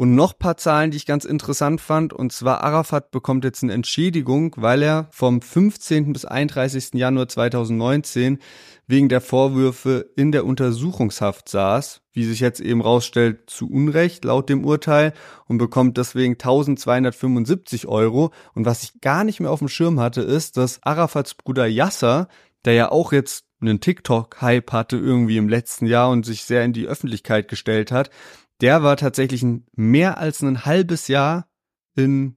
[0.00, 3.74] Und noch paar Zahlen, die ich ganz interessant fand, und zwar Arafat bekommt jetzt eine
[3.74, 6.14] Entschädigung, weil er vom 15.
[6.14, 6.94] bis 31.
[6.94, 8.38] Januar 2019
[8.86, 14.48] wegen der Vorwürfe in der Untersuchungshaft saß, wie sich jetzt eben rausstellt, zu Unrecht laut
[14.48, 15.12] dem Urteil
[15.44, 18.32] und bekommt deswegen 1275 Euro.
[18.54, 22.28] Und was ich gar nicht mehr auf dem Schirm hatte, ist, dass Arafats Bruder Yasser,
[22.64, 26.72] der ja auch jetzt einen TikTok-Hype hatte irgendwie im letzten Jahr und sich sehr in
[26.72, 28.08] die Öffentlichkeit gestellt hat,
[28.60, 31.46] der war tatsächlich mehr als ein halbes Jahr
[31.96, 32.36] in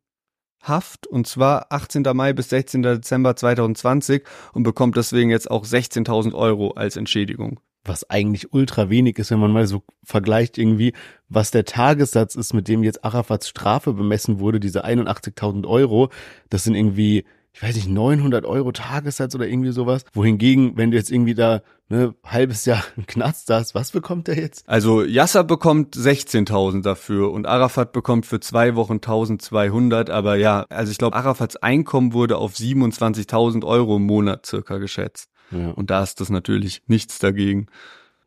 [0.61, 2.03] Haft und zwar 18.
[2.13, 2.83] Mai bis 16.
[2.83, 4.23] Dezember 2020
[4.53, 7.59] und bekommt deswegen jetzt auch 16.000 Euro als Entschädigung.
[7.83, 10.93] Was eigentlich ultra wenig ist, wenn man mal so vergleicht irgendwie,
[11.27, 16.09] was der Tagessatz ist, mit dem jetzt Arafats Strafe bemessen wurde, diese 81.000 Euro,
[16.49, 20.05] das sind irgendwie ich weiß nicht, 900 Euro Tagessatz oder irgendwie sowas.
[20.13, 24.35] Wohingegen, wenn du jetzt irgendwie da ne, halbes Jahr einen Knast hast, was bekommt der
[24.37, 24.67] jetzt?
[24.67, 30.09] Also Yasser bekommt 16.000 dafür und Arafat bekommt für zwei Wochen 1.200.
[30.09, 35.29] Aber ja, also ich glaube, Arafats Einkommen wurde auf 27.000 Euro im Monat circa geschätzt.
[35.51, 35.69] Ja.
[35.71, 37.67] Und da ist das natürlich nichts dagegen.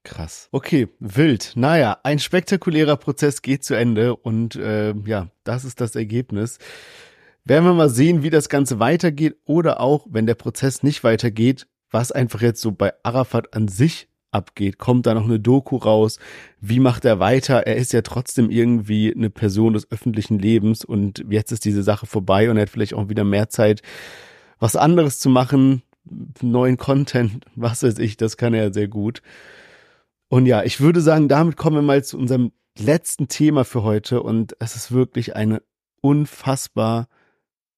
[0.04, 0.48] Krass.
[0.52, 1.54] Okay, wild.
[1.56, 6.58] Naja, ein spektakulärer Prozess geht zu Ende und äh, ja, das ist das Ergebnis.
[7.46, 11.68] Werden wir mal sehen, wie das Ganze weitergeht oder auch, wenn der Prozess nicht weitergeht,
[11.92, 14.78] was einfach jetzt so bei Arafat an sich abgeht.
[14.78, 16.18] Kommt da noch eine Doku raus?
[16.60, 17.64] Wie macht er weiter?
[17.64, 22.06] Er ist ja trotzdem irgendwie eine Person des öffentlichen Lebens und jetzt ist diese Sache
[22.06, 23.80] vorbei und er hat vielleicht auch wieder mehr Zeit,
[24.58, 25.82] was anderes zu machen,
[26.42, 29.22] neuen Content, was weiß ich, das kann er sehr gut.
[30.26, 34.20] Und ja, ich würde sagen, damit kommen wir mal zu unserem letzten Thema für heute
[34.20, 35.62] und es ist wirklich eine
[36.00, 37.06] unfassbar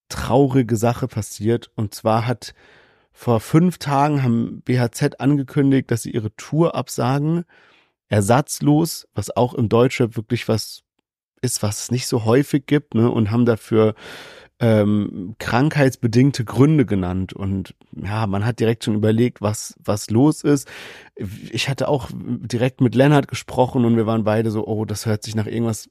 [0.08, 1.70] traurige Sache passiert.
[1.74, 2.54] Und zwar hat
[3.12, 7.44] vor fünf Tagen haben BHZ angekündigt, dass sie ihre Tour absagen.
[8.08, 10.82] Ersatzlos, was auch im Deutschrap wirklich was
[11.42, 13.94] ist, was es nicht so häufig gibt, ne, und haben dafür
[14.60, 17.32] ähm, krankheitsbedingte Gründe genannt.
[17.32, 20.68] Und ja, man hat direkt schon überlegt, was, was los ist.
[21.16, 25.22] Ich hatte auch direkt mit Lennart gesprochen und wir waren beide so, oh, das hört
[25.22, 25.88] sich nach irgendwas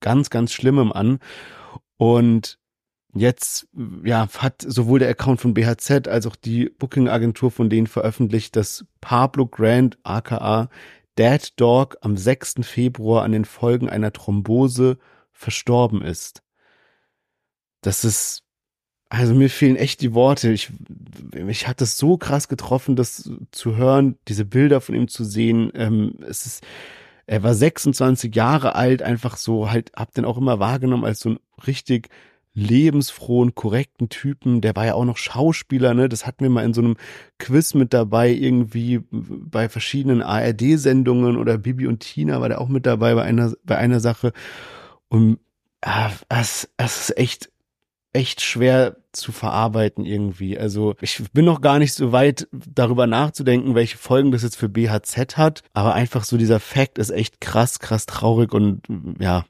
[0.00, 1.18] ganz, ganz Schlimmem an.
[1.98, 2.58] Und
[3.18, 3.66] Jetzt
[4.04, 8.84] ja, hat sowohl der Account von BHZ als auch die Booking-Agentur von denen veröffentlicht, dass
[9.00, 10.68] Pablo Grant, aka
[11.18, 12.56] Dead Dog, am 6.
[12.62, 14.98] Februar an den Folgen einer Thrombose
[15.32, 16.42] verstorben ist.
[17.80, 18.42] Das ist,
[19.08, 20.50] also mir fehlen echt die Worte.
[20.50, 20.70] Ich,
[21.32, 25.70] mich hat es so krass getroffen, das zu hören, diese Bilder von ihm zu sehen.
[25.74, 26.66] Ähm, es ist,
[27.26, 31.30] er war 26 Jahre alt, einfach so halt, hab den auch immer wahrgenommen als so
[31.30, 32.10] ein richtig
[32.56, 34.62] lebensfrohen, korrekten Typen.
[34.62, 36.08] Der war ja auch noch Schauspieler, ne?
[36.08, 36.96] Das hatten wir mal in so einem
[37.38, 42.86] Quiz mit dabei, irgendwie bei verschiedenen ARD-Sendungen oder Bibi und Tina war der auch mit
[42.86, 44.32] dabei bei einer, bei einer Sache.
[45.08, 45.38] Und
[45.82, 47.50] ah, es, es ist echt,
[48.14, 50.58] echt schwer zu verarbeiten irgendwie.
[50.58, 54.70] Also ich bin noch gar nicht so weit darüber nachzudenken, welche Folgen das jetzt für
[54.70, 58.82] BHZ hat, aber einfach so dieser Fakt ist echt krass, krass traurig und
[59.20, 59.44] ja,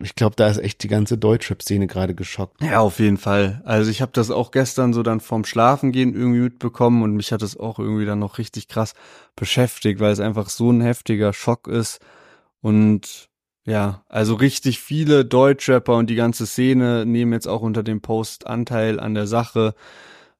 [0.00, 2.62] ich glaube, da ist echt die ganze Deutschrap-Szene gerade geschockt.
[2.62, 3.62] Ja, auf jeden Fall.
[3.64, 7.42] Also ich habe das auch gestern so dann vorm Schlafengehen irgendwie mitbekommen und mich hat
[7.42, 8.94] das auch irgendwie dann noch richtig krass
[9.34, 12.00] beschäftigt, weil es einfach so ein heftiger Schock ist.
[12.60, 13.28] Und
[13.64, 18.46] ja, also richtig viele Deutschrapper und die ganze Szene nehmen jetzt auch unter dem Post
[18.46, 19.74] Anteil an der Sache.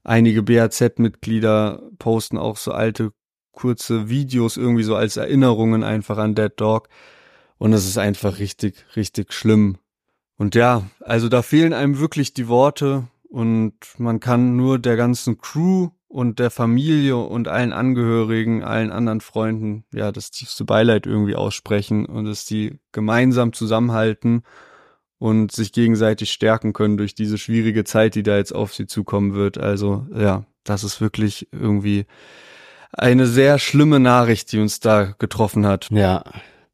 [0.04, 3.10] Einige BAZ-Mitglieder posten auch so alte
[3.50, 6.88] kurze Videos irgendwie so als Erinnerungen einfach an Dead Dog.
[7.58, 9.78] Und es ist einfach richtig, richtig schlimm.
[10.36, 15.38] Und ja, also da fehlen einem wirklich die Worte und man kann nur der ganzen
[15.38, 21.34] Crew und der Familie und allen Angehörigen, allen anderen Freunden, ja, das tiefste Beileid irgendwie
[21.34, 24.42] aussprechen und dass die gemeinsam zusammenhalten
[25.18, 29.34] und sich gegenseitig stärken können durch diese schwierige Zeit, die da jetzt auf sie zukommen
[29.34, 29.58] wird.
[29.58, 32.06] Also ja, das ist wirklich irgendwie
[32.92, 35.88] eine sehr schlimme Nachricht, die uns da getroffen hat.
[35.90, 36.24] Ja,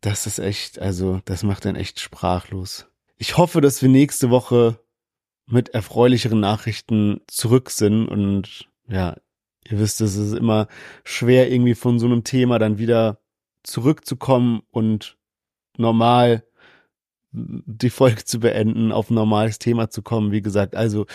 [0.03, 2.87] das ist echt, also das macht einen echt sprachlos.
[3.17, 4.79] Ich hoffe, dass wir nächste Woche
[5.47, 9.17] mit erfreulicheren Nachrichten zurück sind und ja,
[9.69, 10.67] ihr wisst, es ist immer
[11.05, 13.19] schwer irgendwie von so einem Thema dann wieder
[13.63, 15.17] zurückzukommen und
[15.77, 16.45] normal
[17.31, 20.33] die Folge zu beenden, auf ein normales Thema zu kommen.
[20.33, 21.07] Wie gesagt, also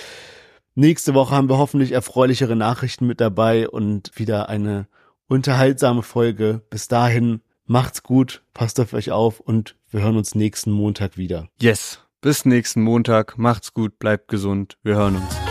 [0.75, 4.87] nächste Woche haben wir hoffentlich erfreulichere Nachrichten mit dabei und wieder eine
[5.27, 6.61] unterhaltsame Folge.
[6.69, 11.49] Bis dahin Macht's gut, passt auf euch auf und wir hören uns nächsten Montag wieder.
[11.59, 11.99] Yes.
[12.21, 13.37] Bis nächsten Montag.
[13.37, 14.77] Macht's gut, bleibt gesund.
[14.83, 15.46] Wir hören uns.